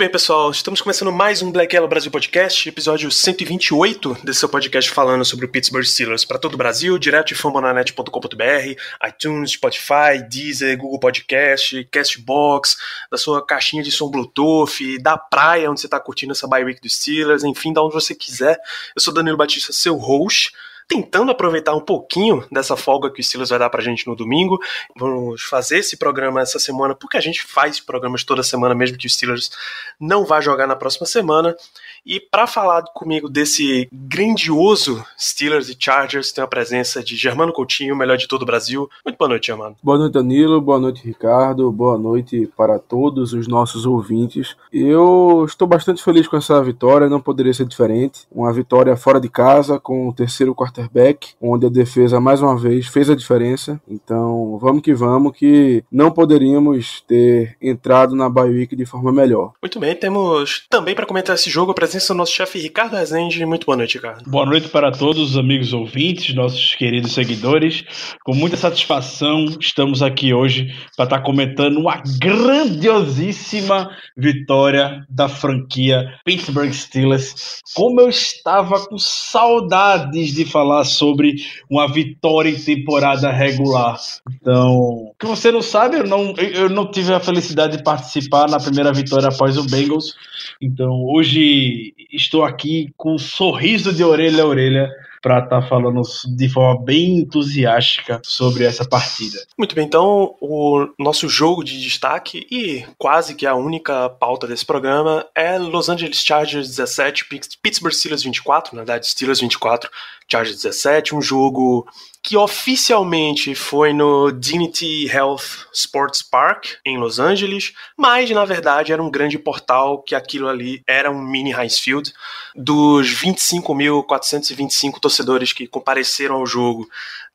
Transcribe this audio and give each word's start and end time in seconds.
bem, 0.00 0.08
pessoal. 0.08 0.50
Estamos 0.50 0.80
começando 0.80 1.12
mais 1.12 1.42
um 1.42 1.52
Black 1.52 1.74
Yellow 1.74 1.86
Brasil 1.86 2.10
Podcast, 2.10 2.66
episódio 2.66 3.10
128 3.10 4.16
desse 4.24 4.40
seu 4.40 4.48
podcast 4.48 4.90
falando 4.90 5.22
sobre 5.26 5.44
o 5.44 5.48
Pittsburgh 5.50 5.84
Steelers 5.84 6.24
para 6.24 6.38
todo 6.38 6.54
o 6.54 6.56
Brasil, 6.56 6.98
direto 6.98 7.28
de 7.28 7.34
fambonanet.com.br, 7.34 9.06
iTunes, 9.06 9.50
Spotify, 9.50 10.26
Deezer, 10.26 10.78
Google 10.78 10.98
Podcast, 10.98 11.84
Castbox, 11.90 12.78
da 13.10 13.18
sua 13.18 13.44
caixinha 13.44 13.82
de 13.82 13.92
som 13.92 14.10
Bluetooth, 14.10 14.98
da 15.02 15.18
praia 15.18 15.70
onde 15.70 15.82
você 15.82 15.86
está 15.86 16.00
curtindo 16.00 16.32
essa 16.32 16.48
bye 16.48 16.64
week 16.64 16.80
dos 16.80 16.94
Steelers, 16.94 17.44
enfim, 17.44 17.70
da 17.70 17.82
onde 17.84 17.92
você 17.92 18.14
quiser. 18.14 18.58
Eu 18.96 19.02
sou 19.02 19.12
Danilo 19.12 19.36
Batista, 19.36 19.70
seu 19.70 19.98
host 19.98 20.50
tentando 20.90 21.30
aproveitar 21.30 21.72
um 21.72 21.80
pouquinho 21.80 22.44
dessa 22.50 22.76
folga 22.76 23.08
que 23.12 23.20
o 23.20 23.22
Steelers 23.22 23.50
vai 23.50 23.60
dar 23.60 23.70
pra 23.70 23.80
gente 23.80 24.08
no 24.08 24.16
domingo. 24.16 24.58
Vamos 24.96 25.40
fazer 25.44 25.78
esse 25.78 25.96
programa 25.96 26.40
essa 26.40 26.58
semana, 26.58 26.96
porque 26.96 27.16
a 27.16 27.20
gente 27.20 27.44
faz 27.44 27.78
programas 27.78 28.24
toda 28.24 28.42
semana, 28.42 28.74
mesmo 28.74 28.98
que 28.98 29.06
o 29.06 29.10
Steelers 29.10 29.52
não 30.00 30.24
vá 30.24 30.40
jogar 30.40 30.66
na 30.66 30.74
próxima 30.74 31.06
semana. 31.06 31.56
E 32.04 32.20
para 32.20 32.46
falar 32.46 32.82
comigo 32.94 33.28
desse 33.28 33.88
grandioso 33.92 35.04
Steelers 35.18 35.68
e 35.68 35.76
Chargers, 35.78 36.32
tem 36.32 36.42
a 36.42 36.46
presença 36.46 37.02
de 37.02 37.16
Germano 37.16 37.52
Coutinho, 37.52 37.94
o 37.94 37.98
melhor 37.98 38.16
de 38.16 38.26
todo 38.26 38.42
o 38.42 38.46
Brasil. 38.46 38.88
Muito 39.04 39.16
boa 39.16 39.28
noite, 39.28 39.48
Germano. 39.48 39.76
Boa 39.82 39.98
noite, 39.98 40.12
Danilo. 40.12 40.60
Boa 40.60 40.78
noite, 40.78 41.04
Ricardo. 41.04 41.70
Boa 41.70 41.98
noite 41.98 42.48
para 42.56 42.78
todos 42.78 43.32
os 43.32 43.46
nossos 43.46 43.86
ouvintes. 43.86 44.56
Eu 44.72 45.44
estou 45.46 45.68
bastante 45.68 46.02
feliz 46.02 46.26
com 46.26 46.36
essa 46.36 46.62
vitória, 46.62 47.08
não 47.08 47.20
poderia 47.20 47.52
ser 47.54 47.66
diferente. 47.66 48.26
Uma 48.30 48.52
vitória 48.52 48.96
fora 48.96 49.20
de 49.20 49.28
casa, 49.28 49.78
com 49.78 50.08
o 50.08 50.12
terceiro 50.12 50.54
quarterback, 50.54 51.34
onde 51.40 51.66
a 51.66 51.70
defesa 51.70 52.20
mais 52.20 52.40
uma 52.40 52.56
vez 52.56 52.86
fez 52.86 53.10
a 53.10 53.14
diferença. 53.14 53.80
Então, 53.88 54.58
vamos 54.60 54.82
que 54.82 54.94
vamos, 54.94 55.36
que 55.36 55.84
não 55.90 56.10
poderíamos 56.10 57.02
ter 57.06 57.56
entrado 57.60 58.14
na 58.14 58.28
week 58.40 58.74
de 58.74 58.86
forma 58.86 59.12
melhor. 59.12 59.52
Muito 59.62 59.78
bem, 59.78 59.94
temos 59.94 60.66
também 60.68 60.94
para 60.94 61.06
comentar 61.06 61.34
esse 61.34 61.50
jogo 61.50 61.72
a 61.72 61.74
presença 61.90 62.14
do 62.14 62.18
nosso 62.18 62.32
chefe 62.32 62.60
Ricardo 62.60 62.94
Rezende. 62.94 63.44
Muito 63.44 63.66
boa 63.66 63.76
noite, 63.76 63.96
Ricardo. 63.96 64.30
Boa 64.30 64.46
noite 64.46 64.68
para 64.68 64.92
todos 64.92 65.30
os 65.30 65.36
amigos 65.36 65.72
ouvintes, 65.72 66.32
nossos 66.36 66.76
queridos 66.76 67.12
seguidores. 67.12 67.84
Com 68.22 68.32
muita 68.32 68.56
satisfação, 68.56 69.46
estamos 69.58 70.00
aqui 70.00 70.32
hoje 70.32 70.72
para 70.96 71.06
estar 71.06 71.20
comentando 71.22 71.80
uma 71.80 72.00
grandiosíssima 72.20 73.90
vitória 74.16 75.04
da 75.10 75.28
franquia 75.28 76.14
Pittsburgh 76.24 76.72
Steelers. 76.72 77.58
Como 77.74 78.00
eu 78.00 78.08
estava 78.08 78.86
com 78.86 78.96
saudades 78.96 80.32
de 80.32 80.44
falar 80.44 80.84
sobre 80.84 81.34
uma 81.68 81.92
vitória 81.92 82.50
em 82.50 82.54
temporada 82.54 83.32
regular. 83.32 83.98
Então, 84.40 85.12
que 85.18 85.26
você 85.26 85.50
não 85.50 85.60
sabe, 85.60 85.96
eu 85.96 86.06
não, 86.06 86.36
eu 86.36 86.68
não 86.68 86.88
tive 86.88 87.12
a 87.12 87.18
felicidade 87.18 87.78
de 87.78 87.82
participar 87.82 88.48
na 88.48 88.60
primeira 88.60 88.92
vitória 88.92 89.28
após 89.28 89.56
o 89.56 89.64
Bengals. 89.64 90.14
Então, 90.62 91.04
hoje 91.04 91.79
estou 92.12 92.44
aqui 92.44 92.92
com 92.96 93.14
um 93.14 93.18
sorriso 93.18 93.92
de 93.92 94.04
orelha 94.04 94.42
a 94.42 94.46
orelha 94.46 94.90
para 95.22 95.38
estar 95.38 95.60
tá 95.60 95.68
falando 95.68 96.00
de 96.34 96.48
forma 96.48 96.82
bem 96.82 97.18
entusiástica 97.18 98.20
sobre 98.24 98.64
essa 98.64 98.88
partida. 98.88 99.38
Muito 99.56 99.74
bem, 99.74 99.84
então 99.84 100.34
o 100.40 100.88
nosso 100.98 101.28
jogo 101.28 101.62
de 101.62 101.80
destaque 101.80 102.46
e 102.50 102.84
quase 102.96 103.34
que 103.34 103.46
a 103.46 103.54
única 103.54 104.08
pauta 104.08 104.46
desse 104.46 104.64
programa 104.64 105.26
é 105.34 105.58
Los 105.58 105.88
Angeles 105.88 106.22
Chargers 106.24 106.68
17, 106.68 107.26
Pittsburgh 107.62 107.92
Steelers 107.92 108.22
24, 108.22 108.74
na 108.74 108.82
verdade 108.82 109.06
Steelers 109.06 109.40
24, 109.40 109.90
Chargers 110.30 110.62
17, 110.62 111.14
um 111.14 111.20
jogo 111.20 111.86
que 112.22 112.36
oficialmente 112.36 113.54
foi 113.54 113.94
no 113.94 114.30
Dignity 114.30 115.06
Health 115.08 115.66
Sports 115.72 116.22
Park 116.22 116.76
em 116.84 116.98
Los 116.98 117.18
Angeles, 117.18 117.72
mas 117.96 118.30
na 118.30 118.44
verdade 118.44 118.92
era 118.92 119.02
um 119.02 119.10
grande 119.10 119.38
portal 119.38 120.02
que 120.02 120.14
aquilo 120.14 120.46
ali 120.46 120.82
era 120.86 121.10
um 121.10 121.20
mini 121.20 121.52
Heinz 121.52 121.78
Field. 121.78 122.12
Dos 122.54 123.08
25.425 123.22 125.00
torcedores 125.00 125.52
que 125.52 125.66
compareceram 125.66 126.36
ao 126.36 126.46
jogo, 126.46 126.86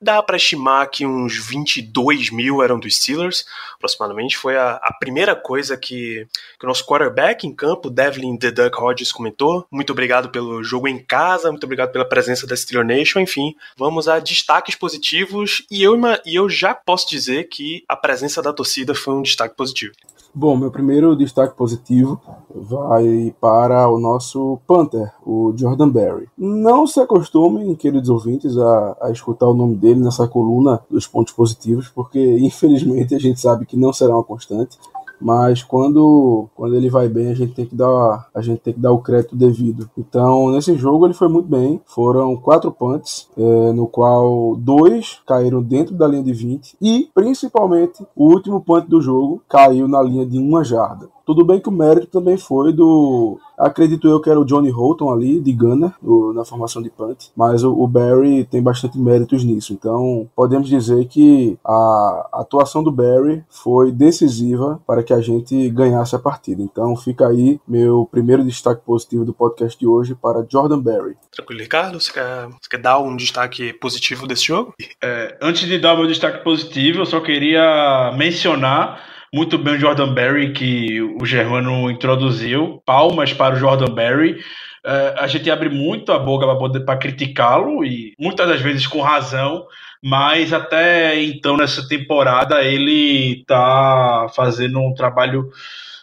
dá 0.02 0.22
para 0.22 0.38
estimar 0.38 0.90
que 0.90 1.06
uns 1.06 1.38
22 1.38 2.30
mil 2.30 2.62
eram 2.62 2.80
dos 2.80 2.96
Steelers, 2.96 3.46
aproximadamente. 3.76 4.38
Foi 4.38 4.58
a, 4.58 4.74
a 4.76 4.94
primeira 5.00 5.36
coisa 5.36 5.78
que, 5.78 6.28
que, 6.60 6.66
o 6.66 6.68
nosso 6.68 6.86
quarterback 6.86 7.46
em 7.48 7.54
campo, 7.54 7.90
Devlin 7.90 8.38
The 8.38 8.52
Duck 8.52 8.78
Hodges, 8.82 9.12
comentou. 9.12 9.66
Muito 9.72 9.92
obrigado 9.92 10.30
pelo 10.30 10.64
jogo 10.64 10.88
em 10.88 11.00
casa, 11.00 11.50
muito 11.50 11.64
obrigado 11.64 11.92
pela 11.92 12.08
presença 12.08 12.46
da 12.46 12.56
Steeler 12.56 12.86
Nation. 12.86 13.20
Enfim, 13.20 13.56
vamos 13.78 14.08
a 14.08 14.20
destaques 14.20 14.76
positivos 14.76 15.66
e 15.72 15.84
eu, 15.84 15.96
e 16.26 16.36
eu 16.36 16.50
já 16.50 16.74
posso 16.74 17.10
dizer 17.10 17.46
que 17.46 17.84
a 17.88 17.96
presença 17.96 18.42
da 18.42 18.54
torcida 18.54 18.94
foi 18.94 19.14
um 19.14 19.22
destaque 19.22 19.56
positivo. 19.56 19.94
Bom, 20.38 20.58
meu 20.58 20.70
primeiro 20.70 21.16
destaque 21.16 21.56
positivo 21.56 22.20
vai 22.54 23.34
para 23.40 23.88
o 23.88 23.98
nosso 23.98 24.60
Panther, 24.68 25.14
o 25.26 25.54
Jordan 25.56 25.88
Berry. 25.88 26.28
Não 26.38 26.86
se 26.86 27.00
acostumem, 27.00 27.74
queridos 27.74 28.10
ouvintes, 28.10 28.58
a, 28.58 28.98
a, 29.00 29.12
escutar 29.12 29.48
o 29.48 29.54
nome 29.54 29.78
dele 29.78 30.02
nessa 30.02 30.28
coluna 30.28 30.82
dos 30.92 31.08
pontos 31.08 31.32
positivos, 31.32 31.88
porque 31.88 32.20
infelizmente 32.40 33.16
a 33.16 33.20
gente 33.20 33.40
sabe 33.40 33.66
que 33.66 33.78
não 33.78 33.94
será 33.94 34.14
uma 34.14 34.26
constante 34.26 34.78
mas 35.20 35.64
quando, 35.64 36.48
quando 36.56 36.76
ele 36.76 36.90
vai 36.90 37.08
bem, 37.08 37.30
a 37.30 37.36
gente 37.36 37.54
tem 37.54 37.66
que 37.66 37.76
dar 37.76 38.28
a 38.34 38.42
gente 38.42 38.60
tem 38.60 38.74
que 38.74 38.80
dar 38.80 38.92
o 38.92 39.00
crédito 39.00 39.36
devido. 39.36 39.90
Então, 39.98 40.52
nesse 40.52 40.76
jogo 40.76 41.06
ele 41.06 41.14
foi 41.14 41.28
muito 41.28 41.48
bem. 41.48 41.82
Foram 41.86 42.36
quatro 42.36 42.72
punts, 42.72 43.30
é, 43.38 43.72
no 43.74 43.88
qual 43.88 44.56
dois 44.58 45.20
caíram 45.26 45.62
dentro 45.62 45.96
da 45.96 46.08
linha 46.08 46.24
de 46.24 46.34
20 46.34 46.78
e, 46.82 47.10
principalmente, 47.14 48.06
o 48.16 48.26
último 48.26 48.62
punt 48.62 48.86
do 48.88 49.02
jogo 49.02 49.42
caiu 49.48 49.88
na 49.88 50.02
linha 50.02 50.26
de 50.26 50.38
uma 50.38 50.64
jarda. 50.64 51.08
Tudo 51.26 51.44
bem 51.44 51.60
que 51.60 51.70
o 51.70 51.72
mérito 51.72 52.08
também 52.08 52.38
foi 52.38 52.72
do. 52.72 53.40
Acredito 53.58 54.08
eu 54.08 54.20
que 54.20 54.30
era 54.30 54.40
o 54.40 54.46
Johnny 54.46 54.70
Holton 54.70 55.12
ali, 55.12 55.40
de 55.40 55.52
Gunner, 55.54 55.92
na 56.34 56.46
formação 56.46 56.82
de 56.82 56.90
punt. 56.90 57.28
Mas 57.36 57.64
o, 57.64 57.72
o, 57.72 57.88
Barry 57.88 58.46
tem 58.46 58.62
bastante 58.62 58.98
méritos 58.98 59.44
nisso. 59.44 59.74
Então, 59.74 60.30
podemos 60.36 60.68
dizer 60.68 61.06
que 61.08 61.58
a 61.66 62.30
atuação 62.34 62.84
do 62.84 62.92
Barry 62.92 63.44
foi 63.50 63.92
decisiva 63.92 64.82
para 64.86 65.04
que 65.04 65.14
a 65.14 65.22
gente 65.22 65.70
ganhasse 65.70 66.16
a 66.16 66.20
partida. 66.20 66.62
Então, 66.62 66.96
fica 66.96 67.28
aí 67.28 67.60
meu 67.68 68.08
primeiro 68.12 68.44
destaque 68.44 68.82
positivo 68.86 69.26
do 69.26 69.34
podcast 69.34 69.80
de 69.80 69.88
hoje 69.88 70.16
para 70.16 70.46
Jordan 70.50 70.80
Barry. 70.80 71.16
Tranquilo, 71.32 71.62
Ricardo? 71.62 72.00
Você 72.00 72.12
quer, 72.12 72.48
você 72.48 72.70
quer 72.70 72.80
dar 72.80 73.00
um 73.00 73.16
destaque 73.16 73.74
positivo 73.74 74.28
desse 74.28 74.46
jogo? 74.46 74.74
É, 75.02 75.38
antes 75.42 75.68
de 75.68 75.78
dar 75.78 75.94
o 75.94 75.98
meu 75.98 76.08
destaque 76.08 76.44
positivo, 76.44 77.00
eu 77.00 77.06
só 77.06 77.20
queria 77.20 78.14
mencionar 78.18 79.15
muito 79.36 79.58
bem 79.58 79.74
o 79.74 79.80
Jordan 79.80 80.14
Berry 80.14 80.54
que 80.54 81.02
o 81.02 81.26
Germano 81.26 81.92
introduziu. 81.92 82.82
Palmas 82.86 83.34
para 83.34 83.54
o 83.54 83.58
Jordan 83.58 83.94
Berry. 83.94 84.40
Uh, 84.86 85.12
a 85.18 85.28
gente 85.28 85.52
abre 85.52 85.68
muito 85.68 86.14
a 86.14 86.20
boca 86.20 86.48
para 86.86 86.98
criticá-lo 86.98 87.84
e 87.84 88.14
muitas 88.18 88.48
das 88.48 88.62
vezes 88.62 88.88
com 88.88 89.02
razão, 89.02 89.66
mas 90.02 90.54
até 90.54 91.22
então 91.22 91.58
nessa 91.58 91.86
temporada 91.86 92.64
ele 92.64 93.42
está 93.42 94.28
fazendo 94.34 94.80
um 94.80 94.94
trabalho 94.94 95.50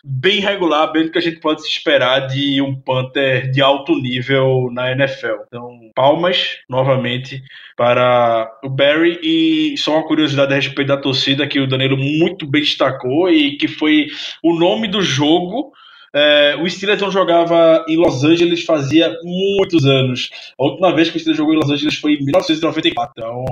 bem 0.04 0.40
regular, 0.40 0.90
bem 0.90 1.04
do 1.04 1.12
que 1.12 1.18
a 1.18 1.22
gente 1.22 1.40
pode 1.40 1.62
esperar 1.62 2.26
de 2.26 2.60
um 2.60 2.74
Panther 2.74 3.50
de 3.50 3.60
alto 3.62 3.94
nível 3.94 4.68
na 4.72 4.90
NFL. 4.92 5.44
Então, 5.46 5.78
palmas 5.94 6.58
novamente 6.68 7.42
para 7.76 8.50
o 8.64 8.68
Barry 8.68 9.18
e 9.22 9.76
só 9.76 9.94
uma 9.94 10.06
curiosidade 10.06 10.52
a 10.52 10.56
respeito 10.56 10.88
da 10.88 10.96
torcida 10.96 11.46
que 11.46 11.60
o 11.60 11.66
Danilo 11.66 11.96
muito 11.96 12.46
bem 12.46 12.62
destacou 12.62 13.30
e 13.30 13.56
que 13.56 13.68
foi 13.68 14.08
o 14.42 14.54
nome 14.54 14.88
do 14.88 15.00
jogo 15.00 15.72
é, 16.14 16.56
o 16.60 16.68
Steelers 16.68 17.00
não 17.00 17.10
jogava 17.10 17.84
em 17.88 17.96
Los 17.96 18.22
Angeles 18.22 18.64
fazia 18.64 19.16
muitos 19.22 19.86
anos. 19.86 20.28
A 20.58 20.64
última 20.64 20.94
vez 20.94 21.08
que 21.08 21.16
o 21.16 21.20
Steelers 21.20 21.38
jogou 21.38 21.54
em 21.54 21.56
Los 21.56 21.70
Angeles 21.70 21.96
foi 21.96 22.14
em 22.14 22.24
1994. 22.24 23.12
Então, 23.16 23.44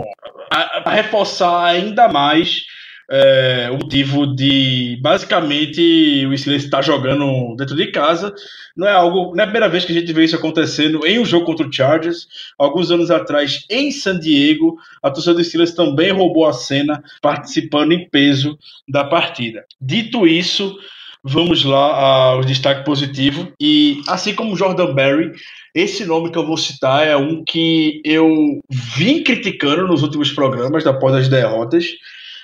para 0.85 0.93
reforçar 0.93 1.65
ainda 1.65 2.07
mais 2.09 2.67
é, 3.11 3.69
o 3.73 3.79
motivo 3.79 4.25
de 4.25 4.97
basicamente 5.03 6.25
o 6.27 6.39
Steelers 6.39 6.65
estar 6.65 6.81
jogando 6.81 7.57
dentro 7.57 7.75
de 7.75 7.89
casa. 7.89 8.33
Não 8.77 8.87
é 8.87 8.93
algo, 8.93 9.35
não 9.35 9.41
é 9.41 9.43
a 9.43 9.47
primeira 9.47 9.69
vez 9.69 9.85
que 9.85 9.91
a 9.91 9.95
gente 9.95 10.13
vê 10.13 10.25
isso 10.25 10.37
acontecendo 10.37 11.05
em 11.05 11.19
um 11.19 11.25
jogo 11.25 11.45
contra 11.45 11.67
o 11.67 11.73
Chargers. 11.73 12.29
Alguns 12.57 12.91
anos 12.93 13.11
atrás, 13.11 13.65
em 13.69 13.91
San 13.91 14.19
Diego, 14.19 14.77
a 15.03 15.11
torcida 15.11 15.35
do 15.35 15.43
Steelers 15.43 15.75
também 15.75 16.13
roubou 16.13 16.47
a 16.47 16.53
cena, 16.53 17.03
participando 17.21 17.93
em 17.93 18.09
peso 18.09 18.57
da 18.89 19.03
partida. 19.03 19.65
Dito 19.81 20.25
isso, 20.25 20.79
vamos 21.25 21.65
lá 21.65 22.31
ao 22.31 22.45
destaque 22.45 22.85
positivo. 22.85 23.53
E 23.61 24.01
assim 24.07 24.35
como 24.35 24.57
Jordan 24.57 24.95
Berry, 24.95 25.33
esse 25.75 26.05
nome 26.05 26.31
que 26.31 26.39
eu 26.39 26.47
vou 26.47 26.57
citar 26.57 27.05
é 27.05 27.17
um 27.17 27.43
que 27.43 28.01
eu 28.05 28.61
vim 28.71 29.25
criticando 29.25 29.89
nos 29.89 30.05
últimos 30.05 30.31
programas, 30.31 30.87
após 30.87 31.13
as 31.15 31.29
derrotas. 31.29 31.87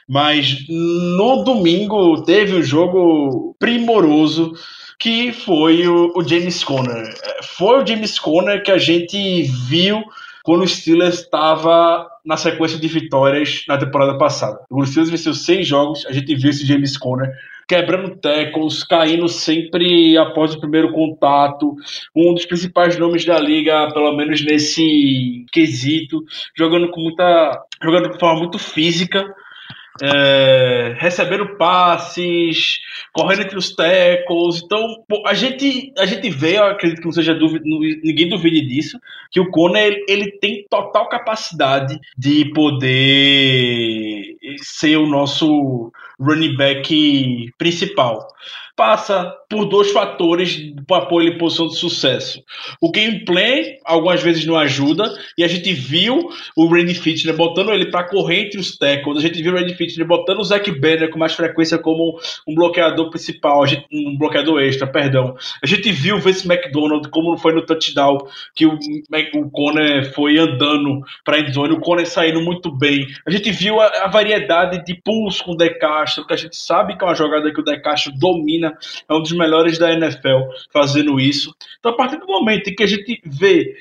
Mas 0.08 0.64
no 0.68 1.42
domingo 1.42 2.22
teve 2.22 2.54
um 2.54 2.62
jogo 2.62 3.56
primoroso 3.58 4.52
que 4.98 5.32
foi 5.32 5.86
o, 5.86 6.12
o 6.14 6.26
James 6.26 6.62
Conner. 6.62 7.12
Foi 7.42 7.82
o 7.82 7.86
James 7.86 8.18
Conner 8.18 8.62
que 8.62 8.70
a 8.70 8.78
gente 8.78 9.42
viu 9.42 10.02
quando 10.42 10.62
o 10.62 10.68
Steelers 10.68 11.20
estava 11.20 12.08
na 12.24 12.36
sequência 12.36 12.78
de 12.78 12.86
vitórias 12.86 13.64
na 13.68 13.76
temporada 13.76 14.16
passada. 14.16 14.60
O 14.70 14.84
Steelers 14.86 15.10
venceu 15.10 15.34
seis 15.34 15.66
jogos, 15.66 16.06
a 16.06 16.12
gente 16.12 16.34
viu 16.36 16.50
esse 16.50 16.64
James 16.64 16.96
Conner 16.96 17.32
quebrando 17.68 18.16
tackles, 18.16 18.84
caindo 18.84 19.28
sempre 19.28 20.16
após 20.16 20.54
o 20.54 20.60
primeiro 20.60 20.92
contato, 20.92 21.74
um 22.14 22.32
dos 22.32 22.46
principais 22.46 22.96
nomes 22.96 23.24
da 23.24 23.40
liga, 23.40 23.90
pelo 23.92 24.16
menos 24.16 24.44
nesse 24.44 25.44
quesito, 25.52 26.22
jogando 26.56 26.90
com 26.90 27.00
muita, 27.00 27.60
jogando 27.82 28.10
de 28.10 28.18
forma 28.20 28.38
muito 28.38 28.58
física, 28.58 29.26
é, 30.02 30.94
recebendo 30.98 31.56
passes, 31.56 32.80
correndo 33.12 33.42
entre 33.42 33.56
os 33.56 33.74
tackles. 33.74 34.62
Então, 34.64 35.04
a 35.26 35.34
gente 35.34 35.92
a 35.98 36.06
gente 36.06 36.28
vê, 36.30 36.58
eu 36.58 36.64
acredito 36.64 37.00
que 37.00 37.06
não 37.06 37.12
seja 37.12 37.34
dúvida, 37.34 37.64
ninguém 37.64 38.28
duvide 38.28 38.66
disso, 38.66 38.98
que 39.30 39.40
o 39.40 39.50
Conner 39.50 39.86
ele, 39.86 40.04
ele 40.08 40.30
tem 40.32 40.64
total 40.68 41.08
capacidade 41.08 41.98
de 42.16 42.50
poder 42.52 44.36
ser 44.62 44.96
o 44.96 45.06
nosso 45.06 45.92
running 46.18 46.56
back 46.56 47.52
principal 47.58 48.26
passa 48.76 49.34
por 49.48 49.64
dois 49.64 49.90
fatores 49.90 50.72
para 50.86 51.08
ele 51.16 51.30
em 51.30 51.38
posição 51.38 51.66
de 51.66 51.76
sucesso. 51.76 52.42
O 52.80 52.90
gameplay, 52.90 53.78
algumas 53.84 54.22
vezes, 54.22 54.44
não 54.44 54.56
ajuda, 54.56 55.10
e 55.38 55.42
a 55.42 55.48
gente 55.48 55.72
viu 55.72 56.28
o 56.54 56.66
Randy 56.66 56.94
Fitner 56.94 57.34
botando 57.34 57.72
ele 57.72 57.86
para 57.90 58.04
correr 58.04 58.46
entre 58.46 58.60
os 58.60 58.76
tackles, 58.76 59.18
a 59.18 59.26
gente 59.26 59.42
viu 59.42 59.54
o 59.54 59.56
Randy 59.56 59.74
Fitner 59.74 60.06
botando 60.06 60.40
o 60.40 60.44
Zack 60.44 60.70
Banner 60.78 61.10
com 61.10 61.18
mais 61.18 61.32
frequência 61.32 61.78
como 61.78 62.18
um 62.46 62.54
bloqueador 62.54 63.08
principal, 63.08 63.64
um 63.92 64.16
bloqueador 64.18 64.60
extra, 64.62 64.86
perdão. 64.86 65.36
A 65.62 65.66
gente 65.66 65.90
viu 65.90 66.16
o 66.16 66.20
Vince 66.20 66.46
McDonald, 66.46 67.08
como 67.08 67.36
foi 67.38 67.54
no 67.54 67.64
touchdown, 67.64 68.18
que 68.54 68.66
o, 68.66 68.78
o 69.34 69.50
Conner 69.50 70.12
foi 70.12 70.38
andando 70.38 71.00
para 71.24 71.36
a 71.36 71.40
endzone, 71.40 71.72
o 71.72 71.80
Conner 71.80 72.06
saindo 72.06 72.42
muito 72.42 72.70
bem. 72.70 73.06
A 73.26 73.30
gente 73.30 73.50
viu 73.50 73.80
a, 73.80 73.86
a 74.04 74.08
variedade 74.08 74.84
de 74.84 74.94
pulls 75.02 75.40
com 75.40 75.52
o 75.52 75.56
De 75.56 75.70
Castro, 75.70 76.26
que 76.26 76.34
a 76.34 76.36
gente 76.36 76.56
sabe 76.56 76.96
que 76.96 77.04
é 77.04 77.06
uma 77.06 77.14
jogada 77.14 77.52
que 77.52 77.60
o 77.60 77.64
De 77.64 77.76
Castro 77.80 78.12
domina 78.12 78.65
é 79.08 79.14
um 79.14 79.22
dos 79.22 79.32
melhores 79.32 79.78
da 79.78 79.92
NFL 79.92 80.50
fazendo 80.72 81.20
isso. 81.20 81.54
Então, 81.78 81.92
a 81.92 81.96
partir 81.96 82.18
do 82.18 82.26
momento 82.26 82.68
em 82.68 82.74
que 82.74 82.82
a 82.82 82.86
gente 82.86 83.20
vê 83.24 83.76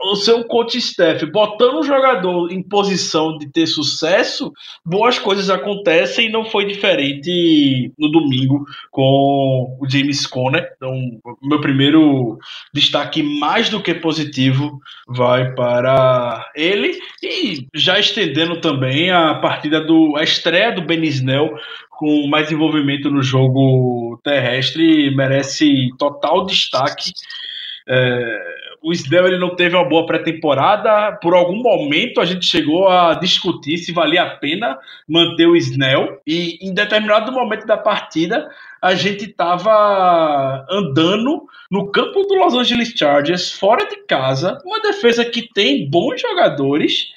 o 0.00 0.16
seu 0.16 0.44
coach 0.44 0.78
staff 0.78 1.24
botando 1.26 1.80
o 1.80 1.82
jogador 1.82 2.50
em 2.50 2.62
posição 2.62 3.36
de 3.36 3.50
ter 3.50 3.66
sucesso, 3.66 4.52
boas 4.84 5.18
coisas 5.18 5.50
acontecem 5.50 6.28
e 6.28 6.32
não 6.32 6.44
foi 6.44 6.66
diferente 6.66 7.92
no 7.98 8.10
domingo 8.10 8.64
com 8.90 9.76
o 9.80 9.88
James 9.88 10.26
Conner. 10.26 10.72
Então, 10.76 10.92
meu 11.42 11.60
primeiro 11.60 12.38
destaque 12.72 13.22
mais 13.22 13.68
do 13.68 13.82
que 13.82 13.94
positivo 13.94 14.80
vai 15.08 15.54
para 15.54 16.50
ele 16.54 16.98
e 17.22 17.66
já 17.74 17.98
estendendo 17.98 18.60
também 18.60 19.10
a 19.10 19.34
partida 19.34 19.80
do 19.80 20.16
a 20.16 20.22
estreia 20.22 20.72
do 20.72 20.82
Ben 20.82 21.02
Snell 21.04 21.54
com 21.90 22.26
mais 22.26 22.52
envolvimento 22.52 23.10
no 23.10 23.22
jogo 23.22 24.20
terrestre 24.22 25.14
merece 25.16 25.88
total 25.98 26.44
destaque. 26.44 27.10
É, 27.88 28.56
o 28.86 28.92
Snell 28.92 29.26
ele 29.26 29.38
não 29.38 29.56
teve 29.56 29.74
uma 29.74 29.84
boa 29.84 30.06
pré-temporada. 30.06 31.18
Por 31.20 31.34
algum 31.34 31.60
momento 31.60 32.20
a 32.20 32.24
gente 32.24 32.46
chegou 32.46 32.86
a 32.88 33.14
discutir 33.14 33.78
se 33.78 33.92
valia 33.92 34.22
a 34.22 34.30
pena 34.36 34.78
manter 35.08 35.48
o 35.48 35.56
Snell. 35.56 36.20
E 36.24 36.56
em 36.62 36.72
determinado 36.72 37.32
momento 37.32 37.66
da 37.66 37.76
partida 37.76 38.48
a 38.80 38.94
gente 38.94 39.24
estava 39.24 40.64
andando 40.70 41.48
no 41.68 41.90
campo 41.90 42.22
do 42.22 42.34
Los 42.36 42.54
Angeles 42.54 42.94
Chargers, 42.96 43.50
fora 43.50 43.88
de 43.88 43.96
casa, 44.06 44.62
uma 44.64 44.80
defesa 44.80 45.24
que 45.24 45.52
tem 45.52 45.90
bons 45.90 46.20
jogadores 46.20 47.08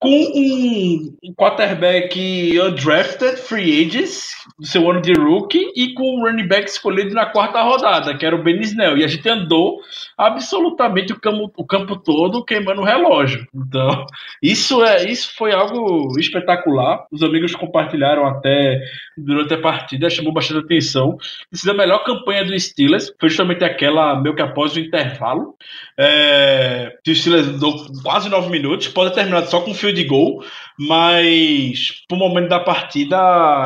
com 0.00 0.08
um, 0.08 1.34
quarterback 1.36 2.58
undrafted, 2.58 3.36
free 3.36 3.84
agents, 3.84 4.30
do 4.58 4.66
seu 4.66 4.90
ano 4.90 5.02
de 5.02 5.12
rookie, 5.12 5.70
e 5.76 5.92
com 5.92 6.16
um 6.16 6.24
running 6.24 6.48
back 6.48 6.68
escolhido 6.70 7.14
na 7.14 7.26
quarta 7.26 7.60
rodada, 7.60 8.16
que 8.16 8.24
era 8.24 8.34
o 8.34 8.42
Ben 8.42 8.58
Snell. 8.62 8.96
E 8.96 9.04
a 9.04 9.06
gente 9.06 9.28
andou 9.28 9.78
absolutamente 10.16 11.12
o 11.12 11.20
campo, 11.20 11.52
o 11.54 11.66
campo 11.66 11.96
todo 11.96 12.42
queimando 12.42 12.80
o 12.80 12.84
relógio. 12.84 13.46
Então, 13.54 14.06
isso, 14.42 14.82
é, 14.82 15.04
isso 15.04 15.34
foi 15.36 15.52
algo 15.52 16.18
espetacular. 16.18 17.06
Os 17.12 17.22
amigos 17.22 17.54
compartilharam 17.54 18.26
até 18.26 18.80
durante 19.18 19.52
a 19.52 19.60
partida, 19.60 20.08
chamou 20.08 20.32
bastante 20.32 20.64
atenção. 20.64 21.18
Isso 21.52 21.70
a 21.70 21.74
melhor 21.74 22.04
campanha 22.04 22.42
do 22.42 22.58
Steelers 22.58 23.12
foi 23.20 23.28
justamente 23.28 23.62
aquela 23.62 24.18
meio 24.18 24.34
que 24.34 24.40
após 24.40 24.74
o 24.74 24.80
intervalo. 24.80 25.54
É, 25.98 26.96
o 27.06 27.14
Steelers 27.14 27.60
deu 27.60 27.72
quase 28.02 28.30
nove 28.30 28.48
minutos, 28.48 28.88
pode 28.88 29.10
ter 29.10 29.20
terminado 29.20 29.50
só 29.50 29.60
com 29.60 29.74
field 29.90 30.04
goal, 30.04 30.44
mas 30.78 32.04
pro 32.08 32.16
momento 32.16 32.48
da 32.48 32.60
partida 32.60 33.16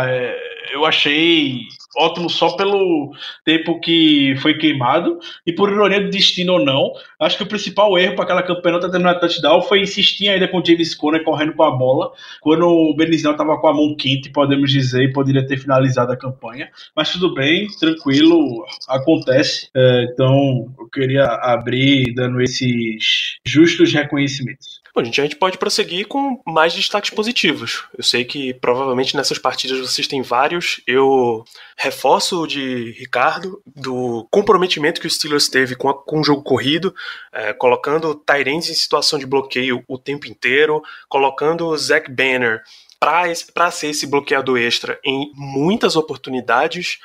é, 0.09 0.37
eu 0.73 0.85
achei 0.85 1.67
ótimo 1.97 2.29
só 2.29 2.57
pelo 2.57 3.13
tempo 3.45 3.81
que 3.81 4.35
foi 4.41 4.55
queimado 4.55 5.19
e 5.47 5.53
por 5.53 5.71
ironia 5.71 6.01
do 6.01 6.11
destino 6.11 6.55
ou 6.55 6.65
não. 6.65 6.93
Acho 7.21 7.37
que 7.37 7.43
o 7.43 7.49
principal 7.49 7.99
erro 7.99 8.15
para 8.15 8.25
aquela 8.25 8.43
campanha 8.43 8.79
não 8.79 8.91
terminar 8.91 9.15
touchdown 9.21 9.63
foi 9.63 9.81
insistir 9.81 10.29
ainda 10.29 10.49
com 10.49 10.59
o 10.59 10.65
James 10.65 10.95
Conner 10.95 11.25
correndo 11.25 11.55
com 11.55 11.63
a 11.63 11.71
bola 11.71 12.13
quando 12.41 12.67
o 12.67 12.95
Beniznel 12.95 13.33
estava 13.33 13.59
com 13.59 13.69
a 13.69 13.75
mão 13.75 13.95
quente, 13.97 14.31
podemos 14.31 14.71
dizer, 14.71 15.05
e 15.05 15.13
poderia 15.13 15.47
ter 15.47 15.59
finalizado 15.59 16.13
a 16.13 16.17
campanha. 16.17 16.71
Mas 16.95 17.13
tudo 17.13 17.35
bem, 17.35 17.67
tranquilo, 17.79 18.65
acontece. 18.89 19.69
É, 19.75 20.07
então 20.13 20.73
eu 20.79 20.89
queria 20.89 21.25
abrir 21.25 22.15
dando 22.15 22.41
esses 22.41 23.39
justos 23.45 23.93
reconhecimentos. 23.93 24.85
Bom, 24.95 25.03
gente, 25.03 25.21
a 25.21 25.25
gente 25.25 25.37
pode 25.37 25.59
prosseguir 25.59 26.07
com 26.07 26.41
mais 26.47 26.73
destaques 26.73 27.11
positivos. 27.11 27.83
Eu 27.99 28.05
sei 28.05 28.25
que 28.25 28.55
provavelmente 28.55 29.17
nessas 29.17 29.39
partidas 29.39 29.81
vocês 29.81 30.07
têm 30.07 30.23
vários. 30.23 30.81
Eu 30.87 31.45
reforço 31.85 32.47
de 32.47 32.93
Ricardo 32.93 33.63
do 33.67 34.27
comprometimento 34.31 35.01
que 35.01 35.07
o 35.07 35.11
Steelers 35.11 35.49
teve 35.49 35.77
com, 35.77 35.91
a, 35.91 35.95
com 35.95 36.21
o 36.21 36.25
jogo 36.25 36.43
corrido, 36.43 36.95
é, 37.31 37.53
colocando 37.53 38.15
Tyrants 38.15 38.71
em 38.71 38.75
situação 38.75 39.19
de 39.19 39.27
bloqueio 39.27 39.85
o 39.87 39.99
tempo 39.99 40.27
inteiro, 40.27 40.83
colocando 41.09 41.67
o 41.67 41.77
Zach 41.77 42.11
Banner 42.11 42.63
para 42.99 43.71
ser 43.71 43.89
esse 43.89 44.07
bloqueador 44.07 44.59
extra 44.59 44.99
em 45.05 45.31
muitas 45.35 45.95
oportunidades 45.95 46.99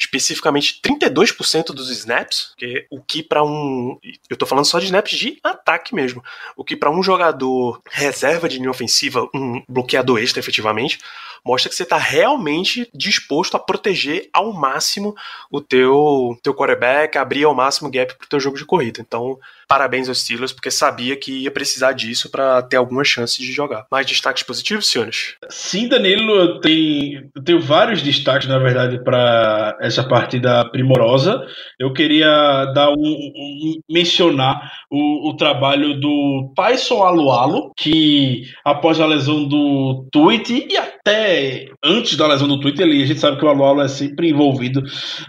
especificamente 0.00 0.80
32% 0.82 1.74
dos 1.74 1.90
snaps, 1.90 2.54
que 2.56 2.86
o 2.88 3.02
que 3.02 3.22
para 3.22 3.44
um, 3.44 3.98
eu 4.30 4.36
tô 4.36 4.46
falando 4.46 4.64
só 4.64 4.78
de 4.78 4.86
snaps 4.86 5.18
de 5.18 5.38
ataque 5.44 5.94
mesmo, 5.94 6.24
o 6.56 6.64
que 6.64 6.74
para 6.74 6.90
um 6.90 7.02
jogador 7.02 7.82
reserva 7.84 8.48
de 8.48 8.56
linha 8.56 8.70
ofensiva, 8.70 9.28
um 9.34 9.62
bloqueador 9.68 10.18
extra 10.18 10.40
efetivamente, 10.40 10.98
mostra 11.44 11.68
que 11.68 11.76
você 11.76 11.82
está 11.82 11.96
realmente 11.96 12.88
disposto 12.94 13.56
a 13.56 13.60
proteger 13.60 14.28
ao 14.32 14.52
máximo 14.52 15.14
o 15.50 15.60
teu 15.60 16.38
teu 16.42 16.54
quarterback, 16.54 17.16
abrir 17.16 17.44
ao 17.44 17.54
máximo 17.54 17.90
gap 17.90 18.14
pro 18.16 18.28
teu 18.28 18.40
jogo 18.40 18.56
de 18.56 18.64
corrida. 18.64 19.00
Então, 19.00 19.38
parabéns 19.70 20.08
aos 20.08 20.20
Steelers, 20.20 20.52
porque 20.52 20.68
sabia 20.68 21.16
que 21.16 21.44
ia 21.44 21.50
precisar 21.50 21.92
disso 21.92 22.28
para 22.28 22.60
ter 22.60 22.76
alguma 22.76 23.04
chance 23.04 23.40
de 23.40 23.52
jogar. 23.52 23.86
Mais 23.88 24.04
destaques 24.04 24.42
positivos, 24.42 24.88
senhores? 24.88 25.36
Sim, 25.48 25.86
Danilo, 25.86 26.34
eu 26.34 26.60
tenho, 26.60 27.30
eu 27.36 27.44
tenho 27.44 27.60
vários 27.60 28.02
destaques, 28.02 28.48
na 28.48 28.58
verdade, 28.58 29.02
para 29.04 29.78
essa 29.80 30.02
partida 30.02 30.68
primorosa. 30.70 31.46
Eu 31.78 31.92
queria 31.92 32.26
dar 32.74 32.90
um, 32.90 32.96
um 32.96 33.80
mencionar 33.88 34.72
o, 34.90 35.30
o, 35.30 35.36
trabalho 35.36 36.00
do 36.00 36.52
Tyson 36.56 37.04
Alualo, 37.04 37.70
que 37.76 38.42
após 38.64 39.00
a 39.00 39.06
lesão 39.06 39.46
do 39.46 40.04
tweet 40.10 40.66
e 40.68 40.76
até 40.76 41.29
antes 41.82 42.16
da 42.16 42.26
lesão 42.26 42.48
do 42.48 42.60
tweet, 42.60 42.80
ele, 42.80 43.02
a 43.02 43.06
gente 43.06 43.20
sabe 43.20 43.38
que 43.38 43.44
o 43.44 43.48
Alualo 43.48 43.82
é 43.82 43.88
sempre 43.88 44.30
envolvido 44.30 44.82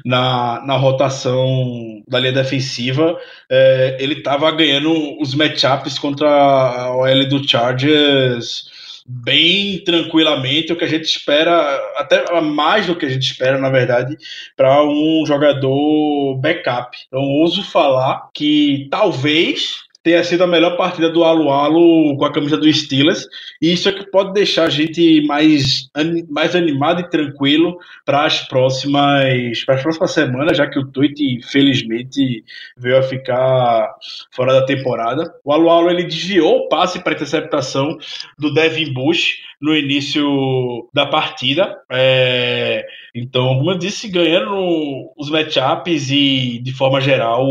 na, 0.06 0.64
na 0.66 0.76
rotação 0.78 2.04
da 2.08 2.20
linha 2.20 2.34
defensiva. 2.34 3.18
É, 3.50 3.98
ele 4.00 4.16
estava 4.16 4.52
ganhando 4.52 4.92
os 5.22 5.34
matchups 5.34 5.98
contra 6.00 6.28
a 6.28 6.96
OL 6.96 7.28
do 7.28 7.48
Chargers 7.48 8.70
bem 9.08 9.84
tranquilamente, 9.84 10.72
o 10.72 10.76
que 10.76 10.86
a 10.86 10.88
gente 10.88 11.06
espera, 11.06 11.52
até 11.98 12.24
mais 12.42 12.86
do 12.86 12.96
que 12.96 13.06
a 13.06 13.10
gente 13.10 13.24
espera, 13.24 13.58
na 13.58 13.70
verdade, 13.70 14.18
para 14.56 14.84
um 14.84 15.24
jogador 15.26 16.38
backup. 16.40 16.98
Então, 17.08 17.22
ouso 17.22 17.64
falar 17.64 18.30
que 18.34 18.88
talvez 18.90 19.82
tenha 20.04 20.24
sido 20.24 20.44
a 20.44 20.48
melhor 20.48 20.78
partida 20.78 21.10
do 21.10 21.24
Alu-Alu 21.24 22.18
com 22.18 22.26
a 22.26 22.34
camisa 22.34 22.58
do 22.58 22.72
Steelers. 22.72 23.28
E 23.62 23.72
isso 23.72 23.88
é 23.88 23.92
que 23.92 24.10
pode 24.10 24.34
deixar 24.34 24.64
a 24.64 24.70
gente 24.70 25.22
mais, 25.28 25.90
mais 26.30 26.56
animado 26.56 27.02
e 27.02 27.10
tranquilo 27.10 27.78
para 28.06 28.26
as 28.26 28.42
próximas 28.48 29.64
para 29.66 29.76
as 29.76 29.84
próximas 29.84 30.12
semanas, 30.12 30.58
já 30.58 30.68
que 30.68 30.80
o 30.80 30.88
Tweet, 30.88 31.24
infelizmente, 31.24 32.44
veio 32.78 32.98
a 32.98 33.04
ficar 33.04 33.94
fora 34.32 34.54
da 34.54 34.66
temporada. 34.66 35.32
O 35.44 35.52
Alu-Alu 35.52 35.92
ele 35.92 36.04
desviou 36.04 36.58
o 36.58 36.70
passe 36.70 37.00
para 37.04 37.14
interceptação 37.14 37.98
do 38.38 38.54
Devin 38.54 38.94
Bush 38.94 39.51
no 39.62 39.76
início 39.76 40.90
da 40.94 41.06
partida. 41.06 41.78
É, 41.92 42.86
então, 43.14 43.58
como 43.58 43.72
eu 43.72 43.78
disse, 43.78 44.10
ganhando 44.10 45.12
os 45.18 45.30
matchups 45.30 46.10
e, 46.10 46.60
de 46.60 46.74
forma 46.74 47.00
geral, 47.00 47.46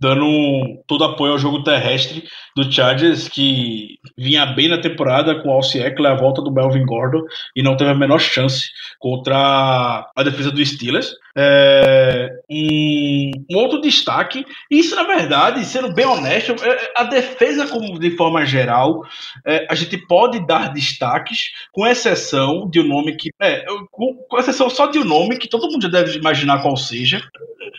dando 0.00 0.82
todo 0.86 1.04
apoio 1.04 1.32
ao 1.32 1.38
jogo 1.38 1.62
terrestre 1.62 2.24
do 2.56 2.70
Chargers, 2.70 3.28
que 3.28 3.98
vinha 4.18 4.44
bem 4.46 4.68
na 4.68 4.78
temporada 4.78 5.40
com 5.40 5.48
o 5.48 5.52
Alce 5.52 5.78
Eckler, 5.78 6.12
a 6.12 6.16
volta 6.16 6.42
do 6.42 6.52
Melvin 6.52 6.84
Gordon, 6.84 7.22
e 7.54 7.62
não 7.62 7.76
teve 7.76 7.90
a 7.90 7.94
menor 7.94 8.18
chance 8.18 8.68
contra 8.98 10.10
a 10.14 10.22
defesa 10.22 10.50
do 10.50 10.64
Steelers. 10.64 11.14
É, 11.36 12.28
um, 12.50 13.30
outro 13.54 13.80
destaque, 13.80 14.44
isso 14.70 14.94
na 14.94 15.04
verdade, 15.04 15.64
sendo 15.64 15.92
bem 15.94 16.06
honesto, 16.06 16.52
é, 16.64 16.92
a 16.96 17.04
defesa 17.04 17.66
como 17.66 17.98
de 17.98 18.16
forma 18.16 18.44
geral, 18.44 19.02
é, 19.46 19.66
a 19.68 19.74
gente 19.74 19.96
pode 20.06 20.46
dar 20.46 20.72
destaques, 20.72 21.50
com 21.72 21.86
exceção 21.86 22.68
de 22.68 22.80
um 22.80 22.86
nome 22.86 23.16
que, 23.16 23.30
é, 23.40 23.64
com, 23.90 24.26
exceção 24.38 24.68
só 24.68 24.86
de 24.86 24.98
um 24.98 25.04
nome 25.04 25.38
que 25.38 25.48
todo 25.48 25.70
mundo 25.70 25.82
já 25.82 25.88
deve 25.88 26.18
imaginar 26.18 26.62
qual 26.62 26.76
seja, 26.76 27.22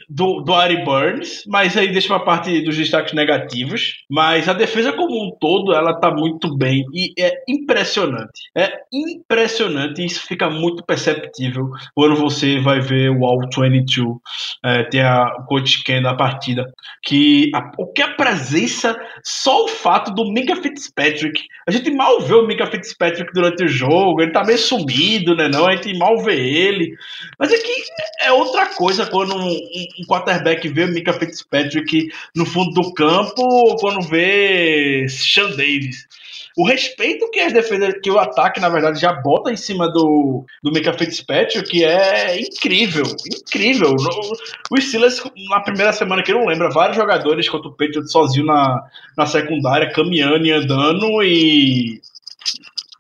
do, 0.10 0.42
do 0.42 0.54
Ari 0.54 0.84
Burns, 0.84 1.44
mas 1.48 1.76
aí 1.78 1.92
deixa 1.92 2.14
uma 2.14 2.24
parte 2.24 2.62
dos 2.62 2.78
destaques 2.78 3.14
negativos, 3.14 4.04
mas 4.10 4.48
a 4.48 4.54
defesa 4.54 4.94
como 4.94 5.28
um 5.28 5.32
todo, 5.40 5.74
ela 5.74 5.94
tá 5.94 6.12
muito 6.12 6.56
bem 6.56 6.84
e 6.94 7.14
é 7.20 7.44
impressionante, 7.48 8.50
é 8.56 8.72
impressionante 8.92 10.02
e 10.02 10.06
isso 10.06 10.26
fica 10.28 10.50
muito 10.50 10.84
perceptível 10.84 11.70
quando 11.96 12.16
você 12.16 12.60
vai 12.60 12.80
ver 12.80 13.10
o 13.10 13.26
All 13.26 13.43
22, 13.56 14.18
é, 14.64 14.84
tem 14.84 15.02
a, 15.02 15.26
coach 15.48 15.84
Ken 15.84 16.02
da 16.02 16.14
partida, 16.14 16.72
que 17.04 17.52
a, 17.54 17.72
o 17.78 17.88
que 17.88 18.02
a 18.02 18.14
presença, 18.14 18.96
só 19.24 19.66
o 19.66 19.68
fato 19.68 20.14
do 20.14 20.32
Mika 20.32 20.56
Fitzpatrick, 20.56 21.44
a 21.68 21.72
gente 21.72 21.92
mal 21.92 22.22
vê 22.22 22.34
o 22.34 22.48
Mika 22.48 22.66
Fitzpatrick 22.68 23.32
durante 23.34 23.64
o 23.64 23.68
jogo, 23.68 24.22
ele 24.22 24.32
tá 24.32 24.44
meio 24.44 24.58
sumido, 24.58 25.36
né, 25.36 25.48
não, 25.48 25.68
a 25.68 25.76
gente 25.76 25.98
mal 25.98 26.18
vê 26.24 26.40
ele, 26.40 26.96
mas 27.40 27.52
é 27.52 27.58
que 27.58 27.84
é 28.22 28.32
outra 28.32 28.68
coisa 28.76 29.06
quando 29.06 29.36
um, 29.36 29.50
um 29.50 30.06
quarterback 30.08 30.68
vê 30.70 30.86
o 30.86 30.92
Mika 30.92 31.14
Fitzpatrick 31.14 32.10
no 32.36 32.46
fundo 32.46 32.72
do 32.72 32.94
campo, 32.94 33.42
ou 33.42 33.76
quando 33.76 34.02
vê 34.02 35.06
Sean 35.10 35.50
Davis 35.50 36.08
o 36.58 36.66
respeito 36.66 37.30
que 37.32 37.40
as 37.40 37.52
defesas, 37.52 37.96
que 38.02 38.12
o 38.12 38.20
ataque, 38.20 38.60
na 38.60 38.70
verdade, 38.70 39.00
já 39.00 39.14
bota 39.14 39.52
em 39.52 39.58
cima 39.58 39.88
do, 39.92 40.46
do 40.62 40.72
Mika 40.72 40.94
Fitzpatrick, 40.94 41.70
que 41.70 41.84
é 41.84 42.40
incrível, 42.40 43.06
incrível. 43.26 43.96
No, 43.96 44.32
o 44.72 44.82
Steelers, 44.82 45.22
na 45.50 45.62
primeira 45.62 45.92
semana 45.92 46.22
que 46.22 46.32
eu 46.32 46.38
não 46.38 46.46
lembro, 46.46 46.72
vários 46.72 46.96
jogadores 46.96 47.50
contra 47.50 47.70
o 47.70 47.74
Patriot 47.74 48.10
sozinho 48.12 48.46
na, 48.46 48.84
na 49.18 49.26
secundária, 49.26 49.92
caminhando 49.92 50.46
e 50.46 50.52
andando, 50.52 51.24
e 51.24 52.02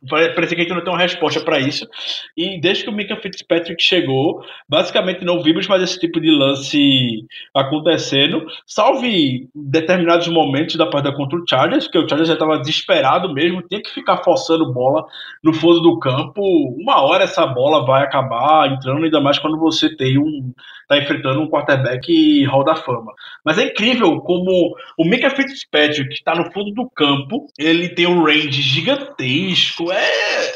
Parece 0.09 0.55
que 0.55 0.61
a 0.61 0.63
gente 0.63 0.73
não 0.73 0.83
tem 0.83 0.93
uma 0.93 0.99
resposta 0.99 1.39
para 1.41 1.59
isso. 1.59 1.87
E 2.35 2.59
desde 2.59 2.83
que 2.83 2.89
o 2.89 2.93
Mika 2.93 3.15
Fitzpatrick 3.15 3.81
chegou, 3.81 4.43
basicamente 4.67 5.23
não 5.23 5.41
vimos 5.41 5.67
mais 5.67 5.81
esse 5.81 5.99
tipo 5.99 6.19
de 6.19 6.29
lance 6.29 7.25
acontecendo, 7.53 8.45
salve 8.65 9.47
determinados 9.55 10.27
momentos 10.27 10.75
da 10.75 10.85
partida 10.85 11.15
contra 11.15 11.37
o 11.37 11.43
Chargers, 11.47 11.85
porque 11.85 11.99
o 11.99 12.09
Chargers 12.09 12.27
já 12.27 12.33
estava 12.33 12.59
desesperado 12.59 13.33
mesmo, 13.33 13.61
tinha 13.61 13.81
que 13.81 13.91
ficar 13.91 14.17
forçando 14.17 14.71
bola 14.71 15.05
no 15.43 15.53
fundo 15.53 15.81
do 15.81 15.99
campo. 15.99 16.41
Uma 16.77 17.01
hora 17.01 17.23
essa 17.23 17.45
bola 17.45 17.85
vai 17.85 18.03
acabar 18.03 18.71
entrando, 18.71 19.05
ainda 19.05 19.21
mais 19.21 19.39
quando 19.39 19.57
você 19.57 19.95
tem 19.95 20.17
um. 20.17 20.53
Tá 20.93 21.03
enfrentando 21.03 21.41
um 21.41 21.49
quarterback 21.49 22.45
Hall 22.45 22.63
da 22.63 22.75
Fama. 22.75 23.13
Mas 23.43 23.57
é 23.57 23.65
incrível 23.65 24.21
como 24.21 24.75
o 24.97 25.05
Mika 25.05 25.29
Fitzpatrick, 25.29 26.09
que 26.09 26.15
está 26.15 26.35
no 26.35 26.51
fundo 26.51 26.71
do 26.71 26.89
campo, 26.89 27.47
ele 27.57 27.89
tem 27.89 28.07
um 28.07 28.23
range 28.23 28.61
gigantesco 28.61 29.91
é. 29.91 30.53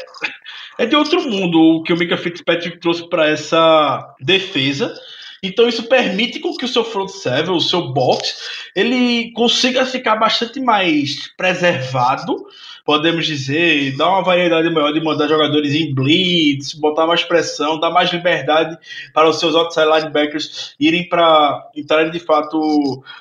É 0.78 0.86
de 0.86 0.94
outro 0.94 1.28
mundo 1.28 1.58
o 1.58 1.82
que 1.82 1.92
o 1.92 1.96
Mika 1.96 2.16
Fitzpatrick 2.16 2.78
trouxe 2.78 3.08
para 3.08 3.28
essa 3.28 4.14
defesa. 4.20 4.94
Então 5.42 5.68
isso 5.68 5.84
permite 5.84 6.40
com 6.40 6.56
que 6.56 6.64
o 6.64 6.68
seu 6.68 6.84
front 6.84 7.08
seven, 7.08 7.54
o 7.54 7.60
seu 7.60 7.92
box, 7.92 8.70
ele 8.74 9.32
consiga 9.32 9.86
ficar 9.86 10.16
bastante 10.16 10.60
mais 10.60 11.28
preservado 11.36 12.34
podemos 12.88 13.26
dizer, 13.26 13.94
dar 13.98 14.08
uma 14.08 14.22
variedade 14.22 14.70
maior 14.70 14.90
de 14.90 15.04
mandar 15.04 15.28
jogadores 15.28 15.74
em 15.74 15.94
blitz, 15.94 16.72
botar 16.72 17.06
mais 17.06 17.22
pressão, 17.22 17.78
dar 17.78 17.90
mais 17.90 18.10
liberdade 18.10 18.78
para 19.12 19.28
os 19.28 19.38
seus 19.38 19.54
outside 19.54 19.84
linebackers 19.84 20.74
irem 20.80 21.06
para 21.06 21.68
entrarem 21.76 22.10
de 22.10 22.18
fato 22.18 22.58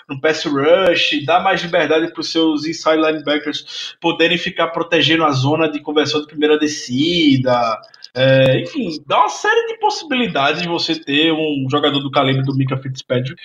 no 0.08 0.22
pass 0.22 0.46
rush, 0.46 1.26
dar 1.26 1.44
mais 1.44 1.62
liberdade 1.62 2.14
para 2.14 2.22
os 2.22 2.32
seus 2.32 2.66
inside 2.66 2.96
linebackers 2.96 3.94
poderem 4.00 4.38
ficar 4.38 4.68
protegendo 4.68 5.26
a 5.26 5.32
zona 5.32 5.70
de 5.70 5.82
conversão 5.82 6.22
de 6.22 6.28
primeira 6.28 6.58
descida. 6.58 7.78
É, 8.16 8.62
enfim, 8.62 9.00
dá 9.06 9.20
uma 9.20 9.30
série 9.30 9.68
de 9.68 9.80
possibilidades 9.80 10.62
de 10.62 10.68
você 10.68 10.96
ter 10.96 11.32
um 11.32 11.68
jogador 11.70 12.00
do 12.00 12.10
calibre 12.10 12.42
do 12.44 12.56
Mika 12.56 12.76
Fitzpatrick 12.78 13.36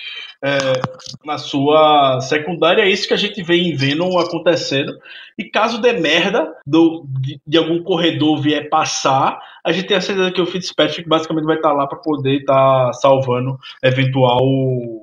é, 0.41 0.57
na 1.23 1.37
sua 1.37 2.19
secundária. 2.21 2.81
É 2.81 2.89
isso 2.89 3.07
que 3.07 3.13
a 3.13 3.17
gente 3.17 3.43
vem 3.43 3.75
vendo 3.75 4.17
acontecendo. 4.17 4.97
E 5.37 5.43
caso 5.43 5.79
dê 5.79 5.93
merda 6.13 6.55
do, 6.65 7.05
de, 7.19 7.41
de 7.45 7.57
algum 7.57 7.81
corredor 7.81 8.39
vier 8.39 8.69
passar, 8.69 9.39
a 9.63 9.71
gente 9.71 9.87
tem 9.87 9.97
a 9.97 10.01
certeza 10.01 10.31
que 10.31 10.41
o 10.41 10.45
Fitzpatrick 10.45 11.07
basicamente 11.07 11.45
vai 11.45 11.55
estar 11.55 11.71
lá 11.71 11.87
para 11.87 11.97
poder 11.99 12.41
estar 12.41 12.87
tá 12.87 12.93
salvando 12.93 13.57
eventual 13.81 14.41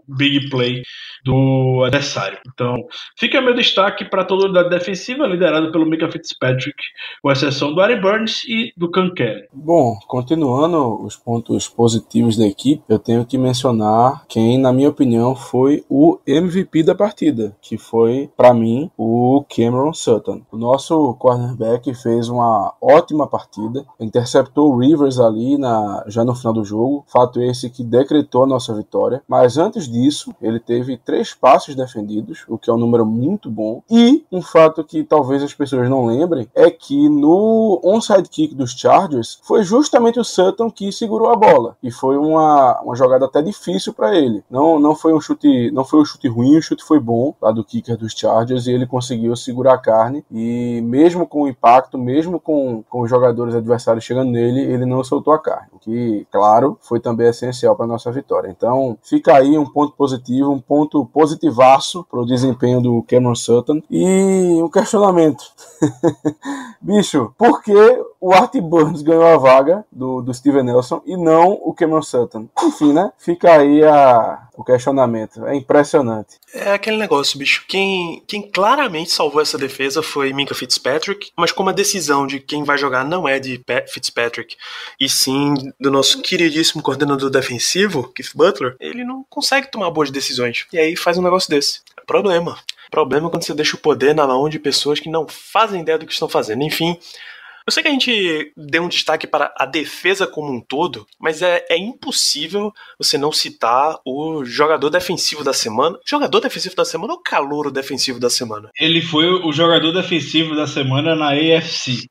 big 0.07 0.51
play 0.51 0.83
do 1.25 1.83
adversário. 1.85 2.39
Então, 2.53 2.77
fica 3.19 3.41
meu 3.41 3.55
destaque 3.55 4.05
para 4.05 4.25
toda 4.25 4.43
a 4.43 4.45
unidade 4.47 4.71
defensiva, 4.71 5.27
liderada 5.27 5.71
pelo 5.71 5.87
Mika 5.87 6.11
Fitzpatrick, 6.11 6.77
com 7.23 7.31
exceção 7.31 7.73
do 7.75 7.81
Ari 7.81 8.01
Burns 8.01 8.45
e 8.45 8.73
do 8.77 8.91
Can 8.91 9.11
Kelly. 9.11 9.45
Bom, 9.53 9.99
continuando 10.07 11.03
os 11.05 11.17
pontos 11.17 11.69
positivos 11.69 12.37
da 12.37 12.47
equipe, 12.47 12.83
eu 12.89 12.99
tenho 12.99 13.25
que 13.25 13.39
mencionar 13.39 14.25
quem, 14.29 14.59
na 14.59 14.73
minha 14.73 14.89
opinião, 14.89 15.35
foi 15.35 15.85
o 15.89 16.19
MVP 16.27 16.83
da 16.83 16.95
partida, 16.95 17.57
que 17.63 17.79
foi, 17.79 18.31
para 18.37 18.53
mim, 18.53 18.91
o 18.97 19.45
Cameron 19.49 19.93
Sutton. 19.93 20.43
O 20.51 20.57
nosso 20.57 21.15
cornerback 21.15 21.95
fez 21.95 22.29
uma 22.29 22.75
ótima 22.81 23.27
partida, 23.27 23.85
interceptou 23.99 24.50
o 24.59 24.77
Rivers 24.77 25.19
ali 25.19 25.57
na, 25.59 26.05
já 26.07 26.25
no 26.25 26.35
final 26.35 26.53
do 26.53 26.65
jogo, 26.65 27.05
fato 27.07 27.41
esse 27.41 27.71
que 27.71 27.85
decretou 27.85 28.45
a 28.45 28.47
nossa 28.47 28.75
vitória. 28.75 29.23
Mas 29.29 29.59
antes 29.59 29.89
disso, 29.89 30.35
ele 30.41 30.59
teve 30.59 30.97
três 30.97 31.35
passes 31.35 31.75
defendidos, 31.75 32.45
o 32.49 32.59
que 32.59 32.71
é 32.71 32.73
um 32.73 32.79
número 32.79 33.05
muito 33.05 33.51
bom. 33.51 33.83
E 33.91 34.25
um 34.31 34.43
fato 34.43 34.85
que 34.85 35.05
talvez 35.05 35.43
as 35.43 35.55
pessoas 35.55 35.89
não 35.89 36.07
lembrem 36.07 36.49
é 36.55 36.71
que 36.71 37.09
no 37.09 37.81
onside 37.85 38.29
kick 38.29 38.55
dos 38.55 38.73
Chargers 38.73 39.39
foi 39.43 39.63
justamente 39.63 40.19
o 40.19 40.25
Sutton 40.25 40.71
que 40.71 40.93
segurou 40.93 41.31
a 41.31 41.37
bola 41.37 41.77
e 41.83 41.91
foi 41.91 42.17
uma, 42.17 42.81
uma 42.83 42.97
jogada 42.97 43.27
até 43.27 43.43
difícil 43.43 43.93
para 43.93 44.15
ele. 44.15 44.43
Não, 44.51 44.79
não 44.79 44.95
foi 44.95 45.13
um 45.13 45.21
chute, 45.21 45.71
não 45.71 45.85
foi 45.85 46.01
um 46.01 46.05
chute 46.05 46.29
ruim, 46.29 46.57
o 46.57 46.63
chute 46.63 46.85
foi 46.85 46.99
bom 46.99 47.35
lá 47.41 47.51
do 47.51 47.65
kicker 47.65 47.97
dos 47.97 48.13
Chargers 48.13 48.67
e 48.67 48.73
ele 48.73 48.87
conseguiu 48.87 49.35
segurar 49.37 49.75
a 49.75 49.79
carne 49.79 50.25
e 50.31 50.81
mesmo 50.83 51.27
com 51.27 51.43
o 51.43 51.49
impacto, 51.49 51.99
mesmo 51.99 52.41
com, 52.41 52.83
com 52.89 53.01
os 53.03 53.11
jogadores 53.11 53.55
adversários 53.55 54.05
chegando 54.05 54.31
nele, 54.31 54.40
ele 54.41 54.87
não 54.87 55.03
soltou 55.05 55.33
a 55.33 55.39
carne, 55.39 55.69
o 55.73 55.79
que, 55.79 56.27
claro, 56.31 56.79
foi 56.81 57.01
também 57.01 57.29
essencial 57.29 57.77
para 57.77 57.87
nossa 57.87 58.11
vitória. 58.11 58.49
Então, 58.49 58.97
fica 59.03 59.35
aí 59.35 59.59
um 59.59 59.67
ponto 59.67 59.93
positivo, 59.97 60.51
um 60.51 60.61
ponto 60.61 61.05
positivaço 61.07 62.05
para 62.11 62.21
o 62.21 62.27
desempenho 62.27 62.81
do 62.81 63.03
Cameron 63.09 63.35
Sutton. 63.35 63.83
E 63.91 64.61
um 64.63 64.69
questionamento. 64.69 65.45
Bicho, 66.81 67.35
por 67.37 67.63
que 67.63 67.75
o 68.21 68.33
Art 68.33 68.55
Burns 68.57 69.03
ganhou 69.03 69.27
a 69.27 69.37
vaga 69.37 69.85
do, 69.91 70.21
do 70.21 70.33
Steven 70.33 70.63
Nelson 70.63 71.03
e 71.07 71.17
não 71.17 71.53
o 71.53 71.73
Cameron 71.73 72.03
Sutton? 72.03 72.49
Enfim, 72.63 72.93
né? 72.93 73.13
Fica 73.19 73.53
aí 73.53 73.83
a, 73.85 74.49
o 74.57 74.65
questionamento. 74.65 75.47
É 75.47 75.55
impressionante. 75.55 76.39
É 76.55 76.73
aquele 76.73 76.99
negócio, 76.99 77.39
bicho. 77.39 77.65
Quem, 77.67 78.23
quem 78.27 78.43
claramente 78.43 79.11
salvou 79.11 79.41
essa 79.41 79.57
defesa 79.57 80.03
foi 80.03 80.33
Minka 80.33 80.55
Fitzpatrick, 80.55 81.31
mas 81.37 81.53
como 81.53 81.71
a 81.71 81.73
decisão 81.73 82.27
de 82.27 82.41
quem 82.41 82.63
vai 82.63 82.77
jogar 82.77 83.05
não 83.05 83.27
é 83.27 83.39
de 83.39 83.63
Fitzpatrick, 83.89 84.30
e 84.99 85.09
sim 85.09 85.55
do 85.79 85.91
nosso 85.91 86.21
queridíssimo 86.23 86.83
coordenador 86.83 87.31
defensivo, 87.31 88.13
Keith 88.13 88.31
Butler, 88.35 88.77
ele 88.81 89.05
não 89.05 89.25
consegue 89.29 89.71
tomar 89.71 89.91
boas 89.91 90.11
decisões. 90.11 90.67
E 90.73 90.79
aí 90.79 90.97
faz 90.97 91.19
um 91.19 91.23
negócio 91.23 91.51
desse. 91.51 91.81
Problema. 92.07 92.59
Problema 92.91 93.31
quando 93.31 93.45
você 93.45 93.55
deixa 93.55 93.77
o 93.77 93.81
poder 93.81 94.15
na 94.15 94.27
mão 94.27 94.49
de 94.49 94.59
pessoas 94.59 94.99
que 94.99 95.09
não 95.09 95.27
fazem 95.29 95.83
ideia 95.83 95.99
do 95.99 96.07
que 96.07 96.13
estão 96.13 96.29
fazendo. 96.29 96.63
Enfim, 96.63 96.99
Eu 97.67 97.73
sei 97.73 97.83
que 97.83 97.89
a 97.89 97.93
gente 97.93 98.53
deu 98.57 98.83
um 98.83 98.89
destaque 98.89 99.27
para 99.27 99.55
a 99.57 99.67
defesa 99.67 100.27
como 100.27 100.53
um 100.53 100.61
todo, 100.61 101.07
mas 101.21 101.43
é, 101.43 101.65
é 101.69 101.79
impossível 101.79 102.73
você 102.99 103.19
não 103.19 103.31
citar 103.31 103.97
o 104.05 104.45
jogador 104.45 104.91
defensivo 104.91 105.45
da 105.45 105.53
semana. 105.53 105.99
Jogador 106.05 106.41
defensivo 106.41 106.75
da 106.75 106.85
semana 106.85 107.13
ou 107.13 107.23
calouro 107.23 107.71
defensivo 107.71 108.19
da 108.19 108.31
semana? 108.31 108.71
Ele 108.77 109.01
foi 109.01 109.27
o 109.27 109.53
jogador 109.53 109.93
defensivo 109.93 110.57
da 110.57 110.67
semana 110.67 111.15
na 111.15 111.31
AFC. 111.31 112.09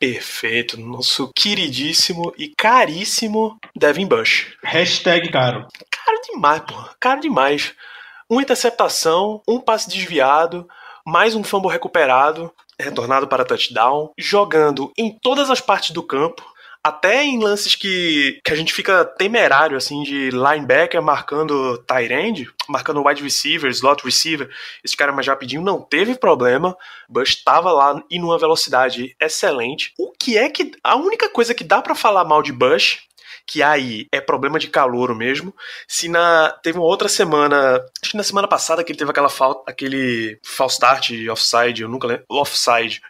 Perfeito, 0.00 0.80
nosso 0.80 1.30
queridíssimo 1.36 2.32
e 2.38 2.48
caríssimo 2.48 3.60
Devin 3.76 4.06
Bush. 4.06 4.56
Hashtag 4.62 5.30
caro. 5.30 5.68
Caro 5.90 6.18
demais, 6.22 6.62
pô. 6.62 6.74
Caro 6.98 7.20
demais. 7.20 7.74
Uma 8.26 8.40
interceptação, 8.40 9.42
um 9.46 9.60
passe 9.60 9.90
desviado, 9.90 10.66
mais 11.04 11.34
um 11.34 11.44
fumble 11.44 11.70
recuperado, 11.70 12.50
retornado 12.80 13.28
para 13.28 13.44
touchdown, 13.44 14.10
jogando 14.16 14.90
em 14.96 15.12
todas 15.12 15.50
as 15.50 15.60
partes 15.60 15.90
do 15.90 16.02
campo, 16.02 16.49
até 16.82 17.24
em 17.24 17.42
lances 17.42 17.74
que, 17.74 18.40
que 18.44 18.52
a 18.52 18.56
gente 18.56 18.72
fica 18.72 19.04
temerário, 19.04 19.76
assim, 19.76 20.02
de 20.02 20.30
linebacker 20.30 21.02
marcando 21.02 21.78
tight 21.78 22.12
end, 22.12 22.50
marcando 22.68 23.06
wide 23.06 23.22
receiver, 23.22 23.70
slot 23.70 24.04
receiver, 24.04 24.48
esse 24.82 24.96
cara 24.96 25.12
mais 25.12 25.26
rapidinho, 25.26 25.62
não 25.62 25.80
teve 25.80 26.14
problema. 26.14 26.76
Bush 27.08 27.30
estava 27.30 27.70
lá 27.72 28.02
e 28.10 28.18
numa 28.18 28.38
velocidade 28.38 29.14
excelente. 29.20 29.92
O 29.98 30.12
que 30.12 30.38
é 30.38 30.48
que. 30.48 30.72
A 30.82 30.96
única 30.96 31.28
coisa 31.28 31.54
que 31.54 31.64
dá 31.64 31.82
para 31.82 31.94
falar 31.94 32.24
mal 32.24 32.42
de 32.42 32.52
Bush 32.52 33.00
que 33.46 33.64
aí 33.64 34.06
é 34.12 34.20
problema 34.20 34.60
de 34.60 34.68
calor 34.68 35.12
mesmo. 35.12 35.52
Se 35.88 36.08
na 36.08 36.50
teve 36.62 36.78
uma 36.78 36.86
outra 36.86 37.08
semana, 37.08 37.84
acho 38.00 38.12
que 38.12 38.16
na 38.16 38.22
semana 38.22 38.46
passada 38.46 38.84
que 38.84 38.92
ele 38.92 38.98
teve 38.98 39.10
aquela 39.10 39.28
falta, 39.28 39.68
aquele 39.68 40.38
false 40.44 40.74
start 40.74 41.10
offside, 41.28 41.82
eu 41.82 41.88
nunca 41.88 42.06
lembro, 42.06 42.24
offside 42.28 43.02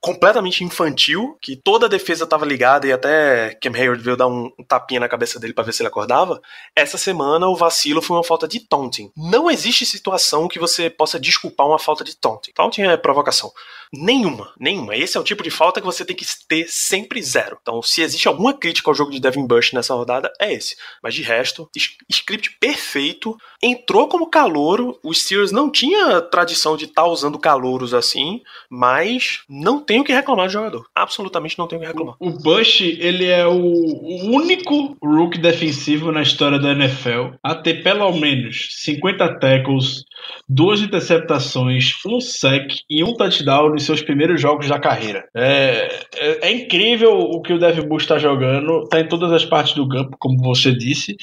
completamente 0.00 0.64
infantil, 0.64 1.36
que 1.40 1.56
toda 1.56 1.86
a 1.86 1.88
defesa 1.88 2.24
estava 2.24 2.46
ligada 2.46 2.86
e 2.86 2.92
até 2.92 3.54
Cam 3.60 3.74
Hayward 3.74 4.02
veio 4.02 4.16
dar 4.16 4.26
um, 4.26 4.50
tapinha 4.66 5.00
na 5.00 5.08
cabeça 5.08 5.38
dele 5.38 5.52
para 5.52 5.64
ver 5.64 5.72
se 5.72 5.82
ele 5.82 5.88
acordava. 5.88 6.40
Essa 6.74 6.98
semana 6.98 7.48
o 7.48 7.56
vacilo 7.56 8.02
foi 8.02 8.16
uma 8.16 8.24
falta 8.24 8.46
de 8.46 8.60
taunting. 8.60 9.10
Não 9.16 9.50
existe 9.50 9.84
situação 9.84 10.48
que 10.48 10.58
você 10.58 10.88
possa 10.88 11.18
desculpar 11.18 11.66
uma 11.66 11.78
falta 11.78 12.04
de 12.04 12.16
taunting. 12.16 12.52
Taunting 12.52 12.82
é 12.82 12.96
provocação. 12.96 13.52
Nenhuma, 13.92 14.52
nenhuma. 14.58 14.94
Esse 14.94 15.16
é 15.16 15.20
o 15.20 15.24
tipo 15.24 15.42
de 15.42 15.50
falta 15.50 15.80
que 15.80 15.86
você 15.86 16.04
tem 16.04 16.14
que 16.14 16.26
ter 16.46 16.66
sempre 16.68 17.22
zero. 17.22 17.58
Então, 17.60 17.82
se 17.82 18.02
existe 18.02 18.28
alguma 18.28 18.52
crítica 18.52 18.90
ao 18.90 18.94
jogo 18.94 19.10
de 19.10 19.20
Devin 19.20 19.46
Bush 19.46 19.72
nessa 19.72 19.94
rodada, 19.94 20.30
é 20.38 20.52
esse. 20.52 20.76
Mas 21.02 21.14
de 21.14 21.22
resto, 21.22 21.68
script 22.08 22.58
perfeito. 22.60 23.36
Entrou 23.62 24.08
como 24.08 24.28
calouro. 24.28 24.98
Os 25.02 25.22
Steelers 25.22 25.52
não 25.52 25.70
tinha 25.70 26.20
tradição 26.20 26.76
de 26.76 26.84
estar 26.84 27.02
tá 27.02 27.08
usando 27.08 27.38
calouros 27.38 27.94
assim, 27.94 28.42
mas 28.68 29.42
não 29.48 29.80
tenho 29.98 30.04
que 30.04 30.12
reclamar 30.12 30.46
do 30.46 30.52
jogador. 30.52 30.84
Absolutamente 30.94 31.58
não 31.58 31.66
tenho 31.66 31.80
que 31.80 31.86
reclamar. 31.86 32.14
O 32.20 32.30
Bush, 32.30 32.80
ele 32.80 33.26
é 33.26 33.46
o 33.46 34.30
único 34.30 34.96
rookie 35.02 35.38
defensivo 35.38 36.12
na 36.12 36.22
história 36.22 36.58
da 36.58 36.72
NFL 36.72 37.34
a 37.42 37.54
ter 37.54 37.82
pelo 37.82 38.12
menos 38.12 38.68
50 38.70 39.40
tackles, 39.40 40.04
duas 40.48 40.80
interceptações, 40.80 41.92
um 42.06 42.20
sec 42.20 42.72
e 42.88 43.02
um 43.02 43.14
touchdown 43.14 43.70
nos 43.70 43.84
seus 43.84 44.02
primeiros 44.02 44.40
jogos 44.40 44.68
da 44.68 44.78
carreira. 44.78 45.24
É, 45.34 46.06
é, 46.16 46.48
é 46.48 46.52
incrível 46.52 47.18
o 47.18 47.42
que 47.42 47.52
o 47.52 47.58
Devin 47.58 47.88
Bush 47.88 48.04
está 48.04 48.18
jogando, 48.18 48.84
está 48.84 49.00
em 49.00 49.08
todas 49.08 49.32
as 49.32 49.44
partes 49.44 49.74
do 49.74 49.88
campo, 49.88 50.16
como 50.18 50.38
você 50.42 50.72
disse. 50.72 51.16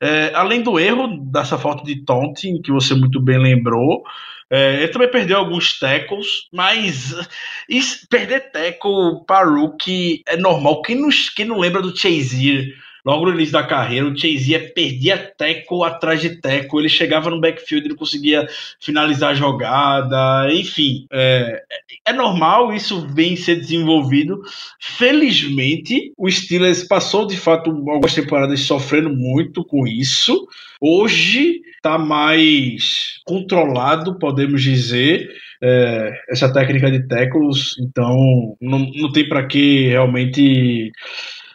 É, 0.00 0.32
além 0.34 0.62
do 0.62 0.78
erro 0.78 1.18
dessa 1.32 1.58
falta 1.58 1.84
de 1.84 2.04
taunting, 2.04 2.60
que 2.62 2.70
você 2.70 2.94
muito 2.94 3.20
bem 3.20 3.38
lembrou, 3.38 4.02
é, 4.50 4.82
ele 4.82 4.88
também 4.88 5.10
perdeu 5.10 5.38
alguns 5.38 5.78
tackles, 5.78 6.48
mas 6.52 7.14
isso, 7.68 8.06
perder 8.08 8.50
tackle 8.50 9.24
para 9.26 9.48
rookie 9.48 10.22
é 10.26 10.36
normal. 10.36 10.82
Quem 10.82 10.96
não, 10.96 11.08
quem 11.36 11.44
não 11.44 11.58
lembra 11.58 11.80
do 11.80 11.96
Chazier 11.96 12.74
logo 13.04 13.26
no 13.26 13.34
início 13.34 13.52
da 13.52 13.62
carreira, 13.62 14.06
o 14.06 14.16
Chazier 14.16 14.72
perdia 14.74 15.16
teco 15.16 15.84
atrás 15.84 16.20
de 16.20 16.40
teco, 16.40 16.78
ele 16.78 16.88
chegava 16.88 17.30
no 17.30 17.40
backfield, 17.40 17.86
ele 17.86 17.96
conseguia 17.96 18.46
finalizar 18.80 19.30
a 19.30 19.34
jogada, 19.34 20.52
enfim, 20.52 21.06
é, 21.10 21.62
é 22.06 22.12
normal, 22.12 22.72
isso 22.72 23.06
vem 23.08 23.36
ser 23.36 23.56
desenvolvido. 23.56 24.40
Felizmente, 24.80 26.12
o 26.16 26.30
Steelers 26.30 26.84
passou 26.84 27.26
de 27.26 27.36
fato 27.36 27.70
algumas 27.70 28.14
temporadas 28.14 28.60
sofrendo 28.60 29.10
muito 29.10 29.64
com 29.64 29.86
isso. 29.86 30.46
Hoje 30.80 31.60
está 31.76 31.98
mais 31.98 33.20
controlado, 33.24 34.18
podemos 34.18 34.62
dizer. 34.62 35.28
É, 35.62 36.10
essa 36.30 36.50
técnica 36.50 36.90
de 36.90 37.06
tackles, 37.06 37.74
então 37.78 38.56
não, 38.60 38.78
não 38.94 39.12
tem 39.12 39.28
para 39.28 39.46
que 39.46 39.88
realmente 39.88 40.90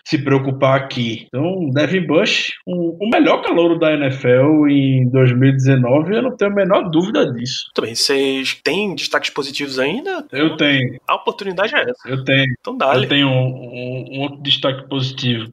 se 0.05 0.19
preocupar 0.19 0.77
aqui. 0.77 1.25
Então, 1.27 1.69
Devin 1.71 2.05
Bush, 2.05 2.53
o, 2.63 3.03
o 3.03 3.09
melhor 3.09 3.41
calouro 3.41 3.79
da 3.79 3.91
NFL 3.91 4.67
em 4.69 5.09
2019, 5.09 6.15
eu 6.15 6.21
não 6.21 6.37
tenho 6.37 6.51
a 6.51 6.55
menor 6.55 6.89
dúvida 6.91 7.25
disso. 7.33 7.65
Muito 7.75 7.95
vocês 7.95 8.59
têm 8.63 8.93
destaques 8.93 9.31
positivos 9.31 9.79
ainda? 9.79 10.25
Eu 10.31 10.55
tenho. 10.57 10.99
A 11.07 11.15
oportunidade 11.15 11.75
é 11.75 11.81
essa. 11.81 12.07
Eu 12.07 12.23
tenho. 12.23 12.45
Então 12.59 12.77
dá 12.77 12.93
Eu 12.93 13.07
tenho 13.07 13.27
um, 13.27 13.47
um, 13.47 14.05
um, 14.11 14.19
outro 14.21 14.41
destaque 14.43 14.87
positivo. 14.87 15.49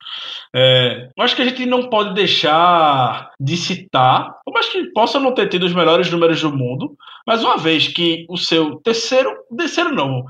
É, 0.54 1.08
acho 1.18 1.34
que 1.34 1.42
a 1.42 1.46
gente 1.46 1.64
não 1.64 1.88
pode 1.88 2.14
deixar 2.14 3.30
de 3.40 3.56
citar, 3.56 4.36
por 4.44 4.52
mais 4.52 4.68
que 4.68 4.84
possa 4.92 5.18
não 5.18 5.32
ter 5.32 5.48
tido 5.48 5.64
os 5.64 5.74
melhores 5.74 6.10
números 6.10 6.42
do 6.42 6.54
mundo, 6.54 6.94
mas 7.26 7.42
uma 7.42 7.56
vez 7.56 7.88
que 7.88 8.26
o 8.28 8.36
seu 8.36 8.76
terceiro, 8.76 9.34
terceiro 9.56 9.94
não, 9.94 10.24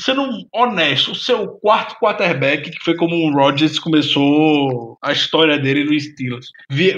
sendo 0.00 0.46
honesto, 0.52 1.12
o 1.12 1.14
seu 1.14 1.48
quarto 1.48 1.96
quarterback, 1.98 2.70
que 2.70 2.84
foi 2.84 2.94
como 2.96 3.14
o 3.14 3.32
Rodgers 3.32 3.78
começou 3.78 4.98
a 5.02 5.12
história 5.12 5.58
dele 5.58 5.84
no 5.84 5.98
Steelers, 5.98 6.50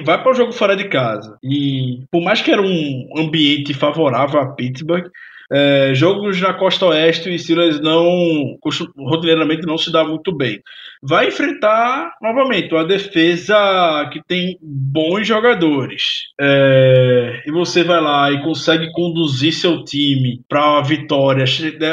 vai 0.04 0.22
para 0.22 0.32
o 0.32 0.34
jogo 0.34 0.52
fora 0.52 0.76
de 0.76 0.88
casa. 0.88 1.38
E 1.42 2.02
por 2.10 2.22
mais 2.22 2.40
que 2.42 2.50
era 2.50 2.62
um 2.62 3.08
ambiente 3.16 3.72
favorável 3.74 4.40
a 4.40 4.52
Pittsburgh, 4.54 5.10
é, 5.52 5.92
jogos 5.94 6.40
na 6.40 6.52
costa 6.54 6.86
oeste, 6.86 7.30
o 7.30 7.38
Steelers 7.38 7.80
não, 7.80 8.58
rotineiramente 8.96 9.66
não 9.66 9.78
se 9.78 9.92
dá 9.92 10.04
muito 10.04 10.32
bem. 10.32 10.60
Vai 11.02 11.28
enfrentar, 11.28 12.12
novamente, 12.20 12.72
uma 12.72 12.84
defesa 12.84 14.08
que 14.12 14.22
tem 14.26 14.58
bons 14.62 15.26
jogadores. 15.26 16.26
É, 16.40 17.42
e 17.46 17.50
você 17.50 17.84
vai 17.84 18.00
lá 18.00 18.30
e 18.32 18.42
consegue 18.42 18.90
conduzir 18.92 19.52
seu 19.52 19.84
time 19.84 20.40
para 20.48 20.72
uma 20.72 20.82
vitória, 20.82 21.44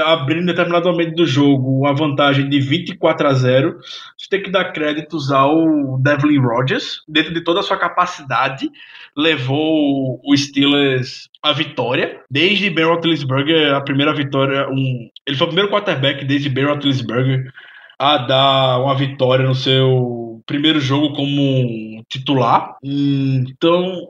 abrindo 0.06 0.44
em 0.44 0.46
determinado 0.46 0.89
momento 0.89 1.16
do 1.16 1.26
jogo 1.26 1.82
uma 1.82 1.94
vantagem 1.94 2.50
de 2.50 2.60
24 2.60 3.28
a 3.28 3.34
0. 3.34 3.78
Você 4.18 4.28
tem 4.30 4.42
que 4.42 4.52
dar 4.52 4.72
créditos 4.72 5.32
ao 5.32 5.98
Devlin 6.00 6.39
Rodgers, 6.39 7.02
dentro 7.08 7.34
de 7.34 7.42
toda 7.42 7.60
a 7.60 7.63
sua 7.63 7.78
capacidade, 7.78 8.70
levou 9.16 10.20
o 10.24 10.36
Steelers 10.36 11.30
à 11.42 11.52
vitória. 11.52 12.22
Desde 12.30 12.70
Ben 12.70 12.86
Roethlisberger, 12.86 13.76
a 13.76 13.82
primeira 13.82 14.13
vitória, 14.13 14.68
um, 14.70 15.10
ele 15.28 15.38
foi 15.38 15.46
o 15.46 15.50
primeiro 15.50 15.72
quarterback 15.72 16.26
desde 16.26 16.50
Ben 16.50 16.66
Roethlisberger 16.66 17.52
a 17.97 18.17
dar 18.17 18.79
uma 18.79 18.95
vitória 18.95 19.45
no 19.45 19.56
seu 19.56 20.41
primeiro 20.45 20.79
jogo 20.79 21.13
como 21.13 22.03
titular. 22.10 22.75
Então, 22.84 24.10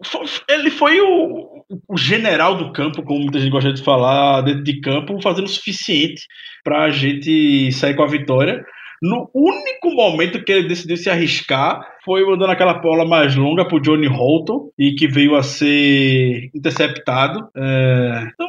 ele 0.50 0.72
foi 0.72 1.00
o, 1.00 1.64
o 1.88 1.98
general 1.98 2.56
do 2.56 2.72
campo, 2.72 3.04
como 3.04 3.22
muita 3.22 3.40
gente 3.40 3.52
gosta 3.52 3.72
de 3.72 3.84
falar, 3.84 4.42
dentro 4.42 4.64
de 4.64 4.80
campo, 4.82 5.22
fazendo 5.22 5.46
o 5.46 5.50
suficiente 5.50 6.26
para 6.64 6.84
a 6.84 6.90
gente 6.90 7.72
sair 7.72 7.96
com 7.96 8.04
a 8.04 8.08
vitória. 8.08 8.64
No 9.02 9.30
único 9.34 9.92
momento 9.94 10.42
que 10.46 10.52
ele 10.52 10.68
decidiu 10.68 10.96
se 10.96 11.10
arriscar 11.10 11.86
foi 12.06 12.26
mandando 12.26 12.52
aquela 12.54 12.76
bola 12.76 13.06
mais 13.06 13.36
longa 13.36 13.68
pro 13.68 13.82
Johnny 13.82 14.08
Holton 14.08 14.70
e 14.80 14.96
que 14.96 15.10
veio 15.10 15.36
a 15.36 15.44
ser 15.44 16.50
interceptado. 16.56 17.46
É... 17.54 18.28
Então, 18.34 18.48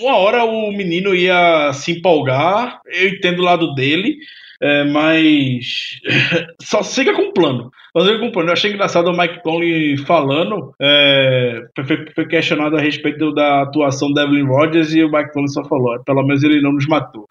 uma 0.00 0.16
hora 0.18 0.44
o 0.44 0.70
menino 0.72 1.14
ia 1.14 1.72
se 1.72 1.92
empolgar, 1.92 2.80
eu 2.86 3.08
entendo 3.08 3.40
o 3.40 3.44
lado 3.44 3.74
dele. 3.74 4.16
É, 4.62 4.84
mas 4.84 6.00
só 6.60 6.82
siga 6.82 7.12
com 7.14 7.22
o 7.22 7.32
plano. 7.32 7.70
Só 7.96 8.18
com 8.18 8.26
o 8.26 8.32
plano. 8.32 8.48
Eu 8.48 8.52
achei 8.52 8.72
engraçado 8.72 9.08
o 9.08 9.16
Mike 9.16 9.42
Conley 9.42 9.96
falando, 9.98 10.74
é, 10.80 11.60
foi, 11.86 12.06
foi, 12.14 12.26
questionado 12.26 12.76
a 12.76 12.80
respeito 12.80 13.32
da 13.32 13.62
atuação 13.62 14.12
do 14.12 14.20
Evelyn 14.20 14.46
Rodgers 14.46 14.94
e 14.94 15.02
o 15.02 15.10
Mike 15.10 15.32
Conley 15.32 15.48
só 15.48 15.64
falou: 15.64 16.02
pelo 16.04 16.22
menos 16.22 16.42
ele 16.42 16.60
não 16.60 16.72
nos 16.72 16.86
matou. 16.86 17.26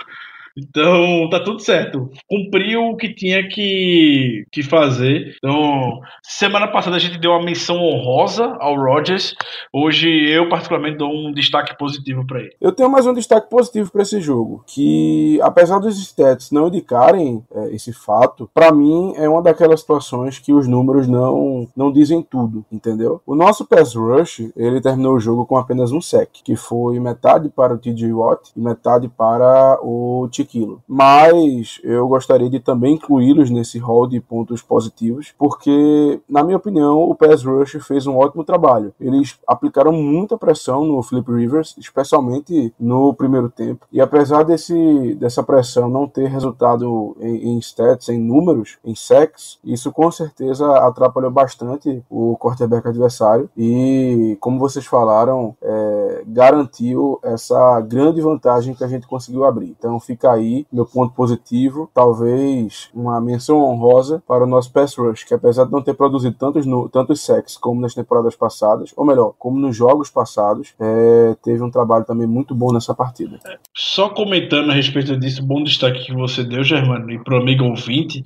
Então, 0.58 1.28
tá 1.30 1.40
tudo 1.40 1.60
certo. 1.60 2.10
Cumpriu 2.30 2.90
o 2.90 2.98
que 2.98 3.14
tinha 3.14 3.48
que, 3.48 4.46
que 4.52 4.62
fazer. 4.62 5.36
Então, 5.38 6.00
semana 6.22 6.68
passada 6.68 6.96
a 6.96 7.00
gente 7.00 7.18
deu 7.18 7.32
uma 7.32 7.44
menção 7.44 7.78
honrosa 7.78 8.56
ao 8.60 8.76
Rodgers. 8.76 9.34
Hoje 9.74 10.08
eu, 10.30 10.48
particularmente, 10.50 10.98
dou 10.98 11.12
um 11.12 11.32
destaque 11.32 11.78
positivo 11.78 12.26
para 12.26 12.42
ele. 12.42 12.56
Eu 12.62 12.72
tenho 12.72 12.90
mais 12.90 13.08
um 13.08 13.14
destaque 13.14 13.50
positivo 13.50 13.92
para 13.92 14.04
esse 14.04 14.22
jogo. 14.22 14.64
Que, 14.68 15.40
apesar 15.42 15.80
dos 15.80 15.98
stats 15.98 16.52
não 16.52 16.68
indicarem 16.68 17.44
é, 17.54 17.76
esse 17.76 17.92
fato, 17.92 18.50
para 18.54 18.72
mim 18.72 19.14
é 19.16 19.28
uma 19.28 19.42
daquelas 19.42 19.80
situações 19.80 20.38
que 20.38 20.54
os 20.54 20.68
números 20.68 21.08
não, 21.08 21.68
não 21.76 21.92
dizem 21.92 22.22
tudo, 22.22 22.64
entendeu? 22.72 23.22
O 23.26 23.36
nosso 23.36 23.66
pass 23.66 23.96
rush, 23.96 24.52
ele 24.56 24.82
terminou 24.82 25.16
o 25.16 25.20
jogo 25.20 25.46
com 25.46 25.58
apenas 25.58 25.92
um 25.92 26.02
sec, 26.02 26.30
que 26.44 26.56
foi 26.56 27.00
metade 27.00 27.50
para 27.50 27.74
o 27.74 27.78
TJ 27.78 28.14
Watt 28.14 28.52
e 28.56 28.62
metade 28.62 29.10
para 29.10 29.80
o 29.82 30.30
T 30.32 30.43
aquilo. 30.44 30.82
Mas 30.88 31.80
eu 31.84 32.08
gostaria 32.08 32.50
de 32.50 32.60
também 32.60 32.96
incluí-los 32.96 33.50
nesse 33.50 33.80
hall 33.80 34.08
de 34.08 34.20
pontos 34.20 34.62
positivos, 34.62 35.34
porque, 35.38 36.22
na 36.30 36.44
minha 36.44 36.58
opinião, 36.58 37.04
o 37.10 37.16
Pass 37.16 37.44
Rush 37.44 37.78
fez 37.86 38.06
um 38.06 38.18
ótimo 38.18 38.44
trabalho. 38.44 38.94
Eles 39.00 39.38
aplicaram 39.48 39.92
muita 39.92 40.38
pressão 40.38 40.86
no 40.86 41.02
Flip 41.02 41.30
Rivers, 41.32 41.76
especialmente 41.78 42.74
no 42.80 43.14
primeiro 43.14 43.50
tempo. 43.50 43.86
E 43.92 44.00
apesar 44.02 44.44
desse, 44.44 45.16
dessa 45.16 45.44
pressão 45.44 45.90
não 45.90 46.08
ter 46.08 46.28
resultado 46.28 47.16
em, 47.20 47.54
em 47.54 47.60
stats, 47.60 48.10
em 48.10 48.20
números, 48.20 48.78
em 48.84 48.96
sacks, 48.96 49.60
isso 49.64 49.92
com 49.92 50.12
certeza 50.12 50.66
atrapalhou 50.80 51.32
bastante 51.32 52.04
o 52.10 52.38
quarterback 52.38 52.88
adversário. 52.88 53.50
E, 53.58 54.38
como 54.40 54.60
vocês 54.60 54.86
falaram, 54.86 55.56
é, 55.62 56.24
garantiu 56.28 57.20
essa 57.24 57.80
grande 57.82 58.22
vantagem 58.22 58.74
que 58.74 58.84
a 58.84 58.88
gente 58.88 59.08
conseguiu 59.08 59.44
abrir. 59.46 59.76
Então 59.78 60.00
fica 60.00 60.33
aí 60.34 60.66
meu 60.72 60.86
ponto 60.86 61.14
positivo, 61.14 61.90
talvez 61.94 62.90
uma 62.94 63.20
menção 63.22 63.64
honrosa 63.64 64.22
para 64.28 64.44
o 64.44 64.48
nosso 64.48 64.72
pass 64.72 64.96
rush, 64.96 65.24
que 65.24 65.34
apesar 65.34 65.66
de 65.66 65.72
não 65.72 65.82
ter 65.82 65.94
produzido 65.94 66.36
tantos, 66.38 66.66
tantos 66.92 67.22
sacks 67.22 67.58
como 67.58 67.82
nas 67.82 67.94
temporadas 67.94 68.36
passadas, 68.36 68.92
ou 68.96 69.06
melhor, 69.06 69.34
como 69.38 69.60
nos 69.60 69.76
jogos 69.76 70.10
passados, 70.10 70.74
é, 70.80 71.36
teve 71.44 71.64
um 71.64 71.72
trabalho 71.72 72.06
também 72.06 72.28
muito 72.28 72.54
bom 72.54 72.72
nessa 72.74 72.94
partida. 72.94 73.40
Só 73.76 74.10
comentando 74.10 74.72
a 74.72 74.74
respeito 74.74 75.18
disso, 75.18 75.46
bom 75.46 75.64
destaque 75.64 76.06
que 76.06 76.14
você 76.14 76.44
deu, 76.44 76.64
Germano, 76.64 77.10
e 77.12 77.24
para 77.24 77.38
o 77.38 77.42
amigo 77.42 77.66
ouvinte, 77.66 78.24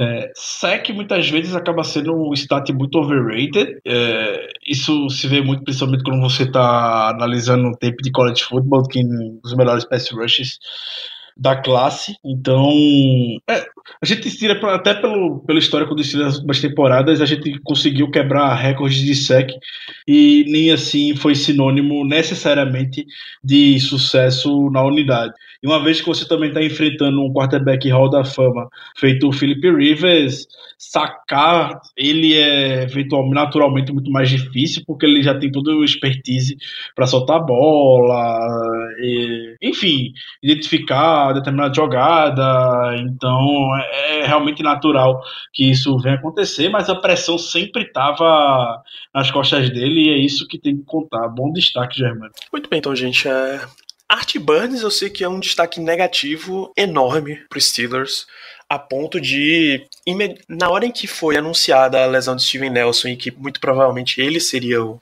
é, 0.00 0.30
sack 0.34 0.92
muitas 0.92 1.28
vezes 1.28 1.54
acaba 1.54 1.84
sendo 1.84 2.14
um 2.14 2.32
stat 2.32 2.72
muito 2.72 2.98
overrated. 2.98 3.78
É, 3.86 4.48
isso 4.66 5.08
se 5.10 5.26
vê 5.26 5.40
muito 5.40 5.64
principalmente 5.64 6.04
quando 6.04 6.20
você 6.20 6.44
está 6.44 7.10
analisando 7.10 7.68
um 7.68 7.72
tape 7.72 8.02
de 8.02 8.10
college 8.10 8.44
football, 8.44 8.82
que 8.84 9.02
os 9.44 9.54
melhores 9.54 9.84
pass 9.84 10.10
rushes 10.10 10.58
da 11.38 11.54
classe. 11.54 12.16
Então, 12.24 12.68
é, 13.48 13.64
a 14.02 14.06
gente 14.06 14.30
tira 14.36 14.58
até 14.74 14.94
pelo, 14.94 15.40
pelo 15.46 15.58
histórico 15.58 15.94
do 15.94 16.02
Steelers 16.02 16.32
nas 16.32 16.36
últimas 16.36 16.60
temporadas, 16.60 17.20
a 17.20 17.26
gente 17.26 17.58
conseguiu 17.60 18.10
quebrar 18.10 18.54
recordes 18.54 18.98
de 18.98 19.14
sec 19.14 19.50
e 20.06 20.44
nem 20.48 20.72
assim 20.72 21.14
foi 21.14 21.34
sinônimo 21.34 22.04
necessariamente 22.04 23.06
de 23.42 23.78
sucesso 23.78 24.68
na 24.70 24.82
unidade. 24.82 25.32
E 25.62 25.66
uma 25.66 25.82
vez 25.82 26.00
que 26.00 26.06
você 26.06 26.26
também 26.26 26.48
está 26.48 26.62
enfrentando 26.62 27.20
um 27.20 27.32
quarterback 27.32 27.88
Hall 27.90 28.10
da 28.10 28.24
Fama 28.24 28.68
feito 28.96 29.28
o 29.28 29.32
Philip 29.32 29.60
Rivers, 29.70 30.46
sacar 30.78 31.80
ele 31.96 32.34
é 32.34 32.84
eventualmente 32.84 33.34
naturalmente 33.34 33.92
muito 33.92 34.10
mais 34.10 34.30
difícil 34.30 34.82
porque 34.86 35.04
ele 35.04 35.22
já 35.22 35.36
tem 35.36 35.50
toda 35.50 35.72
a 35.72 35.84
expertise 35.84 36.56
para 36.94 37.06
soltar 37.06 37.38
a 37.38 37.42
bola, 37.42 38.38
e, 39.00 39.56
enfim, 39.60 40.12
identificar 40.42 41.27
determinada 41.32 41.74
jogada. 41.74 42.96
Então 42.98 43.76
é, 43.76 44.20
é 44.20 44.26
realmente 44.26 44.62
natural 44.62 45.22
que 45.52 45.70
isso 45.70 45.98
venha 45.98 46.16
acontecer, 46.16 46.68
mas 46.68 46.88
a 46.88 46.96
pressão 46.96 47.38
sempre 47.38 47.82
estava 47.82 48.82
nas 49.14 49.30
costas 49.30 49.70
dele 49.70 50.06
e 50.06 50.10
é 50.10 50.18
isso 50.18 50.46
que 50.46 50.58
tem 50.58 50.76
que 50.76 50.84
contar. 50.84 51.28
Bom 51.28 51.52
destaque, 51.52 51.98
Germano. 51.98 52.32
Muito 52.52 52.68
bem, 52.68 52.78
então, 52.78 52.94
gente. 52.94 53.28
É... 53.28 53.60
Art 54.08 54.36
Burns 54.38 54.82
eu 54.82 54.90
sei 54.90 55.10
que 55.10 55.22
é 55.22 55.28
um 55.28 55.38
destaque 55.38 55.80
negativo 55.80 56.72
enorme 56.76 57.36
para 57.48 57.60
Steelers 57.60 58.26
a 58.68 58.78
ponto 58.78 59.20
de, 59.20 59.86
na 60.48 60.68
hora 60.68 60.84
em 60.84 60.92
que 60.92 61.06
foi 61.06 61.36
anunciada 61.36 62.02
a 62.02 62.06
lesão 62.06 62.36
de 62.36 62.42
Steven 62.42 62.70
Nelson 62.70 63.08
e 63.08 63.16
que 63.16 63.30
muito 63.30 63.60
provavelmente 63.60 64.20
ele 64.20 64.40
seria 64.40 64.84
o, 64.84 65.00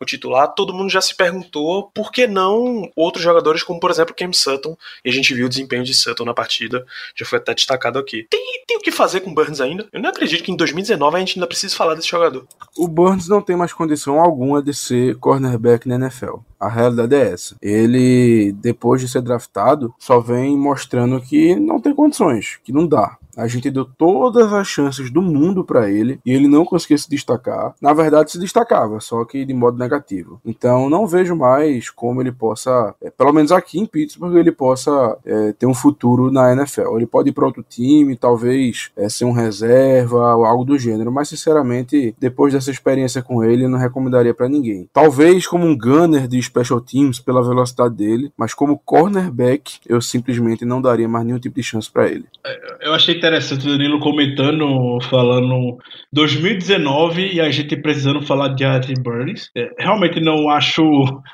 o 0.00 0.04
titular, 0.04 0.48
todo 0.54 0.74
mundo 0.74 0.90
já 0.90 1.00
se 1.00 1.14
perguntou 1.14 1.90
por 1.94 2.12
que 2.12 2.26
não 2.26 2.90
outros 2.94 3.22
jogadores, 3.22 3.62
como 3.62 3.80
por 3.80 3.90
exemplo 3.90 4.14
Cam 4.14 4.32
Sutton, 4.32 4.76
e 5.04 5.10
a 5.10 5.12
gente 5.12 5.34
viu 5.34 5.46
o 5.46 5.48
desempenho 5.48 5.84
de 5.84 5.94
Sutton 5.94 6.24
na 6.24 6.34
partida, 6.34 6.86
já 7.16 7.26
foi 7.26 7.38
até 7.38 7.54
destacado 7.54 7.98
aqui. 7.98 8.26
Tem, 8.30 8.64
tem 8.66 8.76
o 8.76 8.80
que 8.80 8.92
fazer 8.92 9.20
com 9.20 9.34
Burns 9.34 9.60
ainda? 9.60 9.86
Eu 9.92 10.00
não 10.00 10.10
acredito 10.10 10.42
que 10.44 10.52
em 10.52 10.56
2019 10.56 11.16
a 11.16 11.20
gente 11.20 11.38
ainda 11.38 11.46
precise 11.46 11.74
falar 11.74 11.94
desse 11.94 12.08
jogador. 12.08 12.46
O 12.76 12.86
Burns 12.86 13.28
não 13.28 13.42
tem 13.42 13.56
mais 13.56 13.72
condição 13.72 14.20
alguma 14.20 14.62
de 14.62 14.72
ser 14.72 15.16
cornerback 15.16 15.88
na 15.88 15.96
NFL. 15.96 16.36
A 16.60 16.68
realidade 16.68 17.14
é 17.14 17.32
essa. 17.32 17.56
Ele, 17.62 18.52
depois 18.52 19.00
de 19.00 19.08
ser 19.08 19.22
draftado, 19.22 19.94
só 19.98 20.20
vem 20.20 20.56
mostrando 20.56 21.20
que 21.20 21.54
não 21.54 21.80
tem 21.80 21.94
condições, 21.94 22.58
que 22.64 22.72
não 22.72 22.86
dá. 22.86 23.16
A 23.36 23.46
gente 23.46 23.70
deu 23.70 23.84
todas 23.84 24.52
as 24.52 24.66
chances 24.66 25.12
do 25.12 25.22
mundo 25.22 25.64
para 25.64 25.88
ele 25.88 26.20
e 26.26 26.32
ele 26.32 26.48
não 26.48 26.64
conseguia 26.64 26.98
se 26.98 27.08
destacar. 27.08 27.72
Na 27.80 27.92
verdade, 27.92 28.32
se 28.32 28.38
destacava, 28.38 28.98
só 28.98 29.24
que 29.24 29.44
de 29.44 29.54
modo 29.54 29.78
negativo. 29.88 30.40
Então, 30.44 30.90
não 30.90 31.06
vejo 31.06 31.34
mais 31.34 31.90
como 31.90 32.20
ele 32.20 32.32
possa, 32.32 32.94
é, 33.02 33.10
pelo 33.10 33.32
menos 33.32 33.50
aqui 33.50 33.78
em 33.78 33.86
Pittsburgh, 33.86 34.36
ele 34.36 34.52
possa 34.52 35.16
é, 35.24 35.52
ter 35.52 35.66
um 35.66 35.74
futuro 35.74 36.30
na 36.30 36.52
NFL. 36.52 36.96
Ele 36.96 37.06
pode 37.06 37.30
ir 37.30 37.32
para 37.32 37.46
outro 37.46 37.64
time, 37.68 38.16
talvez 38.16 38.90
é, 38.96 39.08
ser 39.08 39.24
um 39.24 39.32
reserva 39.32 40.36
ou 40.36 40.44
algo 40.44 40.64
do 40.64 40.78
gênero, 40.78 41.10
mas 41.10 41.28
sinceramente, 41.28 42.14
depois 42.18 42.52
dessa 42.52 42.70
experiência 42.70 43.22
com 43.22 43.42
ele, 43.42 43.64
eu 43.64 43.68
não 43.68 43.78
recomendaria 43.78 44.34
para 44.34 44.48
ninguém. 44.48 44.88
Talvez 44.92 45.46
como 45.46 45.66
um 45.66 45.76
gunner 45.76 46.28
de 46.28 46.40
special 46.42 46.80
teams 46.80 47.20
pela 47.20 47.42
velocidade 47.42 47.94
dele, 47.94 48.30
mas 48.36 48.54
como 48.54 48.78
cornerback, 48.78 49.78
eu 49.86 50.00
simplesmente 50.00 50.64
não 50.64 50.82
daria 50.82 51.08
mais 51.08 51.24
nenhum 51.24 51.38
tipo 51.38 51.56
de 51.56 51.62
chance 51.62 51.90
para 51.90 52.08
ele. 52.08 52.24
É, 52.44 52.88
eu 52.88 52.94
achei 52.94 53.16
interessante 53.16 53.66
o 53.66 53.70
Danilo 53.70 54.00
comentando, 54.00 54.98
falando 55.08 55.78
2019 56.12 57.34
e 57.34 57.40
a 57.40 57.50
gente 57.50 57.76
precisando 57.76 58.22
falar 58.22 58.48
de 58.48 58.64
Art 58.64 58.88
Burns. 59.00 59.50
É, 59.54 59.77
realmente 59.78 60.20
não 60.20 60.48
acho 60.48 60.82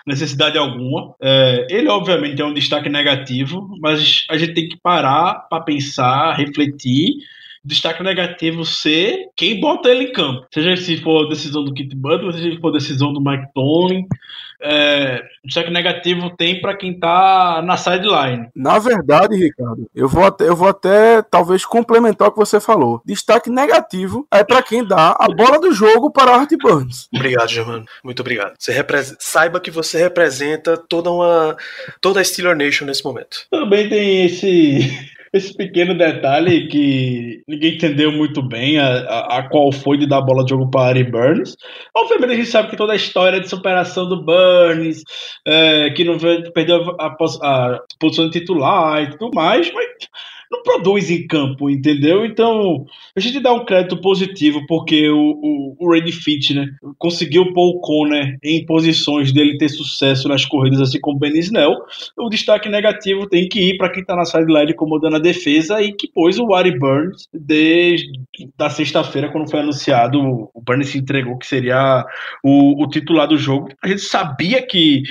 necessidade 0.07 0.59
alguma. 0.59 1.15
É, 1.21 1.67
ele, 1.71 1.89
obviamente, 1.89 2.41
é 2.41 2.45
um 2.45 2.55
destaque 2.55 2.89
negativo, 2.89 3.77
mas 3.81 4.25
a 4.29 4.37
gente 4.37 4.55
tem 4.55 4.69
que 4.69 4.77
parar 4.77 5.47
para 5.49 5.63
pensar, 5.63 6.35
refletir 6.35 7.17
destaque 7.65 8.03
negativo 8.03 8.65
ser 8.65 9.29
quem 9.35 9.61
bota 9.61 9.89
ele 9.89 10.05
em 10.05 10.13
campo. 10.13 10.47
Seja 10.53 10.77
se 10.77 10.97
for 10.99 11.29
decisão 11.29 11.65
do 11.65 11.73
Kit 11.73 11.95
Butler, 11.97 12.33
seja 12.33 12.51
se 12.51 12.61
for 12.61 12.71
decisão 12.71 13.13
do 13.13 13.21
Mike 13.21 13.47
Tomlin. 13.55 14.07
É, 14.67 15.23
destaque 15.45 15.71
negativo 15.71 16.31
tem 16.37 16.61
para 16.61 16.77
quem 16.77 16.99
tá 16.99 17.63
na 17.63 17.77
sideline. 17.77 18.49
Na 18.55 18.79
verdade, 18.79 19.37
Ricardo, 19.37 19.91
eu 19.95 20.09
vou 20.09 20.25
até, 20.25 20.49
eu 20.49 20.57
vou 20.57 20.69
até 20.69 21.21
talvez 21.23 21.67
complementar 21.67 22.29
o 22.29 22.33
que 22.33 22.39
você 22.39 22.59
falou. 22.59 23.03
Destaque 23.05 23.51
negativo 23.51 24.27
é 24.31 24.43
para 24.43 24.63
quem 24.63 24.83
dá 24.83 25.17
a 25.19 25.29
bola 25.29 25.61
do 25.61 25.73
jogo 25.73 26.11
para 26.11 26.35
Art 26.35 26.51
Burns. 26.63 27.09
Obrigado, 27.15 27.51
Germano. 27.51 27.85
Muito 28.03 28.21
obrigado. 28.21 28.55
Você 28.59 28.73
repre... 28.73 29.03
Saiba 29.19 29.61
que 29.61 29.71
você 29.71 29.99
representa 29.99 30.77
toda 30.77 31.11
uma 31.11 31.57
toda 32.01 32.21
a 32.21 32.25
Steeler 32.25 32.57
Nation 32.57 32.87
nesse 32.87 33.05
momento. 33.05 33.47
Também 33.51 33.89
tem 33.89 34.25
esse 34.25 35.14
esse 35.35 35.53
pequeno 35.53 35.99
detalhe 35.99 36.69
que 36.69 37.43
ninguém 37.49 37.75
entendeu 37.75 38.13
muito 38.13 38.41
bem 38.41 38.79
a, 38.79 38.87
a, 38.87 39.39
a, 39.39 39.49
qual 39.49 39.73
foi 39.73 39.99
de 39.99 40.07
dar 40.07 40.19
a 40.19 40.23
bola 40.23 40.45
de 40.45 40.51
jogo 40.51 40.71
para 40.71 40.91
Ari 40.91 41.03
Burns. 41.03 41.57
Obviamente 41.95 42.33
a 42.33 42.37
gente 42.37 42.49
sabe 42.49 42.71
que 42.71 42.77
toda 42.77 42.93
a 42.93 42.97
história 42.97 43.41
de 43.41 43.49
superação 43.49 44.09
do 44.09 44.25
Burns, 44.25 45.03
é, 45.45 45.91
que 45.91 46.05
não 46.05 46.17
perdeu 46.55 46.97
a, 47.01 47.07
a, 47.07 47.81
posição 47.99 48.31
de 48.31 48.39
titular 48.39 49.03
e 49.03 49.11
tudo 49.11 49.35
mais, 49.35 49.73
mas 49.73 49.87
não 50.55 50.63
produz 50.63 51.11
em 51.11 51.27
campo, 51.27 51.69
entendeu? 51.69 52.25
Então, 52.25 52.87
a 53.17 53.21
gente 53.21 53.41
dá 53.41 53.53
um 53.53 53.65
crédito 53.65 53.97
positivo 54.01 54.65
porque 54.67 55.09
o, 55.11 55.19
o, 55.19 55.77
o 55.79 55.93
Randy 55.93 56.13
Fitch, 56.13 56.51
né, 56.51 56.69
conseguiu 56.99 57.53
pôr 57.53 57.71
o 57.71 57.81
Conner 57.81 58.39
em 58.43 58.65
posições 58.65 59.33
dele 59.33 59.59
ter 59.59 59.69
sucesso 59.69 60.29
nas 60.29 60.45
corridas, 60.45 60.81
assim 60.81 61.01
como 61.01 61.17
o 61.17 61.21
Ben 61.21 61.37
Snell. 61.39 61.75
O 62.17 62.29
destaque 62.29 62.69
negativo 62.69 63.29
tem 63.29 63.49
que 63.49 63.61
ir 63.61 63.77
para 63.77 63.91
quem 63.91 64.03
está 64.03 64.15
na 64.15 64.25
sideline 64.25 64.73
incomodando 64.73 65.17
a 65.17 65.21
defesa 65.21 65.83
e 65.83 65.93
que 65.93 66.09
pôs 66.09 66.39
o 66.39 66.47
Wari 66.47 66.79
Burns 66.79 67.29
desde 67.33 68.13
da 68.57 68.69
sexta-feira, 68.69 69.31
quando 69.31 69.51
foi 69.51 69.61
anunciado, 69.61 70.21
o 70.53 70.61
Burns 70.61 70.89
se 70.89 70.99
entregou 70.99 71.39
que 71.39 71.47
seria 71.47 72.05
o, 72.43 72.83
o 72.83 72.89
titular 72.89 73.29
do 73.29 73.39
jogo. 73.39 73.69
A 73.83 73.89
gente 73.89 74.03
sabia 74.03 74.65
que 74.65 75.03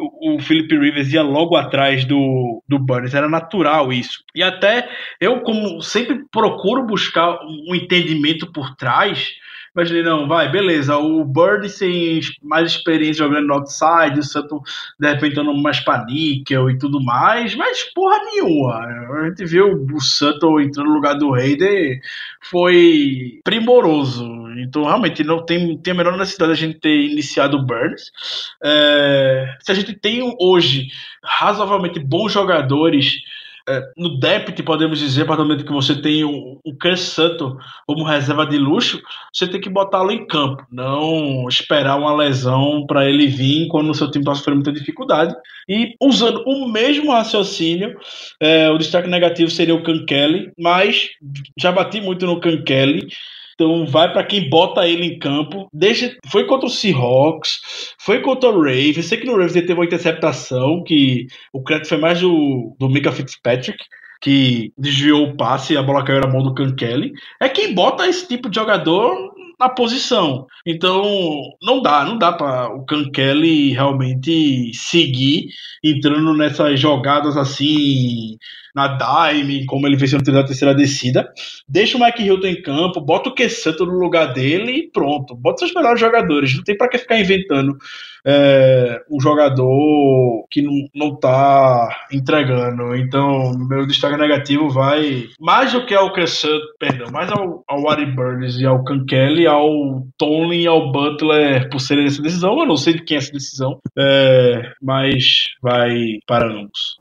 o, 0.00 0.38
Philip 0.40 0.76
Rivers 0.76 1.12
ia 1.12 1.22
logo 1.22 1.56
atrás 1.56 2.04
do, 2.04 2.62
do 2.68 2.78
Burns, 2.78 3.14
era 3.14 3.28
natural 3.28 3.92
isso. 3.92 4.24
E 4.34 4.42
até 4.42 4.88
eu, 5.20 5.40
como 5.40 5.80
sempre 5.82 6.24
procuro 6.30 6.86
buscar 6.86 7.38
um 7.44 7.74
entendimento 7.74 8.50
por 8.52 8.74
trás, 8.76 9.32
imaginei, 9.74 10.02
não, 10.02 10.26
vai, 10.26 10.50
beleza, 10.50 10.96
o 10.96 11.24
Bird 11.24 11.68
sem 11.68 12.20
mais 12.42 12.72
experiência 12.72 13.24
jogando 13.24 13.46
no 13.46 13.54
outside, 13.54 14.18
o 14.18 14.22
Sutton 14.22 14.60
de 14.98 15.08
repente 15.08 15.38
andando 15.38 15.62
mais 15.62 15.80
pra 15.80 16.04
níquel 16.04 16.70
e 16.70 16.78
tudo 16.78 17.02
mais, 17.02 17.54
mas 17.54 17.84
porra 17.92 18.18
nenhuma. 18.24 18.74
A 19.20 19.28
gente 19.28 19.44
viu 19.44 19.86
o 19.92 20.00
Sutton 20.00 20.60
entrando 20.60 20.88
no 20.88 20.94
lugar 20.94 21.14
do 21.14 21.34
Hayden, 21.34 22.00
foi 22.40 23.40
primoroso. 23.44 24.40
Então, 24.58 24.84
realmente, 24.84 25.24
não 25.24 25.44
tem, 25.44 25.76
tem 25.78 25.92
a 25.92 25.96
menor 25.96 26.16
necessidade 26.16 26.50
da 26.50 26.56
gente 26.56 26.78
ter 26.78 27.06
iniciado 27.10 27.56
o 27.56 27.64
Burns. 27.64 28.10
É, 28.62 29.56
se 29.60 29.72
a 29.72 29.74
gente 29.74 29.94
tem 29.94 30.20
hoje 30.38 30.88
razoavelmente 31.22 31.98
bons 31.98 32.32
jogadores 32.32 33.22
é, 33.70 33.82
no 33.96 34.18
depth, 34.20 34.62
podemos 34.64 34.98
dizer, 34.98 35.22
a 35.22 35.26
partir 35.26 35.42
do 35.42 35.48
momento 35.48 35.66
que 35.66 35.72
você 35.72 35.94
tem 36.02 36.24
um 36.24 36.58
Chris 36.80 37.00
Sutton 37.00 37.56
como 37.86 38.04
reserva 38.04 38.46
de 38.46 38.58
luxo, 38.58 39.00
você 39.32 39.48
tem 39.48 39.60
que 39.60 39.70
botá-lo 39.70 40.12
em 40.12 40.26
campo, 40.26 40.66
não 40.72 41.48
esperar 41.48 41.98
uma 41.98 42.16
lesão 42.16 42.86
para 42.86 43.08
ele 43.08 43.28
vir 43.28 43.68
quando 43.68 43.90
o 43.90 43.94
seu 43.94 44.10
time 44.10 44.24
está 44.24 44.34
sofrendo 44.34 44.58
muita 44.64 44.72
dificuldade. 44.72 45.34
E 45.68 45.94
usando 46.02 46.42
o 46.46 46.68
mesmo 46.68 47.12
raciocínio, 47.12 47.96
é, 48.40 48.70
o 48.70 48.78
destaque 48.78 49.08
negativo 49.08 49.50
seria 49.50 49.74
o 49.74 49.82
Can 49.82 50.04
Kelly, 50.06 50.52
mas 50.58 51.10
já 51.58 51.72
bati 51.72 52.00
muito 52.00 52.26
no 52.26 52.40
Can 52.40 52.62
Kelly. 52.64 53.08
Então 53.60 53.84
vai 53.86 54.10
para 54.10 54.24
quem 54.24 54.48
bota 54.48 54.88
ele 54.88 55.04
em 55.04 55.18
campo. 55.18 55.68
Deixa, 55.70 56.16
foi 56.30 56.46
contra 56.46 56.66
o 56.66 56.70
Seahawks, 56.70 57.60
foi 57.98 58.22
contra 58.22 58.48
o 58.48 58.62
Ravens. 58.62 59.04
Sei 59.04 59.18
que 59.18 59.26
no 59.26 59.32
Ravens 59.32 59.54
ele 59.54 59.66
teve 59.66 59.78
uma 59.78 59.84
interceptação, 59.84 60.82
que 60.82 61.26
o 61.52 61.62
crédito 61.62 61.90
foi 61.90 61.98
mais 61.98 62.22
do, 62.22 62.74
do 62.78 62.88
Mika 62.88 63.12
Fitzpatrick, 63.12 63.76
que 64.22 64.72
desviou 64.78 65.24
o 65.24 65.36
passe 65.36 65.74
e 65.74 65.76
a 65.76 65.82
bola 65.82 66.02
caiu 66.02 66.22
na 66.22 66.28
mão 66.28 66.42
do 66.42 66.54
Can 66.54 66.74
Kelly. 66.74 67.12
É 67.38 67.50
quem 67.50 67.74
bota 67.74 68.08
esse 68.08 68.26
tipo 68.26 68.48
de 68.48 68.58
jogador 68.58 69.14
na 69.58 69.68
posição. 69.68 70.46
Então, 70.66 71.02
não 71.62 71.82
dá, 71.82 72.02
não 72.02 72.16
dá 72.16 72.32
para 72.32 72.74
o 72.74 72.86
Can 72.86 73.10
Kelly 73.10 73.72
realmente 73.72 74.72
seguir 74.72 75.48
entrando 75.84 76.32
nessas 76.34 76.80
jogadas 76.80 77.36
assim 77.36 78.38
na 78.74 78.96
dime, 78.96 79.66
como 79.66 79.86
ele 79.86 79.98
fez 79.98 80.12
na 80.12 80.44
terceira 80.44 80.74
descida. 80.74 81.32
Deixa 81.68 81.96
o 81.96 82.00
Mike 82.00 82.22
Hilton 82.22 82.46
em 82.46 82.62
campo, 82.62 83.00
bota 83.00 83.28
o 83.28 83.34
Quesanto 83.34 83.86
no 83.86 83.98
lugar 83.98 84.32
dele 84.32 84.72
e 84.72 84.90
pronto. 84.90 85.34
Bota 85.34 85.60
seus 85.60 85.74
melhores 85.74 86.00
jogadores. 86.00 86.54
Não 86.56 86.64
tem 86.64 86.76
para 86.76 86.88
que 86.88 86.98
ficar 86.98 87.18
inventando 87.18 87.76
é, 88.24 89.02
um 89.10 89.20
jogador 89.20 90.46
que 90.50 90.62
não, 90.62 90.88
não 90.94 91.16
tá 91.16 91.88
entregando. 92.12 92.94
Então, 92.96 93.52
meu 93.58 93.86
destaque 93.86 94.16
negativo 94.16 94.68
vai 94.68 95.28
mais 95.38 95.72
do 95.72 95.86
que 95.86 95.94
ao 95.94 96.12
Crescent, 96.12 96.60
perdão, 96.78 97.10
mais 97.10 97.30
ao, 97.30 97.64
ao 97.66 97.82
Wari 97.82 98.06
Burns 98.06 98.58
e 98.58 98.66
ao 98.66 98.84
Kelly, 99.06 99.46
ao 99.46 100.06
Tony 100.18 100.62
e 100.62 100.66
ao 100.66 100.92
Butler 100.92 101.68
por 101.70 101.80
serem 101.80 102.06
essa 102.06 102.22
decisão. 102.22 102.58
Eu 102.58 102.66
não 102.66 102.76
sei 102.76 102.94
de 102.94 103.02
quem 103.02 103.16
é 103.16 103.18
essa 103.18 103.32
decisão, 103.32 103.78
é, 103.98 104.72
mas 104.82 105.44
vai 105.62 106.18
para 106.26 106.46
ambos. 106.46 106.99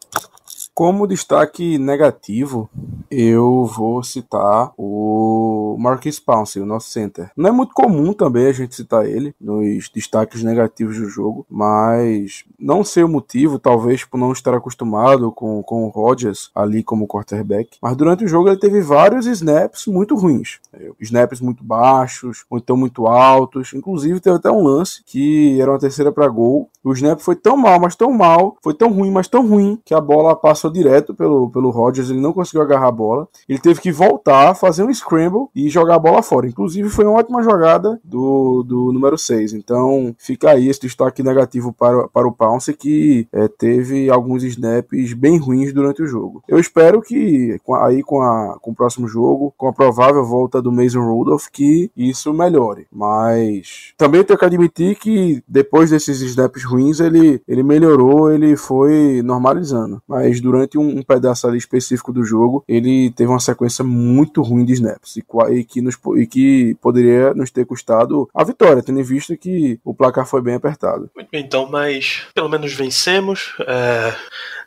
Como 0.80 1.06
destaque 1.06 1.78
negativo, 1.78 2.70
eu 3.12 3.66
vou 3.66 4.02
citar 4.02 4.72
o 4.78 5.76
Marquis 5.78 6.22
Pouncey, 6.22 6.62
o 6.62 6.66
nosso 6.66 6.90
center. 6.90 7.32
Não 7.36 7.50
é 7.50 7.52
muito 7.52 7.74
comum 7.74 8.14
também 8.14 8.48
a 8.48 8.54
gente 8.54 8.76
citar 8.76 9.06
ele 9.06 9.36
nos 9.42 9.90
destaques 9.90 10.42
negativos 10.42 10.98
do 10.98 11.10
jogo, 11.10 11.46
mas 11.50 12.46
não 12.58 12.82
sei 12.82 13.04
o 13.04 13.10
motivo, 13.10 13.60
talvez 13.60 14.06
por 14.06 14.18
não 14.18 14.32
estar 14.32 14.54
acostumado 14.54 15.34
com, 15.34 15.62
com 15.64 15.84
o 15.84 15.90
Rodgers 15.90 16.50
ali 16.56 16.82
como 16.82 17.08
quarterback, 17.08 17.78
mas 17.82 17.98
durante 17.98 18.24
o 18.24 18.28
jogo 18.30 18.48
ele 18.48 18.58
teve 18.58 18.80
vários 18.80 19.26
snaps 19.26 19.86
muito 19.86 20.16
ruins. 20.16 20.62
Snaps 21.02 21.42
muito 21.42 21.62
baixos, 21.62 22.46
ou 22.50 22.58
então 22.58 22.78
muito 22.78 23.06
altos, 23.06 23.74
inclusive 23.74 24.22
teve 24.22 24.38
até 24.38 24.50
um 24.50 24.64
lance 24.64 25.04
que 25.06 25.60
era 25.60 25.72
uma 25.72 25.80
terceira 25.80 26.10
para 26.10 26.30
gol. 26.30 26.70
O 26.82 26.94
snap 26.94 27.20
foi 27.20 27.36
tão 27.36 27.58
mal, 27.58 27.78
mas 27.82 27.96
tão 27.98 28.14
mal, 28.14 28.56
foi 28.64 28.74
tão 28.74 28.90
ruim, 28.94 29.12
mas 29.12 29.28
tão 29.28 29.46
ruim, 29.46 29.78
que 29.84 29.94
a 29.94 30.00
bola 30.00 30.34
passou 30.36 30.69
direto 30.70 31.14
pelo, 31.14 31.50
pelo 31.50 31.70
Rodgers, 31.70 32.10
ele 32.10 32.20
não 32.20 32.34
conseguiu 32.34 32.62
agarrar 32.62 32.88
a 32.88 32.92
bola. 32.92 33.28
Ele 33.48 33.60
teve 33.60 33.82
que 33.82 33.92
voltar, 33.92 34.54
fazer 34.56 34.84
um 34.84 34.94
scramble 34.94 35.48
e 35.56 35.70
jogar 35.70 35.96
a 35.96 36.00
bola 36.00 36.22
fora. 36.22 36.48
Inclusive, 36.48 36.90
foi 36.90 37.06
uma 37.06 37.20
ótima 37.20 37.44
jogada 37.44 38.00
do, 38.04 38.64
do 38.64 38.92
número 38.94 39.18
6. 39.18 39.54
Então, 39.54 40.16
fica 40.18 40.52
aí 40.52 40.68
esse 40.68 40.82
destaque 40.82 41.24
negativo 41.24 41.74
para, 41.74 42.08
para 42.08 42.28
o 42.28 42.32
Pounce, 42.32 42.74
que 42.74 43.28
é, 43.32 43.48
teve 43.48 44.10
alguns 44.10 44.44
snaps 44.44 45.14
bem 45.14 45.38
ruins 45.38 45.74
durante 45.74 46.02
o 46.02 46.08
jogo. 46.08 46.44
Eu 46.48 46.60
espero 46.60 47.02
que 47.02 47.60
aí 47.82 48.04
com, 48.04 48.22
a, 48.22 48.58
com 48.62 48.72
o 48.72 48.76
próximo 48.76 49.08
jogo, 49.08 49.54
com 49.58 49.68
a 49.68 49.74
provável 49.74 50.24
volta 50.24 50.62
do 50.62 50.72
Mason 50.72 51.02
Rudolph, 51.02 51.48
que 51.52 51.92
isso 51.96 52.34
melhore. 52.34 52.88
Mas 52.92 53.94
também 53.98 54.24
tenho 54.24 54.40
que 54.40 54.46
admitir 54.46 54.96
que 54.96 55.44
depois 55.48 55.90
desses 55.90 56.22
snaps 56.22 56.64
ruins, 56.64 57.00
ele, 57.00 57.42
ele 57.48 57.64
melhorou, 57.64 58.32
ele 58.32 58.56
foi 58.56 59.22
normalizando. 59.24 60.02
Mas 60.08 60.40
durante 60.40 60.59
durante 60.60 60.78
um, 60.78 61.00
um, 61.00 61.02
pedaço 61.02 61.48
ali 61.48 61.58
específico 61.58 62.12
do 62.12 62.24
jogo, 62.24 62.64
ele 62.68 63.12
teve 63.12 63.30
uma 63.30 63.40
sequência 63.40 63.84
muito 63.84 64.42
ruim 64.42 64.66
de 64.66 64.74
snaps 64.74 65.16
e, 65.18 65.24
e, 65.52 65.64
que, 65.64 65.82
nos, 65.82 65.98
e 66.18 66.28
que 66.28 66.76
poderia 66.82 67.34
nos 67.34 67.50
ter 67.50 67.66
custado 67.66 68.30
a 68.34 68.44
vitória, 68.44 68.84
tendo 68.84 69.04
visto 69.04 69.36
que 69.38 69.80
o 69.84 69.94
placar 69.94 70.26
foi 70.26 70.42
bem 70.42 70.56
apertado. 70.56 71.10
Muito 71.16 71.30
bem, 71.32 71.42
então, 71.42 71.70
mas 71.70 72.28
pelo 72.34 72.50
menos 72.50 72.74
vencemos. 72.74 73.56
É... 73.62 74.14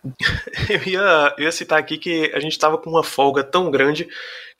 Eu, 0.68 0.82
ia, 0.84 1.34
eu 1.38 1.44
ia 1.44 1.52
citar 1.52 1.78
aqui 1.78 1.96
que 1.96 2.32
a 2.34 2.40
gente 2.40 2.52
estava 2.52 2.76
com 2.76 2.90
uma 2.90 3.04
folga 3.04 3.44
tão 3.44 3.70
grande 3.70 4.08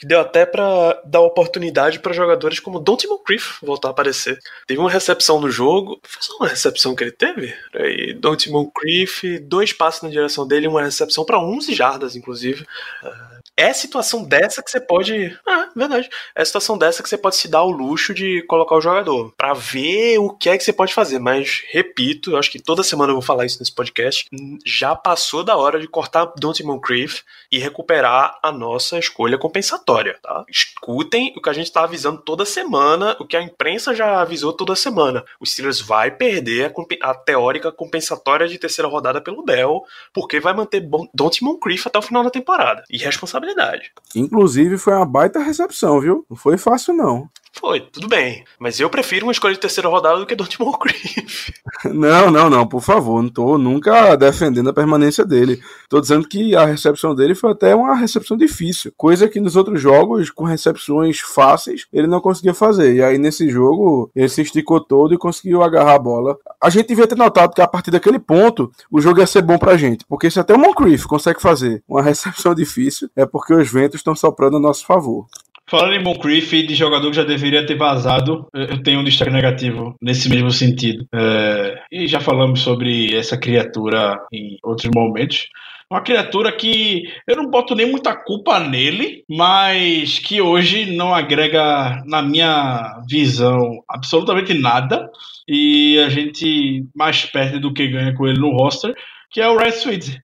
que 0.02 0.06
deu 0.08 0.18
até 0.18 0.44
para 0.44 1.00
dar 1.04 1.20
oportunidade 1.20 2.00
para 2.00 2.12
jogadores 2.12 2.58
como 2.58 2.80
Dante 2.80 3.06
Moncrief 3.06 3.58
voltar 3.62 3.86
a 3.86 3.90
aparecer. 3.92 4.36
Teve 4.66 4.80
uma 4.80 4.90
recepção 4.90 5.40
no 5.40 5.48
jogo, 5.48 6.00
foi 6.02 6.20
só 6.20 6.36
uma 6.38 6.48
recepção 6.48 6.92
que 6.96 7.04
ele 7.04 7.12
teve? 7.12 7.54
Aí, 7.72 8.12
Dante 8.12 8.50
Moncrief, 8.50 9.38
dois 9.38 9.72
passos 9.72 10.02
na 10.02 10.08
direção 10.08 10.44
dele, 10.44 10.66
uma 10.66 10.82
recepção 10.82 11.24
para 11.24 11.38
11 11.38 11.72
jardas, 11.72 12.16
inclusive. 12.16 12.66
Uh, 13.04 13.31
é 13.56 13.72
situação 13.72 14.24
dessa 14.24 14.62
que 14.62 14.70
você 14.70 14.80
pode. 14.80 15.38
Ah, 15.46 15.68
verdade. 15.76 16.08
É 16.34 16.44
situação 16.44 16.78
dessa 16.78 17.02
que 17.02 17.08
você 17.08 17.18
pode 17.18 17.36
se 17.36 17.48
dar 17.48 17.62
o 17.62 17.70
luxo 17.70 18.14
de 18.14 18.42
colocar 18.42 18.76
o 18.76 18.80
jogador. 18.80 19.32
para 19.36 19.52
ver 19.52 20.18
o 20.18 20.30
que 20.30 20.48
é 20.48 20.56
que 20.56 20.64
você 20.64 20.72
pode 20.72 20.94
fazer. 20.94 21.18
Mas, 21.18 21.62
repito, 21.70 22.30
eu 22.30 22.38
acho 22.38 22.50
que 22.50 22.60
toda 22.60 22.82
semana 22.82 23.10
eu 23.10 23.16
vou 23.16 23.22
falar 23.22 23.44
isso 23.44 23.58
nesse 23.58 23.74
podcast. 23.74 24.28
Já 24.64 24.96
passou 24.96 25.44
da 25.44 25.56
hora 25.56 25.78
de 25.78 25.86
cortar 25.86 26.32
Dante 26.38 26.64
Moncrief 26.64 27.22
e 27.50 27.58
recuperar 27.58 28.38
a 28.42 28.50
nossa 28.50 28.98
escolha 28.98 29.36
compensatória. 29.36 30.18
Tá? 30.22 30.44
Escutem 30.48 31.34
o 31.36 31.42
que 31.42 31.50
a 31.50 31.52
gente 31.52 31.66
está 31.66 31.84
avisando 31.84 32.22
toda 32.22 32.44
semana, 32.44 33.16
o 33.20 33.26
que 33.26 33.36
a 33.36 33.42
imprensa 33.42 33.94
já 33.94 34.20
avisou 34.20 34.52
toda 34.52 34.74
semana. 34.74 35.24
O 35.38 35.46
Steelers 35.46 35.80
vai 35.80 36.10
perder 36.10 36.72
a, 37.02 37.10
a 37.10 37.14
teórica 37.14 37.70
compensatória 37.70 38.48
de 38.48 38.58
terceira 38.58 38.88
rodada 38.88 39.20
pelo 39.20 39.44
Dell, 39.44 39.82
porque 40.12 40.40
vai 40.40 40.54
manter 40.54 40.88
Dante 41.12 41.44
Moncrief 41.44 41.86
até 41.86 41.98
o 41.98 42.02
final 42.02 42.24
da 42.24 42.30
temporada. 42.30 42.82
E 42.90 42.96
responsabilidade 42.96 43.41
responsabilidade. 43.42 43.92
Inclusive, 44.14 44.78
foi 44.78 44.94
uma 44.94 45.04
baita 45.06 45.40
recepção, 45.40 46.00
viu? 46.00 46.24
Não 46.28 46.36
foi 46.36 46.56
fácil, 46.56 46.94
não. 46.94 47.28
Foi, 47.62 47.78
tudo 47.78 48.08
bem. 48.08 48.42
Mas 48.58 48.80
eu 48.80 48.90
prefiro 48.90 49.24
uma 49.24 49.30
escolha 49.30 49.54
de 49.54 49.60
terceira 49.60 49.88
rodada 49.88 50.18
do 50.18 50.26
que 50.26 50.58
Moncrief. 50.58 51.52
Não, 51.94 52.30
não, 52.30 52.50
não, 52.50 52.66
por 52.66 52.80
favor. 52.80 53.22
Não 53.22 53.28
tô 53.28 53.56
nunca 53.56 54.16
defendendo 54.16 54.70
a 54.70 54.72
permanência 54.72 55.24
dele. 55.24 55.60
Tô 55.88 56.00
dizendo 56.00 56.26
que 56.26 56.54
a 56.56 56.64
recepção 56.64 57.14
dele 57.14 57.34
foi 57.34 57.52
até 57.52 57.74
uma 57.74 57.94
recepção 57.94 58.36
difícil. 58.36 58.92
Coisa 58.96 59.28
que 59.28 59.40
nos 59.40 59.56
outros 59.56 59.80
jogos, 59.80 60.30
com 60.30 60.44
recepções 60.44 61.20
fáceis, 61.20 61.86
ele 61.92 62.06
não 62.06 62.20
conseguia 62.20 62.54
fazer. 62.54 62.94
E 62.94 63.02
aí 63.02 63.18
nesse 63.18 63.48
jogo, 63.48 64.10
ele 64.14 64.28
se 64.28 64.42
esticou 64.42 64.80
todo 64.80 65.14
e 65.14 65.18
conseguiu 65.18 65.62
agarrar 65.62 65.94
a 65.94 65.98
bola. 65.98 66.36
A 66.60 66.70
gente 66.70 66.88
devia 66.88 67.06
ter 67.06 67.16
notado 67.16 67.54
que 67.54 67.62
a 67.62 67.68
partir 67.68 67.90
daquele 67.90 68.18
ponto, 68.18 68.72
o 68.90 69.00
jogo 69.00 69.20
ia 69.20 69.26
ser 69.26 69.42
bom 69.42 69.58
pra 69.58 69.76
gente. 69.76 70.04
Porque 70.08 70.30
se 70.30 70.40
até 70.40 70.54
o 70.54 70.58
Moncrief 70.58 71.04
consegue 71.04 71.40
fazer 71.40 71.82
uma 71.88 72.02
recepção 72.02 72.54
difícil, 72.54 73.08
é 73.14 73.24
porque 73.24 73.54
os 73.54 73.70
ventos 73.70 74.00
estão 74.00 74.16
soprando 74.16 74.56
a 74.56 74.60
nosso 74.60 74.84
favor. 74.84 75.26
Falando 75.68 75.94
em 75.94 76.02
Moncrief, 76.02 76.66
de 76.66 76.74
jogador 76.74 77.10
que 77.10 77.16
já 77.16 77.24
deveria 77.24 77.64
ter 77.64 77.76
vazado, 77.76 78.46
eu 78.52 78.82
tenho 78.82 79.00
um 79.00 79.04
destaque 79.04 79.30
negativo 79.30 79.96
nesse 80.02 80.28
mesmo 80.28 80.50
sentido. 80.50 81.06
É, 81.14 81.82
e 81.90 82.06
já 82.06 82.20
falamos 82.20 82.60
sobre 82.60 83.14
essa 83.14 83.38
criatura 83.38 84.18
em 84.32 84.58
outros 84.62 84.90
momentos. 84.94 85.48
Uma 85.90 86.00
criatura 86.00 86.50
que 86.50 87.04
eu 87.26 87.36
não 87.36 87.50
boto 87.50 87.74
nem 87.74 87.90
muita 87.90 88.16
culpa 88.16 88.58
nele, 88.58 89.24
mas 89.28 90.18
que 90.18 90.40
hoje 90.40 90.94
não 90.96 91.14
agrega, 91.14 92.02
na 92.06 92.22
minha 92.22 93.02
visão, 93.08 93.82
absolutamente 93.88 94.54
nada. 94.54 95.10
E 95.46 95.98
a 95.98 96.08
gente 96.08 96.86
mais 96.94 97.26
perde 97.26 97.58
do 97.58 97.74
que 97.74 97.88
ganha 97.88 98.14
com 98.14 98.26
ele 98.26 98.40
no 98.40 98.56
roster, 98.56 98.94
que 99.30 99.40
é 99.40 99.48
o 99.48 99.56
Ryan 99.56 99.70
Switzer. 99.70 100.22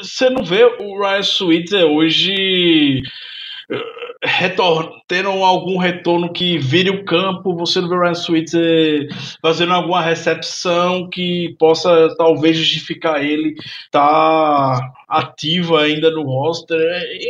Você 0.00 0.28
não 0.28 0.44
vê 0.44 0.64
o 0.64 1.00
Ryan 1.00 1.22
Switzer 1.22 1.84
hoje 1.84 3.02
tendo 5.08 5.28
algum 5.28 5.78
retorno 5.78 6.32
que 6.32 6.58
vire 6.58 6.90
o 6.90 7.04
campo, 7.04 7.56
você 7.56 7.80
não 7.80 7.88
vê 7.88 7.94
o 7.94 8.00
Ryan 8.00 8.14
Switzer 8.14 9.08
fazendo 9.42 9.72
alguma 9.72 10.02
recepção 10.02 11.08
que 11.10 11.54
possa 11.58 12.14
talvez 12.16 12.56
justificar 12.56 13.24
ele 13.24 13.54
estar 13.84 14.80
tá 14.80 14.92
ativo 15.08 15.76
ainda 15.76 16.10
no 16.10 16.22
roster. 16.22 16.78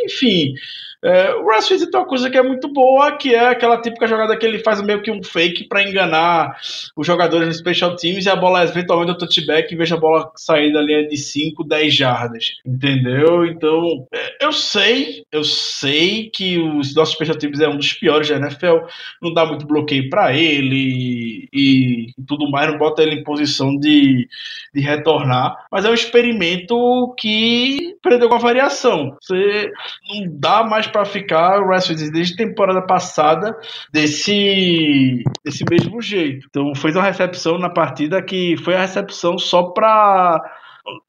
Enfim, 0.05 0.55
É, 1.03 1.35
o 1.35 1.47
Wilson 1.47 1.79
tem 1.91 2.01
uma 2.01 2.07
coisa 2.07 2.31
que 2.31 2.39
é 2.39 2.43
muito 2.43 2.73
boa, 2.73 3.13
que 3.13 3.35
é 3.35 3.49
aquela 3.49 3.81
típica 3.81 4.07
jogada 4.07 4.37
que 4.37 4.45
ele 4.45 4.59
faz 4.61 4.83
meio 4.83 5.03
que 5.03 5.11
um 5.11 5.23
fake 5.23 5.69
para 5.69 5.83
enganar 5.83 6.57
os 6.97 7.07
jogadores 7.07 7.47
no 7.47 7.55
special 7.55 7.95
teams 7.97 8.27
e 8.27 8.31
a 8.31 8.37
bola 8.37 8.65
eventualmente 8.65 9.13
o 9.13 9.19
touchback 9.19 9.73
e 9.73 9.77
veja 9.77 9.95
a 9.95 10.01
bola 10.01 10.31
sair 10.37 10.73
da 10.73 10.81
linha 10.81 11.07
de 11.07 11.17
5, 11.17 11.65
10 11.65 11.95
jardas. 11.95 12.57
Entendeu? 12.65 13.45
Então, 13.47 14.07
é, 14.13 14.45
eu 14.45 14.53
sei, 14.53 15.25
eu 15.31 15.45
sei 15.45 16.31
que 16.31 16.59
os 16.59 16.95
nossos 16.95 17.15
special 17.15 17.37
teams 17.37 17.61
é 17.61 17.69
um 17.69 17.77
dos 17.77 17.93
piores 17.93 18.29
da 18.29 18.37
NFL, 18.37 18.87
não 19.23 19.33
dá 19.33 19.45
muito 19.47 19.67
bloqueio 19.67 20.09
para 20.09 20.33
ele 20.33 20.77
e, 20.77 21.49
e, 21.53 22.07
tudo 22.27 22.51
mais, 22.51 22.71
não 22.71 22.79
bota 22.79 23.03
ele 23.03 23.17
em 23.17 23.25
posição 23.25 23.77
de, 23.77 24.29
de 24.75 24.81
retornar, 24.81 25.67
mas 25.71 25.85
é 25.85 25.91
um 25.91 25.95
experimento 25.95 27.15
que 27.19 27.97
prendeu 28.03 28.29
com 28.29 28.35
a 28.35 28.39
variação. 28.39 29.17
Você 29.21 29.71
não 30.09 30.27
dá 30.39 30.65
mais 30.65 30.86
para 30.89 31.05
ficar 31.05 31.61
o 31.61 31.67
Wrestling 31.67 32.11
desde 32.11 32.35
a 32.35 32.47
temporada 32.47 32.83
passada 32.83 33.57
desse, 33.93 35.23
desse 35.45 35.65
mesmo 35.69 36.01
jeito. 36.01 36.47
Então 36.49 36.75
fez 36.75 36.95
uma 36.97 37.05
recepção 37.05 37.59
na 37.59 37.71
partida 37.71 38.23
que 38.23 38.57
foi 38.59 38.75
a 38.75 38.81
recepção 38.81 39.39
só 39.39 39.65
para 39.65 40.41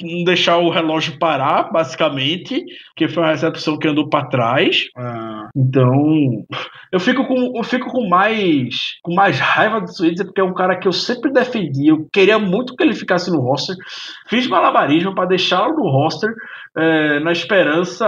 não 0.02 0.24
deixar 0.24 0.58
o 0.58 0.70
relógio 0.70 1.20
parar, 1.20 1.72
basicamente, 1.72 2.66
que 2.96 3.08
foi 3.08 3.24
uma 3.24 3.32
recepção 3.32 3.78
que 3.78 3.88
andou 3.88 4.10
para 4.10 4.26
trás. 4.26 4.90
Ah. 4.96 5.50
Então, 5.56 6.46
eu 6.92 7.00
fico 7.00 7.26
com 7.26 7.58
eu 7.58 7.64
fico 7.64 7.90
com 7.90 8.08
mais 8.08 8.98
com 9.02 9.14
mais 9.14 9.40
raiva 9.40 9.82
do 9.82 9.92
Switzer 9.92 10.26
porque 10.26 10.42
é 10.42 10.44
um 10.44 10.54
cara 10.54 10.78
que 10.78 10.88
eu 10.88 10.92
sempre 10.92 11.32
defendi, 11.32 11.88
eu 11.88 12.08
queria 12.12 12.40
muito 12.40 12.76
que 12.76 12.84
ele 12.84 12.94
ficasse 12.94 13.30
no 13.32 13.40
roster. 13.40 13.76
Fiz 14.28 14.48
malabarismo 14.48 15.16
para 15.16 15.30
deixá-lo 15.30 15.76
no 15.76 15.90
roster, 15.90 16.34
é, 16.78 17.20
na 17.20 17.32
esperança, 17.32 18.06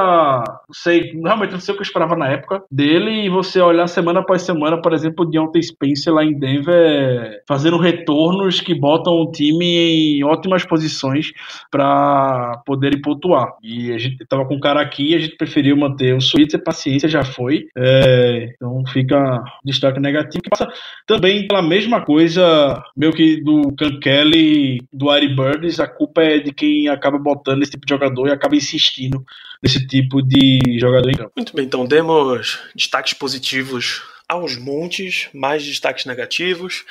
sei, 0.71 1.11
realmente 1.23 1.51
não 1.51 1.59
sei 1.59 1.73
o 1.73 1.77
que 1.77 1.81
eu 1.81 1.85
esperava 1.85 2.15
na 2.15 2.29
época 2.29 2.61
dele, 2.69 3.25
e 3.25 3.29
você 3.29 3.59
olhar 3.61 3.87
semana 3.87 4.19
após 4.19 4.43
semana, 4.43 4.81
por 4.81 4.93
exemplo, 4.93 5.25
o 5.25 5.29
Deontay 5.29 5.63
Spencer 5.63 6.13
lá 6.13 6.23
em 6.23 6.37
Denver 6.37 7.41
fazendo 7.47 7.77
retornos 7.77 8.61
que 8.61 8.75
botam 8.75 9.13
o 9.13 9.31
time 9.31 10.19
em 10.19 10.23
ótimas 10.23 10.65
posições 10.65 11.31
para 11.71 12.61
poderem 12.65 13.01
pontuar. 13.01 13.53
E 13.63 13.91
a 13.91 13.97
gente 13.97 14.23
tava 14.27 14.45
com 14.45 14.55
um 14.55 14.59
cara 14.59 14.81
aqui, 14.81 15.15
a 15.15 15.19
gente 15.19 15.35
preferiu 15.35 15.75
manter 15.75 16.15
o 16.15 16.21
Switzer, 16.21 16.63
paciência 16.63 17.09
já 17.09 17.23
foi, 17.23 17.65
é, 17.77 18.53
então 18.55 18.68
fica 18.87 19.43
destaque 19.63 19.99
negativo, 19.99 20.41
que 20.41 20.49
passa 20.49 20.67
também 21.05 21.47
pela 21.47 21.61
mesma 21.61 22.03
coisa, 22.03 22.81
meio 22.95 23.13
que 23.13 23.41
do 23.41 23.73
Can 23.75 23.99
Kelly, 23.99 24.81
do 24.91 25.09
Ari 25.09 25.35
Burns, 25.35 25.79
a 25.79 25.87
culpa 25.87 26.21
é 26.21 26.39
de 26.39 26.51
quem 26.51 26.87
acaba 26.87 27.17
botando 27.17 27.61
esse 27.61 27.71
tipo 27.71 27.85
de 27.85 27.93
jogador 27.93 28.27
e 28.27 28.31
acaba 28.31 28.55
insistindo 28.55 29.23
nesse 29.61 29.85
tipo 29.87 30.21
de 30.21 30.59
jogador 30.79 31.09
em 31.09 31.15
campo. 31.15 31.31
Muito 31.35 31.55
bem, 31.55 31.65
então 31.65 31.85
demos 31.85 32.59
destaques 32.75 33.13
positivos 33.13 34.01
aos 34.27 34.57
montes, 34.57 35.27
mais 35.33 35.65
destaques 35.65 36.05
negativos. 36.05 36.85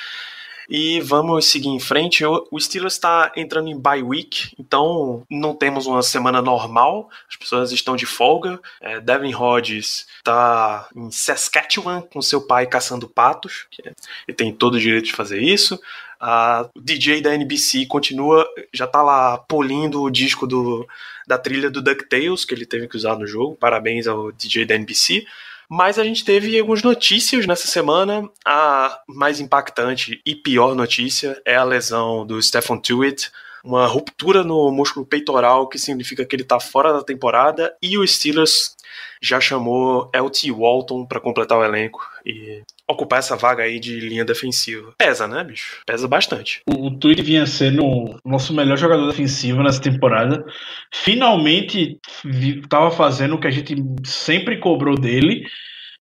E 0.69 1.01
vamos 1.01 1.47
seguir 1.47 1.69
em 1.69 1.81
frente. 1.81 2.25
O 2.27 2.61
Steelers 2.61 2.95
está 2.95 3.33
entrando 3.35 3.69
em 3.69 3.79
bye 3.79 4.03
week, 4.03 4.55
então 4.59 5.23
não 5.31 5.55
temos 5.55 5.87
uma 5.87 6.03
semana 6.03 6.43
normal. 6.43 7.09
As 7.27 7.37
pessoas 7.37 7.73
estão 7.73 7.97
de 7.97 8.05
folga. 8.05 8.61
É, 8.81 9.01
Devin 9.01 9.35
Hodges 9.35 10.07
está 10.19 10.87
em 10.95 11.11
Saskatchewan 11.11 12.03
com 12.03 12.21
seu 12.21 12.47
pai 12.47 12.67
caçando 12.67 13.09
patos. 13.09 13.67
É, 13.83 13.93
ele 14.27 14.37
tem 14.37 14.53
todo 14.53 14.75
o 14.75 14.81
direito 14.81 15.07
de 15.07 15.13
fazer 15.15 15.41
isso. 15.41 15.81
A 16.21 16.69
o 16.75 16.81
DJ 16.81 17.23
da 17.23 17.35
NBC 17.35 17.87
continua, 17.87 18.47
já 18.75 18.85
está 18.85 19.01
lá 19.03 19.39
polindo 19.39 20.03
o 20.03 20.11
disco 20.11 20.47
do, 20.47 20.87
da 21.27 21.39
trilha 21.39 21.71
do 21.71 21.81
DuckTales 21.81 22.45
que 22.45 22.53
ele 22.53 22.67
teve 22.67 22.89
que 22.89 22.97
usar 22.97 23.17
no 23.17 23.27
jogo. 23.27 23.57
Parabéns 23.57 24.07
ao 24.07 24.33
DJ 24.33 24.67
da 24.67 24.75
NBC. 24.75 25.25
Mas 25.69 25.99
a 25.99 26.05
gente 26.05 26.25
teve 26.25 26.59
algumas 26.59 26.83
notícias 26.83 27.47
nessa 27.47 27.67
semana. 27.67 28.29
A 28.45 29.01
mais 29.07 29.39
impactante 29.39 30.21
e 30.25 30.35
pior 30.35 30.75
notícia 30.75 31.41
é 31.45 31.57
a 31.57 31.65
lesão 31.65 32.27
do 32.27 32.41
Stephen 32.41 32.81
Tuitt, 32.81 33.31
uma 33.65 33.87
ruptura 33.87 34.43
no 34.43 34.71
músculo 34.71 35.07
peitoral, 35.07 35.69
que 35.69 35.79
significa 35.79 36.25
que 36.25 36.35
ele 36.35 36.43
está 36.43 36.61
fora 36.61 36.93
da 36.93 37.03
temporada, 37.03 37.75
e 37.83 37.99
o 37.99 38.07
Steelers 38.07 38.77
já 39.21 39.41
chamou 39.41 40.11
LT 40.15 40.51
Walton 40.53 41.05
para 41.05 41.21
completar 41.21 41.59
o 41.59 41.65
elenco 41.65 42.01
e 42.25 42.63
ocupar 42.87 43.19
essa 43.19 43.37
vaga 43.37 43.65
aí 43.65 43.79
de 43.79 44.01
linha 44.01 44.25
defensiva. 44.25 44.93
Pesa, 44.97 45.27
né, 45.27 45.45
bicho? 45.45 45.83
Pesa 45.85 46.07
bastante. 46.07 46.63
O, 46.69 46.87
o 46.87 46.99
Tweet 46.99 47.21
vinha 47.23 47.47
sendo 47.47 47.85
o 47.85 48.19
nosso 48.25 48.55
melhor 48.55 48.79
jogador 48.79 49.07
defensivo 49.09 49.63
nessa 49.63 49.81
temporada. 49.81 50.45
Finalmente 50.93 51.99
estava 52.25 52.91
fazendo 52.91 53.35
o 53.35 53.41
que 53.41 53.47
a 53.47 53.51
gente 53.51 53.75
sempre 54.05 54.59
cobrou 54.59 54.95
dele 54.95 55.45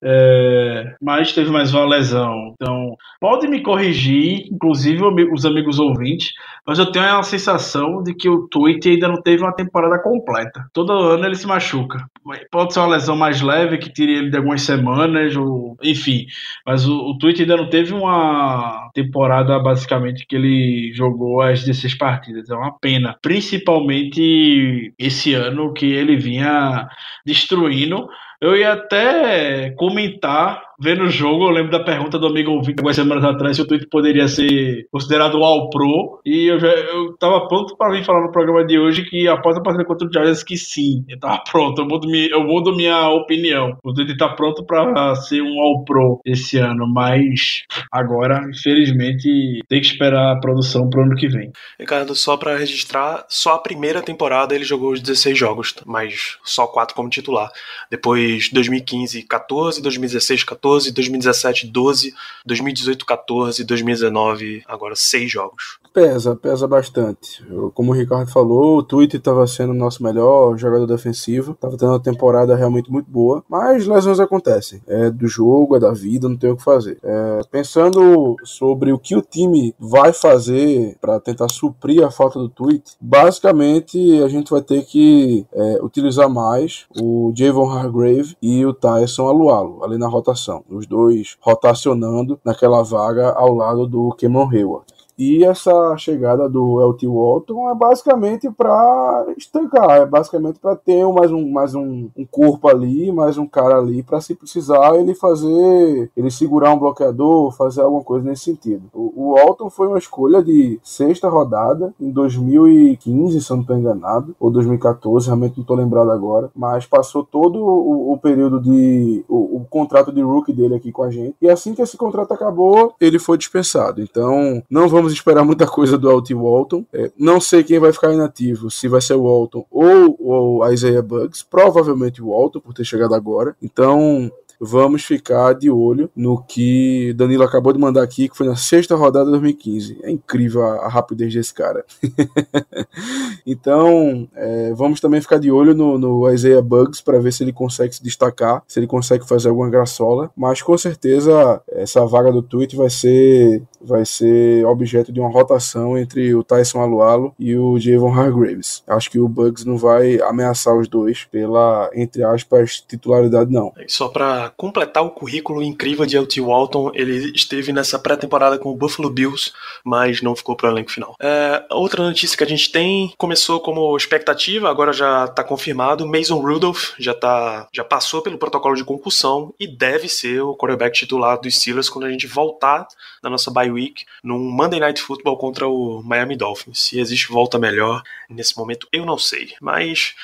é, 0.03 0.95
mas 1.01 1.33
teve 1.33 1.49
mais 1.49 1.73
uma 1.73 1.85
lesão. 1.85 2.53
Então, 2.53 2.95
pode 3.19 3.47
me 3.47 3.61
corrigir, 3.61 4.47
inclusive 4.51 5.03
os 5.33 5.45
amigos 5.45 5.79
ouvintes, 5.79 6.33
mas 6.65 6.77
eu 6.77 6.91
tenho 6.91 7.17
a 7.17 7.23
sensação 7.23 8.03
de 8.03 8.13
que 8.13 8.29
o 8.29 8.47
Tweet 8.47 8.87
ainda 8.87 9.07
não 9.07 9.21
teve 9.21 9.41
uma 9.41 9.55
temporada 9.55 10.01
completa. 10.01 10.65
Todo 10.73 10.91
ano 10.91 11.25
ele 11.25 11.35
se 11.35 11.47
machuca. 11.47 12.05
Pode 12.51 12.73
ser 12.73 12.79
uma 12.79 12.89
lesão 12.89 13.15
mais 13.15 13.41
leve 13.41 13.77
que 13.77 13.91
tire 13.91 14.13
ele 14.13 14.29
de 14.29 14.37
algumas 14.37 14.61
semanas, 14.61 15.35
ou 15.35 15.77
enfim. 15.81 16.25
Mas 16.65 16.87
o, 16.87 16.93
o 16.93 17.17
ainda 17.27 17.57
não 17.57 17.69
teve 17.69 17.93
uma 17.93 18.89
temporada 18.93 19.57
basicamente 19.59 20.25
que 20.27 20.35
ele 20.35 20.91
jogou 20.93 21.41
as 21.41 21.63
16 21.63 21.95
partidas. 21.95 22.49
É 22.49 22.55
uma 22.55 22.77
pena. 22.77 23.15
Principalmente 23.21 24.93
esse 24.99 25.33
ano 25.33 25.73
que 25.73 25.85
ele 25.85 26.17
vinha 26.17 26.87
destruindo 27.25 28.07
eu 28.39 28.55
ia 28.55 28.73
até 28.73 29.71
comentar 29.71 30.66
vendo 30.79 31.03
o 31.03 31.09
jogo, 31.09 31.45
eu 31.45 31.49
lembro 31.49 31.71
da 31.71 31.83
pergunta 31.83 32.19
do 32.19 32.27
amigo 32.27 32.51
ouvinte 32.51 32.79
algumas 32.79 32.95
semanas 32.95 33.23
atrás 33.23 33.55
se 33.55 33.61
o 33.61 33.67
Twitter 33.67 33.87
poderia 33.89 34.27
ser 34.27 34.87
considerado 34.91 35.43
All 35.43 35.69
Pro. 35.69 36.21
E 36.25 36.47
eu 36.51 36.59
já 36.59 36.67
eu 36.67 37.17
tava 37.17 37.47
pronto 37.47 37.75
para 37.75 37.93
vir 37.93 38.05
falar 38.05 38.21
no 38.21 38.31
programa 38.31 38.65
de 38.65 38.77
hoje 38.77 39.03
que 39.03 39.27
após 39.27 39.57
a 39.57 39.61
partida 39.61 39.85
contra 39.85 40.07
o 40.07 40.11
Giants 40.11 40.43
que 40.43 40.57
sim, 40.57 41.03
eu 41.07 41.19
tava 41.19 41.43
pronto, 41.49 41.81
eu 41.81 41.87
mudo, 41.87 42.07
eu 42.13 42.43
mudo 42.43 42.75
minha 42.75 43.09
opinião. 43.09 43.77
O 43.83 43.93
Twitter 43.93 44.17
tá 44.17 44.29
pronto 44.29 44.65
para 44.65 45.15
ser 45.15 45.41
um 45.41 45.59
All 45.59 45.83
Pro 45.83 46.19
esse 46.25 46.57
ano, 46.57 46.87
mas 46.87 47.63
agora, 47.91 48.47
infelizmente, 48.49 49.61
tem 49.67 49.81
que 49.81 49.87
esperar 49.87 50.33
a 50.33 50.39
produção 50.39 50.89
pro 50.89 51.01
ano 51.01 51.15
que 51.15 51.27
vem. 51.27 51.51
Ricardo, 51.79 52.13
só 52.13 52.37
para 52.37 52.57
registrar, 52.57 53.25
só 53.27 53.55
a 53.55 53.59
primeira 53.59 54.01
temporada 54.01 54.53
ele 54.53 54.63
jogou 54.63 54.91
os 54.91 55.01
16 55.01 55.37
jogos, 55.37 55.73
mas 55.85 56.37
só 56.43 56.67
quatro 56.67 56.95
como 56.95 57.09
titular. 57.09 57.49
Depois 57.89 58.49
2015, 58.51 59.23
14, 59.23 59.81
2016, 59.81 60.43
14 60.43 60.66
14, 60.67 60.91
2017 60.91 61.67
12, 61.67 62.13
2018 62.45 63.05
14, 63.05 63.63
2019 63.63 64.63
agora 64.67 64.95
seis 64.95 65.31
jogos. 65.31 65.79
Pesa, 65.93 66.35
pesa 66.35 66.67
bastante. 66.67 67.43
Como 67.73 67.91
o 67.91 67.95
Ricardo 67.95 68.29
falou, 68.29 68.77
o 68.77 68.83
Twitter 68.83 69.19
estava 69.19 69.47
sendo 69.47 69.71
o 69.71 69.75
nosso 69.75 70.03
melhor 70.03 70.55
jogador 70.57 70.85
defensivo, 70.85 71.53
estava 71.53 71.77
tendo 71.77 71.91
uma 71.91 71.99
temporada 71.99 72.55
realmente 72.55 72.91
muito 72.91 73.09
boa, 73.09 73.43
mas 73.49 73.87
lesões 73.87 74.19
acontecem. 74.19 74.81
É 74.85 75.09
do 75.09 75.27
jogo, 75.27 75.75
é 75.75 75.79
da 75.79 75.91
vida, 75.91 76.29
não 76.29 76.37
tem 76.37 76.51
o 76.51 76.57
que 76.57 76.63
fazer. 76.63 76.99
É, 77.01 77.41
pensando 77.49 78.35
sobre 78.43 78.91
o 78.91 78.99
que 78.99 79.15
o 79.15 79.21
time 79.21 79.73
vai 79.79 80.13
fazer 80.13 80.97
para 81.01 81.19
tentar 81.19 81.49
suprir 81.49 82.05
a 82.05 82.11
falta 82.11 82.37
do 82.37 82.49
Twitter, 82.49 82.93
basicamente 83.01 84.21
a 84.21 84.27
gente 84.27 84.51
vai 84.51 84.61
ter 84.61 84.85
que 84.85 85.47
é, 85.51 85.79
utilizar 85.81 86.29
mais 86.29 86.85
o 87.01 87.31
Javon 87.35 87.71
Hargrave 87.71 88.35
e 88.41 88.63
o 88.65 88.73
Tyson 88.73 89.27
Alualo 89.27 89.83
ali 89.83 89.97
na 89.97 90.07
rotação 90.07 90.56
os 90.69 90.87
dois 90.87 91.37
rotacionando 91.39 92.39
naquela 92.43 92.83
vaga 92.83 93.31
ao 93.31 93.53
lado 93.53 93.87
do 93.87 94.15
Cameron 94.19 94.49
Hayward. 94.49 94.96
E 95.17 95.43
essa 95.43 95.97
chegada 95.97 96.47
do 96.47 96.79
LT 96.79 97.07
Walton 97.07 97.69
é 97.69 97.75
basicamente 97.75 98.49
para 98.51 99.25
estancar, 99.37 100.01
é 100.01 100.05
basicamente 100.05 100.59
para 100.59 100.75
ter 100.75 101.05
mais, 101.11 101.31
um, 101.31 101.49
mais 101.49 101.73
um, 101.73 102.09
um, 102.15 102.25
corpo 102.25 102.67
ali, 102.67 103.11
mais 103.11 103.37
um 103.37 103.47
cara 103.47 103.77
ali, 103.77 104.03
para 104.03 104.21
se 104.21 104.35
precisar 104.35 104.95
ele 104.95 105.15
fazer, 105.15 106.11
ele 106.15 106.29
segurar 106.29 106.73
um 106.73 106.79
bloqueador, 106.79 107.51
fazer 107.51 107.81
alguma 107.81 108.03
coisa 108.03 108.29
nesse 108.29 108.43
sentido. 108.43 108.83
O, 108.93 109.13
o 109.15 109.33
Walton 109.33 109.69
foi 109.69 109.87
uma 109.87 109.97
escolha 109.97 110.43
de 110.43 110.79
sexta 110.83 111.27
rodada 111.27 111.93
em 111.99 112.11
2015, 112.11 113.41
se 113.41 113.51
eu 113.51 113.55
não 113.55 113.61
estou 113.61 113.77
enganado, 113.77 114.35
ou 114.39 114.51
2014, 114.51 115.27
realmente 115.27 115.57
não 115.57 115.63
estou 115.63 115.75
lembrado 115.75 116.11
agora, 116.11 116.51
mas 116.55 116.85
passou 116.85 117.23
todo 117.23 117.59
o, 117.59 118.13
o 118.13 118.17
período 118.17 118.59
de. 118.59 119.23
O, 119.27 119.57
o 119.57 119.65
contrato 119.69 120.11
de 120.11 120.21
rookie 120.21 120.53
dele 120.53 120.75
aqui 120.75 120.91
com 120.91 121.03
a 121.03 121.11
gente. 121.11 121.35
E 121.41 121.49
assim 121.49 121.73
que 121.73 121.81
esse 121.81 121.97
contrato 121.97 122.33
acabou, 122.33 122.93
ele 122.99 123.19
foi 123.19 123.37
dispensado. 123.37 124.01
Então, 124.01 124.61
não 124.69 124.87
vamos 124.87 125.06
esperar 125.13 125.43
muita 125.43 125.65
coisa 125.67 125.97
do 125.97 126.09
Alt 126.09 126.31
Walton. 126.31 126.85
É, 126.93 127.11
não 127.17 127.39
sei 127.39 127.63
quem 127.63 127.79
vai 127.79 127.91
ficar 127.91 128.13
inativo, 128.13 128.69
se 128.69 128.87
vai 128.87 129.01
ser 129.01 129.13
o 129.13 129.23
Walton 129.23 129.65
ou 129.69 130.17
o 130.19 130.69
Isaiah 130.69 131.01
Bugs. 131.01 131.43
Provavelmente 131.43 132.21
o 132.21 132.29
Walton, 132.29 132.59
por 132.59 132.73
ter 132.73 132.85
chegado 132.85 133.13
agora. 133.13 133.55
Então, 133.61 134.31
vamos 134.59 135.03
ficar 135.03 135.53
de 135.53 135.69
olho 135.69 136.09
no 136.15 136.41
que 136.41 137.13
Danilo 137.13 137.43
acabou 137.43 137.71
de 137.71 137.79
mandar 137.79 138.03
aqui, 138.03 138.27
que 138.27 138.37
foi 138.37 138.47
na 138.47 138.55
sexta 138.55 138.95
rodada 138.95 139.25
de 139.25 139.31
2015. 139.31 139.99
É 140.03 140.11
incrível 140.11 140.63
a, 140.63 140.85
a 140.85 140.89
rapidez 140.89 141.33
desse 141.33 141.53
cara. 141.53 141.85
então, 143.45 144.27
é, 144.35 144.73
vamos 144.73 144.99
também 144.99 145.21
ficar 145.21 145.37
de 145.37 145.51
olho 145.51 145.75
no, 145.75 145.97
no 145.97 146.31
Isaiah 146.31 146.61
Bugs 146.61 147.01
para 147.01 147.19
ver 147.19 147.31
se 147.31 147.43
ele 147.43 147.53
consegue 147.53 147.95
se 147.95 148.03
destacar, 148.03 148.63
se 148.67 148.79
ele 148.79 148.87
consegue 148.87 149.27
fazer 149.27 149.49
alguma 149.49 149.69
graçola. 149.69 150.31
Mas 150.35 150.61
com 150.61 150.77
certeza 150.77 151.61
essa 151.69 152.05
vaga 152.05 152.31
do 152.31 152.41
tweet 152.41 152.75
vai 152.75 152.89
ser 152.89 153.61
vai 153.81 154.05
ser 154.05 154.65
objeto 154.65 155.11
de 155.11 155.19
uma 155.19 155.29
rotação 155.29 155.97
entre 155.97 156.33
o 156.33 156.43
Tyson 156.43 156.79
Alualo 156.79 157.33
e 157.39 157.55
o 157.55 157.79
Javon 157.79 158.13
Hargraves. 158.13 158.83
Acho 158.87 159.09
que 159.09 159.19
o 159.19 159.27
Bugs 159.27 159.65
não 159.65 159.77
vai 159.77 160.19
ameaçar 160.21 160.75
os 160.75 160.87
dois 160.87 161.25
pela, 161.25 161.89
entre 161.93 162.23
aspas, 162.23 162.83
titularidade, 162.87 163.51
não. 163.51 163.73
Só 163.87 164.07
para 164.07 164.51
completar 164.57 165.03
o 165.03 165.11
currículo 165.11 165.61
incrível 165.61 166.05
de 166.05 166.17
L.T. 166.17 166.41
Walton, 166.41 166.91
ele 166.93 167.31
esteve 167.35 167.71
nessa 167.71 167.99
pré-temporada 167.99 168.57
com 168.57 168.69
o 168.69 168.75
Buffalo 168.75 169.09
Bills, 169.09 169.51
mas 169.83 170.21
não 170.21 170.35
ficou 170.35 170.55
para 170.55 170.69
o 170.69 170.71
elenco 170.71 170.91
final. 170.91 171.15
É, 171.21 171.63
outra 171.71 172.03
notícia 172.03 172.37
que 172.37 172.43
a 172.43 172.47
gente 172.47 172.71
tem 172.71 173.13
começou 173.17 173.59
como 173.59 173.95
expectativa, 173.95 174.69
agora 174.69 174.93
já 174.93 175.25
está 175.25 175.43
confirmado. 175.43 176.07
Mason 176.07 176.39
Rudolph 176.39 176.91
já, 176.97 177.13
tá, 177.13 177.67
já 177.73 177.83
passou 177.83 178.21
pelo 178.21 178.37
protocolo 178.37 178.75
de 178.75 178.83
concussão 178.83 179.53
e 179.59 179.67
deve 179.67 180.07
ser 180.07 180.41
o 180.41 180.55
quarterback 180.55 180.97
titular 180.97 181.39
dos 181.39 181.55
Steelers 181.55 181.89
quando 181.89 182.05
a 182.05 182.11
gente 182.11 182.27
voltar 182.27 182.87
na 183.23 183.29
nossa 183.29 183.51
bye 183.67 183.71
week 183.71 184.05
num 184.23 184.39
Monday 184.39 184.79
Night 184.79 185.01
Football 185.01 185.37
contra 185.37 185.67
o 185.67 186.01
Miami 186.03 186.35
Dolphins. 186.35 186.79
Se 186.79 186.99
existe 186.99 187.29
volta 187.29 187.59
melhor 187.59 188.01
nesse 188.29 188.57
momento, 188.57 188.87
eu 188.91 189.05
não 189.05 189.17
sei. 189.17 189.49
Mas 189.61 190.15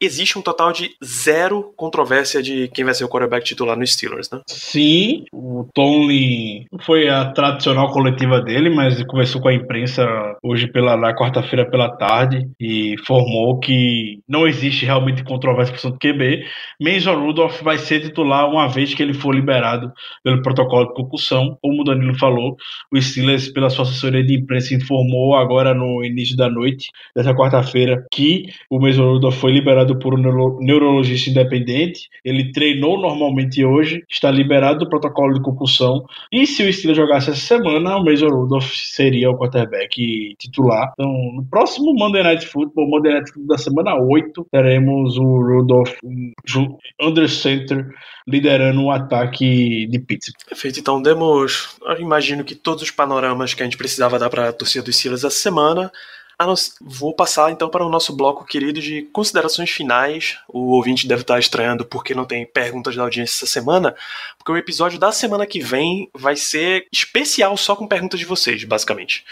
existe 0.00 0.38
um 0.38 0.42
total 0.42 0.72
de 0.72 0.94
zero 1.04 1.72
controvérsia 1.76 2.42
de 2.42 2.68
quem 2.68 2.84
vai 2.84 2.94
ser 2.94 3.04
o 3.04 3.08
quarterback 3.08 3.44
titular 3.44 3.76
no 3.76 3.86
Steelers, 3.86 4.30
né? 4.30 4.40
Sim, 4.46 5.24
o 5.32 5.66
Tony 5.74 6.66
foi 6.84 7.08
a 7.08 7.32
tradicional 7.32 7.90
coletiva 7.90 8.40
dele, 8.40 8.70
mas 8.70 9.02
conversou 9.04 9.40
com 9.40 9.48
a 9.48 9.54
imprensa 9.54 10.06
hoje 10.42 10.66
pela 10.68 10.96
na 10.96 11.14
quarta-feira 11.14 11.68
pela 11.68 11.96
tarde 11.96 12.48
e 12.58 12.94
informou 12.94 13.58
que 13.58 14.20
não 14.28 14.46
existe 14.46 14.84
realmente 14.84 15.24
controvérsia 15.24 15.74
por 15.74 15.90
do 15.90 15.98
QB. 15.98 16.44
Mason 16.80 17.18
Rudolph 17.18 17.62
vai 17.62 17.78
ser 17.78 18.00
titular 18.00 18.48
uma 18.48 18.68
vez 18.68 18.94
que 18.94 19.02
ele 19.02 19.14
for 19.14 19.34
liberado 19.34 19.92
pelo 20.22 20.42
protocolo 20.42 20.86
de 20.86 20.94
concussão, 20.94 21.58
como 21.60 21.82
o 21.82 21.84
Danilo 21.84 22.18
falou. 22.18 22.56
O 22.92 23.00
Steelers, 23.00 23.48
pela 23.48 23.70
sua 23.70 23.84
assessoria 23.84 24.24
de 24.24 24.34
imprensa, 24.34 24.74
informou 24.74 25.34
agora 25.34 25.72
no 25.72 26.04
início 26.04 26.36
da 26.36 26.48
noite 26.48 26.90
dessa 27.14 27.34
quarta-feira 27.34 28.04
que 28.12 28.46
o 28.68 28.80
Mason 28.80 29.12
Rudolph 29.12 29.36
foi 29.36 29.52
liberado 29.52 29.98
por 29.98 30.14
um 30.14 30.58
neurologista 30.60 31.30
independente. 31.30 32.08
Ele 32.24 32.52
treinou 32.52 33.00
normalmente 33.00 33.64
hoje, 33.64 34.02
está 34.08 34.30
liberado 34.30 34.80
do 34.80 34.88
protocolo 34.88 35.34
de 35.34 35.42
concussão. 35.42 36.04
E 36.32 36.46
se 36.46 36.62
o 36.62 36.72
Steelers 36.72 36.98
jogasse 36.98 37.30
essa 37.30 37.40
semana, 37.40 37.96
o 37.96 38.04
Mason 38.04 38.28
Rudolph 38.28 38.72
seria 38.74 39.30
o 39.30 39.36
quarterback 39.36 40.34
titular. 40.38 40.92
Então, 40.94 41.12
no 41.34 41.44
próximo 41.44 41.94
Monday 41.94 42.22
Night 42.22 42.46
Football, 42.46 42.88
Monday 42.88 43.12
Night 43.12 43.32
Football 43.32 43.56
da 43.56 43.58
semana 43.58 43.94
8, 43.96 44.46
teremos 44.50 45.16
o 45.16 45.24
Rudolph 45.24 45.92
under 47.00 47.28
center 47.28 47.86
liderando 48.26 48.82
o 48.82 48.90
ataque 48.90 49.86
de 49.86 49.98
Pittsburgh. 49.98 50.48
Perfeito, 50.48 50.78
então 50.78 51.02
demos, 51.02 51.76
imagino 51.98 52.44
que 52.44 52.54
todos 52.54 52.79
os 52.82 52.90
panoramas 52.90 53.54
que 53.54 53.62
a 53.62 53.64
gente 53.64 53.76
precisava 53.76 54.18
dar 54.18 54.30
para 54.30 54.48
a 54.48 54.52
torcida 54.52 54.84
dos 54.84 54.96
Steelers 54.96 55.24
essa 55.24 55.38
semana. 55.38 55.90
Vou 56.80 57.14
passar 57.14 57.52
então 57.52 57.68
para 57.68 57.84
o 57.84 57.90
nosso 57.90 58.16
bloco 58.16 58.46
querido 58.46 58.80
de 58.80 59.02
considerações 59.12 59.70
finais. 59.70 60.38
O 60.48 60.70
ouvinte 60.70 61.06
deve 61.06 61.20
estar 61.20 61.38
estranhando 61.38 61.84
porque 61.84 62.14
não 62.14 62.24
tem 62.24 62.46
perguntas 62.46 62.96
da 62.96 63.02
audiência 63.02 63.36
essa 63.36 63.46
semana, 63.46 63.94
porque 64.38 64.50
o 64.50 64.56
episódio 64.56 64.98
da 64.98 65.12
semana 65.12 65.46
que 65.46 65.60
vem 65.60 66.08
vai 66.14 66.36
ser 66.36 66.86
especial 66.90 67.54
só 67.58 67.76
com 67.76 67.86
perguntas 67.86 68.18
de 68.18 68.24
vocês, 68.24 68.64
basicamente. 68.64 69.22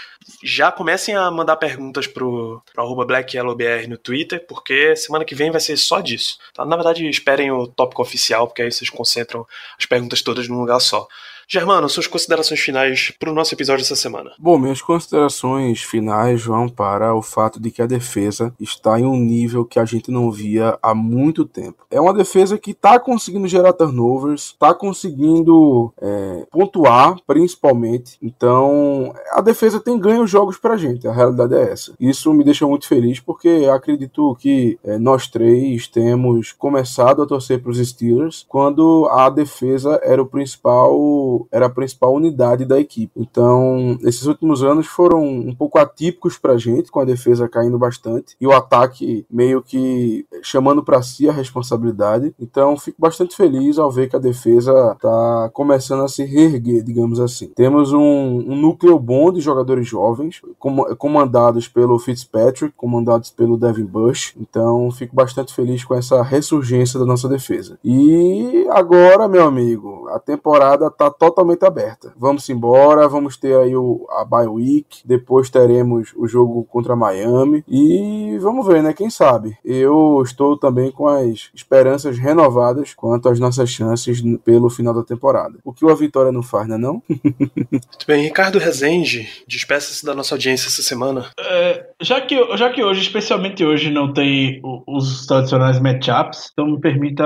Já 0.45 0.71
comecem 0.71 1.17
a 1.17 1.31
mandar 1.31 1.57
perguntas 1.57 2.07
pro, 2.07 2.63
pro 2.75 3.07
BlackYellowBR 3.07 3.89
no 3.89 3.97
Twitter, 3.97 4.45
porque 4.47 4.95
semana 4.95 5.25
que 5.25 5.35
vem 5.35 5.51
vai 5.51 5.61
ser 5.61 5.79
só 5.79 6.01
disso. 6.01 6.39
Tá? 6.53 6.63
Na 6.67 6.77
verdade, 6.77 7.09
esperem 7.09 7.51
o 7.51 7.67
tópico 7.67 8.03
oficial, 8.03 8.47
porque 8.47 8.61
aí 8.61 8.71
vocês 8.71 8.91
concentram 8.91 9.47
as 9.79 9.87
perguntas 9.87 10.21
todas 10.21 10.47
num 10.47 10.61
lugar 10.61 10.81
só. 10.81 11.09
Germano, 11.51 11.89
suas 11.89 12.07
considerações 12.07 12.61
finais 12.61 13.11
para 13.19 13.31
o 13.31 13.35
nosso 13.35 13.55
episódio 13.55 13.83
dessa 13.83 13.97
semana. 13.97 14.33
Bom, 14.39 14.59
minhas 14.59 14.83
considerações 14.83 15.83
finais 15.83 16.45
vão 16.45 16.69
para 16.69 17.15
o 17.15 17.23
fato 17.23 17.59
de 17.59 17.71
que 17.71 17.81
a 17.81 17.87
defesa 17.87 18.53
está 18.61 19.01
em 19.01 19.07
um 19.07 19.17
nível 19.17 19.65
que 19.65 19.79
a 19.79 19.87
gente 19.87 20.11
não 20.11 20.31
via 20.31 20.79
há 20.83 20.95
muito 20.95 21.47
tempo. 21.47 21.87
É 21.91 21.99
uma 21.99 22.13
defesa 22.13 22.59
que 22.59 22.73
está 22.73 23.01
conseguindo 23.01 23.49
gerar 23.49 23.73
turnovers, 23.73 24.49
está 24.49 24.75
conseguindo 24.75 25.91
é, 25.99 26.47
pontuar, 26.51 27.17
principalmente. 27.27 28.19
Então, 28.21 29.15
a 29.33 29.41
defesa 29.41 29.81
tem 29.81 29.99
ganho 29.99 30.27
jogos 30.27 30.59
para 30.59 30.75
a 30.75 30.77
gente, 30.77 31.09
a 31.09 31.13
realidade 31.15 31.55
é 31.55 31.73
essa. 31.73 31.95
Isso 31.99 32.31
me 32.35 32.45
deixa 32.45 32.67
muito 32.67 32.87
feliz 32.87 33.21
porque 33.21 33.67
acredito 33.73 34.37
que 34.39 34.79
é, 34.85 34.99
nós 34.99 35.27
três 35.29 35.89
temos 35.89 36.53
começado 36.53 37.23
a 37.23 37.27
torcer 37.27 37.63
para 37.63 37.71
os 37.71 37.79
Steelers 37.79 38.45
quando 38.47 39.09
a 39.11 39.31
defesa 39.31 39.99
era 40.03 40.21
o 40.21 40.27
principal 40.27 41.38
era 41.51 41.67
a 41.67 41.71
principal 41.71 42.15
unidade 42.15 42.65
da 42.65 42.81
equipe. 42.81 43.13
Então, 43.17 43.99
esses 44.03 44.27
últimos 44.27 44.63
anos 44.63 44.87
foram 44.87 45.23
um 45.23 45.55
pouco 45.55 45.79
atípicos 45.79 46.39
para 46.39 46.55
a 46.55 46.59
gente, 46.59 46.91
com 46.91 47.01
a 47.01 47.05
defesa 47.05 47.49
caindo 47.49 47.79
bastante 47.79 48.37
e 48.41 48.47
o 48.47 48.53
ataque 48.53 49.27
meio 49.31 49.63
que 49.63 50.27
chamando 50.43 50.83
para 50.83 51.03
si 51.03 51.29
a 51.29 51.33
responsabilidade. 51.33 52.35
Então, 52.41 52.77
fico 52.77 53.01
bastante 53.01 53.37
feliz 53.37 53.79
ao 53.79 53.91
ver 53.91 54.09
que 54.09 54.17
a 54.17 54.21
defesa 54.21 54.93
está 54.93 55.51
começando 55.53 56.03
a 56.03 56.09
se 56.09 56.25
reerguer, 56.25 56.83
digamos 56.83 57.21
assim. 57.21 57.49
Temos 57.55 57.93
um, 57.93 57.99
um 57.99 58.57
núcleo 58.57 58.99
bom 58.99 59.33
de 59.33 59.41
jogadores 59.41 59.87
jovens, 59.87 60.41
com, 60.59 60.77
comandados 60.97 61.69
pelo 61.69 61.99
Fitzpatrick, 61.99 62.75
comandados 62.77 63.31
pelo 63.31 63.57
Devin 63.57 63.85
Bush. 63.85 64.35
Então, 64.39 64.91
fico 64.91 65.15
bastante 65.15 65.55
feliz 65.55 65.85
com 65.85 65.95
essa 65.95 66.23
ressurgência 66.23 66.99
da 66.99 67.07
nossa 67.07 67.29
defesa. 67.29 67.79
E 67.85 68.67
agora, 68.71 69.29
meu 69.29 69.45
amigo, 69.45 70.09
a 70.09 70.19
temporada 70.19 70.87
está 70.87 71.11
totalmente 71.11 71.28
aberta. 71.67 72.13
Vamos 72.17 72.49
embora, 72.49 73.09
vamos 73.09 73.37
ter 73.37 73.57
aí 73.57 73.75
o, 73.75 74.07
a 74.11 74.25
bye 74.25 74.47
week, 74.47 75.01
depois 75.05 75.51
teremos 75.51 76.13
o 76.17 76.27
jogo 76.27 76.65
contra 76.65 76.97
Miami 76.97 77.65
e 77.69 78.39
vamos 78.41 78.67
ver, 78.67 78.83
né? 78.83 78.93
Quem 78.93 79.11
sabe? 79.11 79.57
Eu 79.65 80.23
estou 80.25 80.57
também 80.57 80.91
com 80.91 81.07
as 81.07 81.51
esperanças 81.55 82.19
renovadas 82.19 82.95
quanto 82.95 83.29
às 83.29 83.39
nossas 83.39 83.71
chances 83.71 84.23
pelo 84.45 84.71
final 84.71 84.95
da 84.95 85.03
temporada. 85.03 85.59
O 85.65 85.73
que 85.73 85.89
a 85.89 85.95
vitória 85.95 86.33
não 86.33 86.43
faz, 86.43 86.69
né 86.69 86.77
não? 86.77 87.03
Muito 87.09 88.07
bem, 88.07 88.25
Ricardo 88.25 88.59
Rezende, 88.59 89.29
despeça-se 89.47 90.05
da 90.05 90.15
nossa 90.15 90.35
audiência 90.35 90.69
essa 90.69 90.83
semana. 90.83 91.31
É, 91.39 91.87
já, 92.01 92.21
que, 92.21 92.57
já 92.57 92.71
que 92.71 92.83
hoje, 92.83 93.01
especialmente 93.03 93.65
hoje, 93.65 93.91
não 93.91 94.13
tem 94.13 94.61
os 94.87 95.27
tradicionais 95.27 95.81
matchups, 95.81 96.51
então 96.53 96.67
me 96.67 96.81
permita 96.81 97.25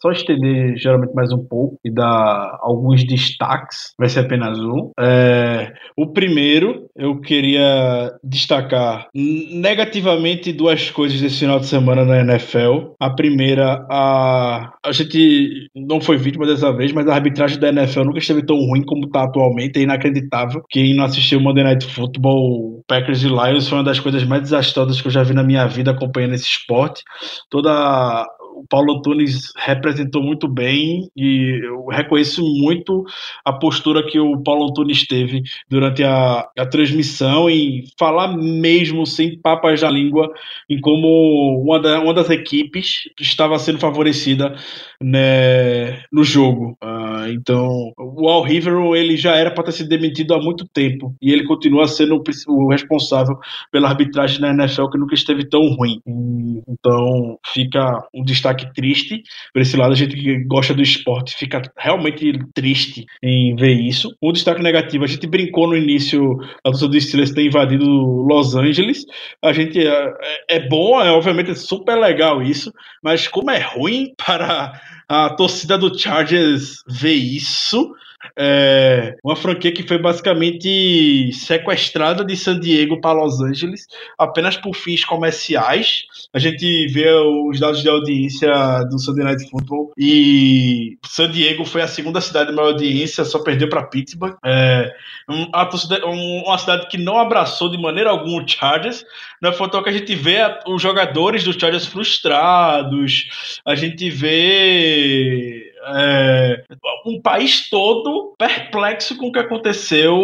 só 0.00 0.10
estender 0.10 0.76
geralmente 0.76 1.14
mais 1.14 1.32
um 1.32 1.44
pouco 1.44 1.78
e 1.84 1.90
dar 1.90 2.58
alguns 2.60 3.04
destaques 3.04 3.41
destaques, 3.42 3.94
vai 3.98 4.08
ser 4.08 4.20
apenas 4.20 4.58
um. 4.58 4.90
É, 4.98 5.72
o 5.96 6.12
primeiro, 6.12 6.86
eu 6.96 7.20
queria 7.20 8.12
destacar 8.22 9.08
negativamente 9.14 10.52
duas 10.52 10.90
coisas 10.90 11.20
desse 11.20 11.40
final 11.40 11.58
de 11.58 11.66
semana 11.66 12.04
na 12.04 12.20
NFL. 12.20 12.94
A 13.00 13.10
primeira, 13.10 13.84
a, 13.90 14.72
a 14.84 14.92
gente 14.92 15.68
não 15.74 16.00
foi 16.00 16.16
vítima 16.16 16.46
dessa 16.46 16.72
vez, 16.72 16.92
mas 16.92 17.06
a 17.08 17.14
arbitragem 17.14 17.58
da 17.58 17.68
NFL 17.68 18.04
nunca 18.04 18.18
esteve 18.18 18.44
tão 18.44 18.56
ruim 18.56 18.82
como 18.84 19.06
está 19.06 19.24
atualmente, 19.24 19.78
é 19.78 19.82
inacreditável. 19.82 20.62
Quem 20.70 20.94
não 20.94 21.04
assistiu 21.04 21.38
o 21.38 21.42
Monday 21.42 21.64
Night 21.64 21.86
Football, 21.86 22.82
Packers 22.86 23.22
e 23.22 23.28
Lions 23.28 23.68
foi 23.68 23.78
uma 23.78 23.84
das 23.84 24.00
coisas 24.00 24.24
mais 24.24 24.42
desastrosas 24.42 25.00
que 25.00 25.08
eu 25.08 25.12
já 25.12 25.22
vi 25.22 25.34
na 25.34 25.42
minha 25.42 25.66
vida 25.66 25.90
acompanhando 25.90 26.34
esse 26.34 26.46
esporte. 26.46 27.02
Toda 27.50 28.26
o 28.54 28.66
Paulo 28.68 28.98
Antunes 28.98 29.52
representou 29.56 30.22
muito 30.22 30.48
bem 30.48 31.08
e 31.16 31.60
eu 31.64 31.86
reconheço 31.86 32.42
muito 32.42 33.04
a 33.44 33.52
postura 33.52 34.06
que 34.06 34.18
o 34.18 34.42
Paulo 34.42 34.68
Antunes 34.68 35.06
teve 35.06 35.42
durante 35.68 36.02
a, 36.02 36.48
a 36.58 36.66
transmissão 36.66 37.48
em 37.48 37.84
falar 37.98 38.36
mesmo 38.36 39.06
sem 39.06 39.38
papas 39.38 39.82
na 39.82 39.90
língua 39.90 40.32
em 40.68 40.80
como 40.80 41.62
uma, 41.64 41.80
da, 41.80 42.00
uma 42.00 42.14
das 42.14 42.30
equipes 42.30 43.02
estava 43.20 43.58
sendo 43.58 43.78
favorecida 43.78 44.54
né, 45.00 46.02
no 46.12 46.24
jogo. 46.24 46.76
Uh, 46.82 47.28
então, 47.32 47.92
o 47.98 48.28
Al 48.28 48.42
Rivero 48.42 48.94
ele 48.94 49.16
já 49.16 49.36
era 49.36 49.50
para 49.50 49.64
ter 49.64 49.72
sido 49.72 49.88
demitido 49.88 50.34
há 50.34 50.40
muito 50.40 50.66
tempo 50.66 51.14
e 51.20 51.32
ele 51.32 51.44
continua 51.44 51.86
sendo 51.86 52.16
o, 52.16 52.52
o 52.52 52.68
responsável 52.68 53.38
pela 53.70 53.88
arbitragem 53.88 54.40
na 54.40 54.50
NFL 54.50 54.88
que 54.88 54.98
nunca 54.98 55.14
esteve 55.14 55.48
tão 55.48 55.68
ruim. 55.74 56.00
time. 56.02 56.62
Então 56.68 57.38
fica 57.46 58.06
um 58.14 58.22
destaque 58.24 58.41
triste. 58.72 59.22
Por 59.52 59.62
esse 59.62 59.76
lado, 59.76 59.92
a 59.92 59.96
gente 59.96 60.16
que 60.16 60.38
gosta 60.44 60.74
do 60.74 60.82
esporte 60.82 61.36
fica 61.36 61.62
realmente 61.76 62.38
triste 62.54 63.06
em 63.22 63.54
ver 63.56 63.74
isso. 63.74 64.14
Um 64.22 64.32
destaque 64.32 64.62
negativo, 64.62 65.04
a 65.04 65.06
gente 65.06 65.26
brincou 65.26 65.66
no 65.66 65.76
início 65.76 66.38
a 66.64 66.70
torcida 66.70 66.90
do 66.90 67.00
Steelers 67.00 67.32
ter 67.32 67.46
invadido 67.46 67.84
Los 67.84 68.54
Angeles. 68.54 69.04
A 69.42 69.52
gente 69.52 69.86
é, 69.86 70.12
é 70.48 70.68
bom, 70.68 71.00
é 71.00 71.10
obviamente 71.10 71.54
super 71.54 71.96
legal 71.96 72.42
isso, 72.42 72.72
mas 73.02 73.28
como 73.28 73.50
é 73.50 73.60
ruim 73.60 74.12
para 74.24 74.80
a 75.08 75.30
torcida 75.30 75.76
do 75.76 75.96
Chargers 75.96 76.82
ver 76.88 77.14
isso. 77.14 77.92
É 78.36 79.16
uma 79.22 79.36
franquia 79.36 79.72
que 79.72 79.82
foi 79.82 79.98
basicamente 79.98 81.30
sequestrada 81.32 82.24
de 82.24 82.36
San 82.36 82.58
Diego 82.58 83.00
para 83.00 83.22
Los 83.22 83.40
Angeles 83.40 83.86
apenas 84.18 84.56
por 84.56 84.74
fins 84.74 85.04
comerciais. 85.04 86.04
A 86.32 86.38
gente 86.38 86.86
vê 86.88 87.10
os 87.12 87.60
dados 87.60 87.82
de 87.82 87.88
audiência 87.88 88.50
do 88.90 88.98
Sunday 88.98 89.24
Night 89.24 89.50
Football 89.50 89.92
e 89.98 90.98
San 91.06 91.30
Diego 91.30 91.64
foi 91.64 91.82
a 91.82 91.88
segunda 91.88 92.20
cidade 92.20 92.50
de 92.50 92.56
maior 92.56 92.68
audiência, 92.68 93.24
só 93.24 93.38
perdeu 93.40 93.68
para 93.68 93.84
Pittsburgh. 93.84 94.36
É 94.44 94.90
uma, 95.28 96.58
cidade 96.58 96.88
que 96.88 96.98
não 96.98 97.18
abraçou 97.18 97.70
de 97.70 97.78
maneira 97.78 98.10
alguma 98.10 98.42
o 98.42 98.48
Chargers. 98.48 99.04
É 99.42 99.52
foto 99.52 99.82
que 99.82 99.88
a 99.90 99.92
gente 99.92 100.14
vê 100.14 100.38
os 100.66 100.80
jogadores 100.80 101.44
do 101.44 101.58
Chargers 101.58 101.86
frustrados, 101.86 103.60
a 103.64 103.74
gente 103.74 104.08
vê 104.08 105.71
é, 105.84 106.64
um 107.06 107.20
país 107.20 107.68
todo 107.68 108.34
perplexo 108.38 109.16
com 109.16 109.28
o 109.28 109.32
que 109.32 109.38
aconteceu 109.38 110.16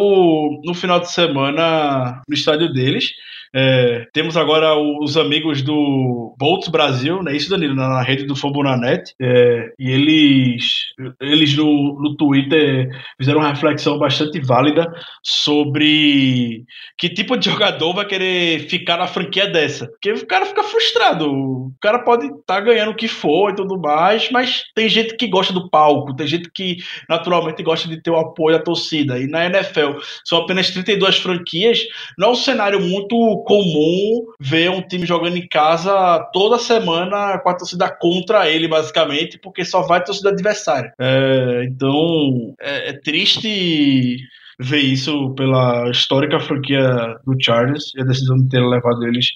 no 0.65 0.75
final 0.75 1.01
de 1.01 1.11
semana 1.11 2.23
no 2.29 2.35
estádio 2.35 2.73
deles. 2.73 3.13
É, 3.55 4.07
temos 4.13 4.37
agora 4.37 4.75
os 4.77 5.17
amigos 5.17 5.63
do 5.63 6.35
Bolts 6.39 6.69
Brasil, 6.69 7.23
né? 7.23 7.35
Isso, 7.35 7.51
Danilo, 7.51 7.75
na 7.75 8.03
rede 8.03 8.25
do 8.25 8.37
Fambonanet. 8.37 9.15
É, 9.21 9.73
e 9.79 9.91
eles, 9.91 10.87
eles 11.21 11.57
no, 11.57 12.01
no 12.01 12.17
Twitter 12.17 12.91
fizeram 13.19 13.41
uma 13.41 13.51
reflexão 13.51 13.99
bastante 13.99 14.41
válida 14.41 14.93
sobre 15.23 16.65
que 16.97 17.09
tipo 17.09 17.37
de 17.37 17.51
jogador 17.51 17.95
vai 17.95 18.05
querer 18.05 18.69
ficar 18.69 18.97
na 18.97 19.07
franquia 19.07 19.47
dessa. 19.47 19.87
Porque 19.87 20.13
o 20.13 20.27
cara 20.27 20.47
fica 20.47 20.63
frustrado. 20.63 21.31
O 21.31 21.73
cara 21.81 22.01
pode 22.01 22.27
estar 22.27 22.43
tá 22.47 22.61
ganhando 22.61 22.93
o 22.93 22.97
que 22.97 23.09
for 23.09 23.51
e 23.51 23.57
tudo 23.57 23.79
mais, 23.79 24.31
mas 24.31 24.65
tem 24.75 24.89
gente 24.89 25.17
que 25.17 25.27
gosta 25.27 25.53
do 25.53 25.71
palco, 25.71 26.15
tem 26.15 26.27
gente 26.27 26.51
que 26.51 26.79
naturalmente 27.09 27.63
gosta 27.63 27.89
de 27.89 28.01
ter 28.03 28.11
o 28.11 28.17
apoio 28.17 28.57
da 28.57 28.63
torcida. 28.63 29.19
E 29.19 29.27
na 29.27 29.47
NFL 29.47 29.99
são 30.25 30.39
apenas 30.39 30.71
32 30.71 31.19
franquias, 31.19 31.81
não 32.17 32.29
é 32.29 32.31
um 32.33 32.35
cenário 32.35 32.81
muito 32.81 33.38
comum 33.43 34.27
ver 34.41 34.71
um 34.71 34.83
time 34.83 35.07
jogando 35.07 35.37
em 35.37 35.47
casa 35.47 36.19
toda 36.33 36.59
semana 36.59 37.39
com 37.39 37.49
a 37.49 37.57
torcida 37.57 37.89
contra 37.91 38.49
ele, 38.49 38.69
basicamente, 38.69 39.39
porque 39.39 39.65
só 39.65 39.83
vai 39.83 40.03
torcida 40.03 40.31
adversária. 40.31 40.93
É, 40.99 41.65
então, 41.65 42.55
é, 42.61 42.91
é 42.91 42.93
triste 42.93 44.19
ver 44.59 44.81
isso 44.81 45.35
pela 45.35 45.89
histórica 45.91 46.41
franquia 46.41 47.17
do 47.25 47.37
Chargers 47.41 47.93
e 47.95 48.01
a 48.01 48.05
decisão 48.05 48.37
de 48.37 48.49
ter 48.49 48.61
levado 48.61 49.07
eles 49.07 49.29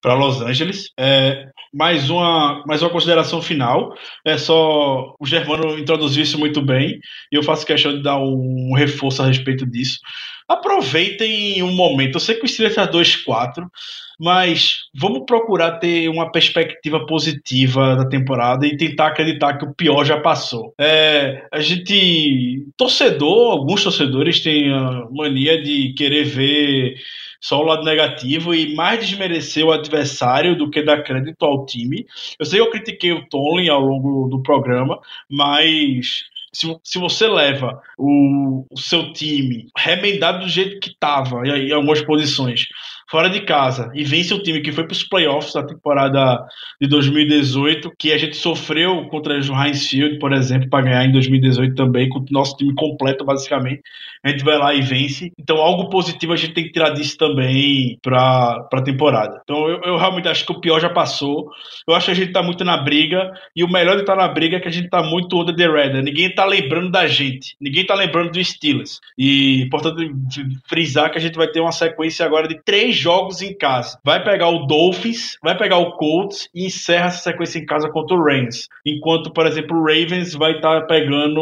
para 0.00 0.14
Los 0.14 0.40
Angeles. 0.40 0.90
É, 0.98 1.48
mais 1.72 2.10
uma, 2.10 2.62
mais 2.66 2.82
uma 2.82 2.90
consideração 2.90 3.40
final. 3.40 3.94
É 4.24 4.36
só 4.36 5.14
o 5.18 5.26
Germano 5.26 5.78
introduziu 5.78 6.22
isso 6.22 6.38
muito 6.38 6.60
bem 6.60 7.00
e 7.30 7.36
eu 7.36 7.42
faço 7.42 7.64
questão 7.64 7.92
de 7.92 8.02
dar 8.02 8.18
um 8.18 8.74
reforço 8.76 9.22
a 9.22 9.26
respeito 9.26 9.64
disso 9.64 9.98
aproveitem 10.52 11.62
um 11.62 11.72
momento. 11.72 12.16
Eu 12.16 12.20
sei 12.20 12.36
que 12.36 12.44
o 12.44 12.48
Steelers 12.48 12.76
está 12.76 12.90
2-4, 12.90 13.66
mas 14.18 14.82
vamos 14.94 15.24
procurar 15.26 15.78
ter 15.78 16.08
uma 16.08 16.30
perspectiva 16.30 17.04
positiva 17.06 17.96
da 17.96 18.08
temporada 18.08 18.66
e 18.66 18.76
tentar 18.76 19.08
acreditar 19.08 19.58
que 19.58 19.64
o 19.64 19.74
pior 19.74 20.04
já 20.04 20.20
passou. 20.20 20.74
É, 20.78 21.46
a 21.50 21.60
gente, 21.60 22.66
torcedor, 22.76 23.52
alguns 23.52 23.82
torcedores 23.82 24.40
têm 24.40 24.72
a 24.72 25.08
mania 25.10 25.60
de 25.60 25.92
querer 25.94 26.24
ver 26.24 26.94
só 27.40 27.58
o 27.58 27.64
lado 27.64 27.82
negativo 27.82 28.54
e 28.54 28.72
mais 28.76 29.00
desmerecer 29.00 29.66
o 29.66 29.72
adversário 29.72 30.56
do 30.56 30.70
que 30.70 30.80
dar 30.80 31.02
crédito 31.02 31.44
ao 31.44 31.66
time. 31.66 32.06
Eu 32.38 32.46
sei 32.46 32.60
que 32.60 32.64
eu 32.64 32.70
critiquei 32.70 33.12
o 33.12 33.26
Tony 33.28 33.68
ao 33.68 33.80
longo 33.80 34.28
do 34.28 34.40
programa, 34.40 35.00
mas 35.28 36.22
se, 36.54 36.66
se 36.84 36.98
você 36.98 37.26
leva 37.26 37.80
o, 37.96 38.66
o 38.70 38.78
seu 38.78 39.12
time 39.12 39.68
remendado 39.76 40.40
do 40.40 40.48
jeito 40.48 40.80
que 40.80 40.90
estava, 40.90 41.46
em 41.46 41.72
algumas 41.72 42.02
posições, 42.02 42.66
fora 43.12 43.28
de 43.28 43.42
casa 43.42 43.92
e 43.94 44.04
vence 44.04 44.32
o 44.32 44.42
time 44.42 44.62
que 44.62 44.72
foi 44.72 44.84
para 44.84 44.94
os 44.94 45.04
playoffs 45.04 45.52
da 45.52 45.62
temporada 45.62 46.42
de 46.80 46.88
2018, 46.88 47.92
que 47.98 48.10
a 48.10 48.16
gente 48.16 48.34
sofreu 48.34 49.06
contra 49.08 49.34
o 49.34 49.62
Heinz 49.62 49.86
Field, 49.86 50.18
por 50.18 50.32
exemplo, 50.32 50.70
para 50.70 50.84
ganhar 50.84 51.04
em 51.04 51.12
2018 51.12 51.74
também, 51.74 52.08
com 52.08 52.20
o 52.20 52.24
nosso 52.30 52.56
time 52.56 52.74
completo, 52.74 53.22
basicamente. 53.22 53.82
A 54.24 54.30
gente 54.30 54.44
vai 54.44 54.56
lá 54.56 54.72
e 54.72 54.80
vence. 54.80 55.32
Então, 55.38 55.56
algo 55.56 55.90
positivo 55.90 56.32
a 56.32 56.36
gente 56.36 56.54
tem 56.54 56.64
que 56.64 56.70
tirar 56.70 56.90
disso 56.90 57.18
também 57.18 57.98
para 58.00 58.68
a 58.72 58.82
temporada. 58.82 59.40
Então, 59.42 59.68
eu, 59.68 59.80
eu, 59.82 59.96
realmente 59.96 60.28
acho 60.28 60.46
que 60.46 60.52
o 60.52 60.60
pior 60.60 60.80
já 60.80 60.88
passou. 60.88 61.50
Eu 61.88 61.94
acho 61.94 62.06
que 62.06 62.12
a 62.12 62.14
gente 62.14 62.28
está 62.28 62.40
muito 62.40 62.64
na 62.64 62.76
briga. 62.76 63.32
E 63.54 63.64
o 63.64 63.68
melhor 63.68 63.96
de 63.96 64.02
estar 64.02 64.16
tá 64.16 64.22
na 64.22 64.32
briga 64.32 64.56
é 64.56 64.60
que 64.60 64.68
a 64.68 64.70
gente 64.70 64.84
está 64.84 65.02
muito 65.02 65.40
under 65.40 65.54
the 65.54 65.66
radar. 65.66 66.02
Ninguém 66.02 66.28
está 66.28 66.44
lembrando 66.44 66.90
da 66.90 67.06
gente. 67.08 67.56
Ninguém 67.60 67.82
está 67.82 67.96
lembrando 67.96 68.30
do 68.30 68.42
Steelers. 68.42 69.00
E, 69.18 69.66
portanto, 69.70 69.96
frisar 70.68 71.10
que 71.10 71.18
a 71.18 71.20
gente 71.20 71.34
vai 71.34 71.48
ter 71.48 71.60
uma 71.60 71.72
sequência 71.72 72.24
agora 72.24 72.46
de 72.46 72.62
três 72.62 73.01
jogos 73.02 73.42
em 73.42 73.56
casa. 73.56 73.98
Vai 74.04 74.22
pegar 74.22 74.48
o 74.48 74.66
Dolphins, 74.66 75.36
vai 75.42 75.56
pegar 75.56 75.78
o 75.78 75.92
Colts 75.96 76.48
e 76.54 76.66
encerra 76.66 77.06
essa 77.06 77.22
sequência 77.22 77.58
em 77.58 77.66
casa 77.66 77.90
contra 77.90 78.16
o 78.16 78.22
Rams. 78.22 78.68
Enquanto, 78.86 79.32
por 79.32 79.46
exemplo, 79.46 79.76
o 79.76 79.84
Ravens 79.84 80.34
vai 80.34 80.52
estar 80.52 80.80
tá 80.80 80.86
pegando 80.86 81.40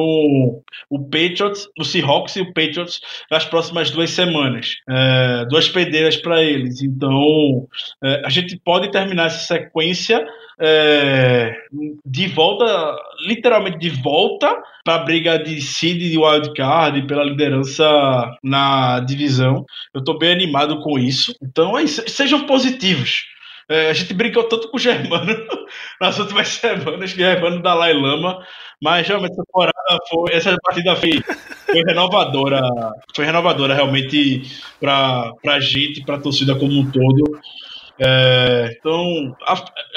o 0.89 0.99
Patriots, 1.05 1.69
o 1.79 1.85
Seahawks 1.85 2.37
e 2.37 2.41
o 2.41 2.53
Patriots 2.53 3.01
nas 3.31 3.45
próximas 3.45 3.91
duas 3.91 4.11
semanas. 4.11 4.77
É, 4.89 5.45
duas 5.47 5.69
pedreiras 5.69 6.17
para 6.17 6.43
eles. 6.43 6.83
Então, 6.83 7.69
é, 8.03 8.23
a 8.25 8.31
gente 8.31 8.59
pode 8.59 8.91
terminar 8.91 9.27
essa 9.27 9.47
sequência 9.47 10.25
é, 10.61 11.57
de 12.05 12.29
volta, 12.29 12.97
literalmente 13.27 13.79
de 13.79 13.89
volta 13.89 14.63
para 14.85 14.97
a 14.97 15.05
briga 15.05 15.39
de 15.39 15.61
seed 15.63 15.99
de 15.99 16.19
wildcard 16.19 17.07
pela 17.07 17.25
liderança 17.25 17.89
na 18.43 19.01
divisão. 19.01 19.65
Eu 19.95 20.01
estou 20.01 20.19
bem 20.19 20.33
animado 20.33 20.81
com 20.81 20.99
isso. 20.99 21.35
Então, 21.43 21.79
é 21.79 21.87
sejam 21.87 22.47
positivos. 22.47 23.25
É, 23.71 23.89
a 23.89 23.93
gente 23.93 24.13
brincou 24.13 24.45
tanto 24.45 24.69
com 24.69 24.77
o 24.77 24.81
Germano 24.81 25.33
nas 26.01 26.19
últimas 26.19 26.49
semanas, 26.49 27.13
que 27.13 27.23
o 27.23 27.25
Germano 27.25 27.63
Dalai 27.63 27.95
Lama, 27.95 28.45
mas 28.83 29.07
realmente 29.07 29.33
essa 29.33 29.45
temporada 29.45 29.99
foi, 30.11 30.33
essa 30.33 30.57
partida 30.63 30.97
foi, 30.97 31.23
foi 31.67 31.83
renovadora, 31.87 32.61
foi 33.15 33.25
renovadora 33.25 33.73
realmente 33.73 34.43
para 34.81 35.33
a 35.47 35.61
gente, 35.61 36.05
para 36.05 36.17
a 36.17 36.21
torcida 36.21 36.57
como 36.57 36.81
um 36.81 36.91
todo. 36.91 37.41
É, 38.03 38.75
então, 38.79 39.37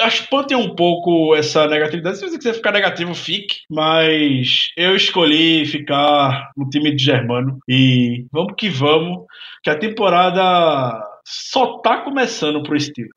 espantem 0.06 0.58
um 0.58 0.76
pouco 0.76 1.34
essa 1.36 1.66
negatividade. 1.68 2.18
Se 2.18 2.28
você 2.28 2.38
quiser 2.38 2.54
ficar 2.54 2.74
negativo, 2.74 3.16
fique. 3.16 3.62
Mas 3.70 4.72
eu 4.76 4.96
escolhi 4.96 5.66
ficar 5.66 6.52
no 6.58 6.70
time 6.70 6.94
de 6.94 7.04
Germano. 7.04 7.60
E 7.68 8.26
vamos 8.32 8.54
que 8.58 8.70
vamos, 8.70 9.26
que 9.64 9.70
a 9.70 9.78
temporada 9.78 11.02
só 11.26 11.78
tá 11.78 12.02
começando 12.02 12.62
pro 12.62 12.76
estilo. 12.76 13.10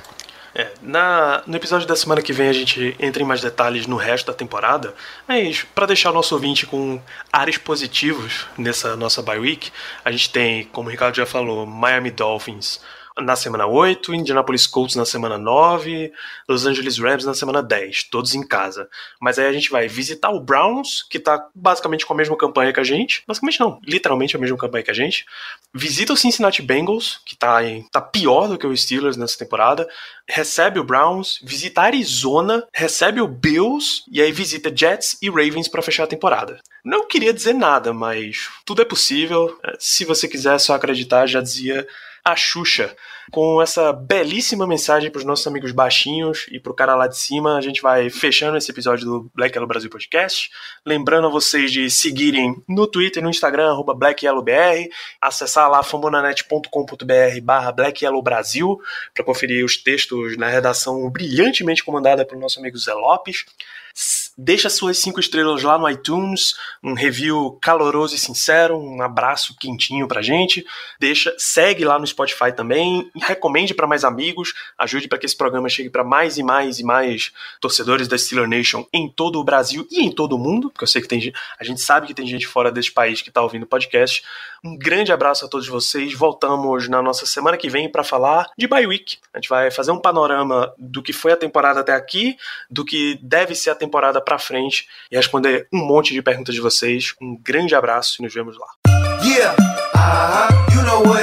É, 0.55 0.73
na, 0.81 1.43
no 1.47 1.55
episódio 1.55 1.87
da 1.87 1.95
semana 1.95 2.23
que 2.23 2.33
vem 2.33 2.49
a 2.49 2.53
gente 2.53 2.97
entra 2.99 3.23
em 3.23 3.27
mais 3.27 3.43
detalhes 3.43 3.87
no 3.87 3.97
resto 3.97 4.29
da 4.29 4.33
temporada, 4.33 4.95
mas 5.29 5.65
para 5.75 5.85
deixar 5.85 6.11
o 6.11 6.15
nosso 6.15 6.35
ouvinte 6.35 6.65
com 6.65 6.99
ares 7.31 7.59
positivos 7.59 8.47
nessa 8.57 8.97
nossa 8.97 9.21
bye 9.21 9.39
week, 9.39 9.71
a 10.03 10.11
gente 10.11 10.31
tem, 10.31 10.65
como 10.65 10.89
o 10.89 10.91
Ricardo 10.91 11.15
já 11.15 11.27
falou, 11.27 11.67
Miami 11.67 12.11
Dolphins 12.11 12.81
na 13.19 13.35
semana 13.35 13.67
8, 13.67 14.15
Indianapolis 14.15 14.67
Colts 14.67 14.95
na 14.95 15.07
semana 15.07 15.39
9, 15.39 16.13
Los 16.49 16.67
Angeles 16.67 16.99
Rams 16.99 17.25
na 17.25 17.35
semana 17.35 17.63
10, 17.63 18.05
todos 18.05 18.35
em 18.35 18.47
casa. 18.47 18.89
Mas 19.21 19.39
aí 19.39 19.47
a 19.47 19.53
gente 19.53 19.71
vai 19.71 19.89
visitar 19.89 20.31
o 20.31 20.41
Browns, 20.41 21.03
que 21.03 21.19
tá 21.19 21.49
basicamente 21.55 22.05
com 22.05 22.13
a 22.13 22.17
mesma 22.17 22.37
campanha 22.37 22.73
que 22.73 22.81
a 22.81 22.85
gente. 22.85 23.23
Basicamente 23.27 23.61
não, 23.61 23.81
literalmente 23.85 24.37
a 24.37 24.39
mesma 24.39 24.57
campanha 24.57 24.85
que 24.85 24.91
a 24.91 24.95
gente. 24.95 25.25
Visita 25.73 26.13
o 26.13 26.17
Cincinnati 26.17 26.61
Bengals, 26.61 27.21
que 27.25 27.37
tá, 27.37 27.65
em, 27.65 27.83
tá 27.91 28.01
pior 28.01 28.49
do 28.49 28.59
que 28.59 28.67
o 28.67 28.77
Steelers 28.77 29.17
nessa 29.17 29.39
temporada. 29.39 29.89
Recebe 30.29 30.79
o 30.79 30.85
Browns, 30.85 31.41
visita 31.43 31.83
Arizona, 31.83 32.67
recebe 32.73 33.21
o 33.21 33.29
Bills 33.29 34.03
e 34.11 34.21
aí 34.21 34.33
visita 34.33 34.75
Jets 34.75 35.17
e 35.23 35.31
Ravens 35.31 35.69
para 35.69 35.83
fechar 35.83 36.05
a 36.05 36.09
temporada. 36.09 36.61
Não 36.85 37.07
queria 37.09 37.33
dizer 37.33 37.55
nada, 37.55 37.93
mas 37.93 38.49
tudo 38.65 38.83
é 38.83 38.85
possível. 38.85 39.59
Se 39.79 40.05
você 40.05 40.29
quiser 40.29 40.59
só 40.59 40.75
acreditar, 40.75 41.27
já 41.27 41.41
dizia 41.41 41.87
a 42.27 42.35
Xuxa. 42.35 42.93
Com 43.31 43.63
essa 43.63 43.93
belíssima 43.93 44.67
mensagem 44.67 45.11
para 45.11 45.21
os 45.21 45.25
nossos 45.25 45.47
amigos 45.47 45.71
baixinhos 45.71 46.47
e 46.51 46.59
para 46.59 46.73
o 46.73 46.75
cara 46.75 46.97
lá 46.97 47.07
de 47.07 47.17
cima, 47.17 47.57
a 47.57 47.61
gente 47.61 47.81
vai 47.81 48.11
fechando 48.11 48.57
esse 48.57 48.71
episódio 48.71 49.05
do 49.05 49.31
Black 49.33 49.55
Yellow 49.57 49.69
Brasil 49.69 49.89
Podcast. 49.89 50.51
Lembrando 50.85 51.29
a 51.29 51.31
vocês 51.31 51.71
de 51.71 51.89
seguirem 51.89 52.61
no 52.69 52.87
Twitter 52.87 53.21
e 53.21 53.25
no 53.25 53.31
Instagram, 53.31 53.71
arroba 53.71 53.95
BlackYellowBR, 53.95 54.89
acessar 55.21 55.71
lá 55.71 55.83
fambonanet.com.br 55.85 57.41
barra 57.43 57.71
Black 57.71 58.05
Yellow 58.05 58.23
Brasil 58.23 58.81
para 59.15 59.25
conferir 59.25 59.65
os 59.65 59.77
textos 59.77 60.37
na 60.37 60.49
redação 60.49 61.09
brilhantemente 61.09 61.85
comandada 61.85 62.25
pelo 62.25 62.41
nosso 62.41 62.59
amigo 62.59 62.77
Zé 62.77 62.93
Lopes. 62.93 63.45
Deixa 64.39 64.69
suas 64.69 64.99
cinco 64.99 65.19
estrelas 65.19 65.63
lá 65.63 65.79
no 65.79 65.89
iTunes, 65.89 66.55
um 66.83 66.93
review 66.93 67.59
caloroso 67.63 68.15
e 68.15 68.19
sincero, 68.19 68.77
um 68.77 69.01
abraço 69.01 69.57
quentinho 69.59 70.07
pra 70.07 70.21
gente. 70.21 70.63
Deixa, 71.01 71.35
segue 71.39 71.87
lá 71.87 71.99
no 71.99 72.07
Spotify 72.07 72.53
também, 72.55 73.11
recomende 73.17 73.73
para 73.73 73.87
mais 73.87 74.05
amigos, 74.05 74.53
ajude 74.77 75.09
para 75.09 75.17
que 75.17 75.25
esse 75.25 75.35
programa 75.35 75.71
chegue 75.71 75.89
para 75.89 76.05
mais 76.05 76.37
e 76.37 76.43
mais 76.43 76.79
e 76.79 76.85
mais 76.85 77.33
torcedores 77.63 78.09
da 78.09 78.19
Steeler 78.19 78.47
Nation 78.47 78.85
em 78.93 79.09
todo 79.09 79.41
o 79.41 79.45
Brasil 79.45 79.89
e 79.91 80.03
em 80.03 80.13
todo 80.13 80.35
o 80.35 80.39
mundo, 80.39 80.69
porque 80.69 80.85
eu 80.85 80.89
sei 80.89 81.01
que 81.01 81.09
tem 81.09 81.33
a 81.59 81.65
gente 81.65 81.81
sabe 81.81 82.07
que 82.07 82.13
tem 82.13 82.27
gente 82.27 82.47
fora 82.47 82.71
desse 82.71 82.93
país 82.93 83.23
que 83.23 83.31
tá 83.31 83.41
ouvindo 83.41 83.67
podcast. 83.67 84.23
Um 84.67 84.77
grande 84.77 85.13
abraço 85.13 85.45
a 85.45 85.49
todos 85.49 85.69
vocês. 85.69 86.13
Voltamos 86.13 86.89
na 86.89 87.01
nossa 87.01 87.25
semana 87.25 87.57
que 87.57 87.71
vem 87.71 87.89
para 87.89 88.03
falar 88.03 88.49
de 88.59 88.67
bye 88.67 88.85
week. 88.85 89.19
A 89.33 89.39
gente 89.39 89.49
vai 89.49 89.71
fazer 89.71 89.93
um 89.93 90.01
panorama 90.01 90.75
do 90.77 91.01
que 91.01 91.13
foi 91.13 91.31
a 91.31 91.37
temporada 91.37 91.81
até 91.81 91.93
aqui, 91.93 92.37
do 92.69 92.85
que 92.85 93.17
deve 93.23 93.55
ser 93.55 93.71
a 93.71 93.77
temporada 93.77 94.21
para 94.21 94.41
frente 94.41 94.89
e 95.09 95.17
responder 95.17 95.69
um 95.73 95.87
monte 95.87 96.13
de 96.13 96.21
perguntas 96.21 96.53
de 96.53 96.61
vocês. 96.61 97.15
Um 97.23 97.41
grande 97.41 97.77
abraço 97.77 98.17
e 98.19 98.25
nos 98.25 98.35
vemos 98.35 98.59
lá. 98.59 98.67
Yeah, 99.23 99.55
uh-huh, 99.95 100.75
you 100.75 100.83
know 100.83 101.17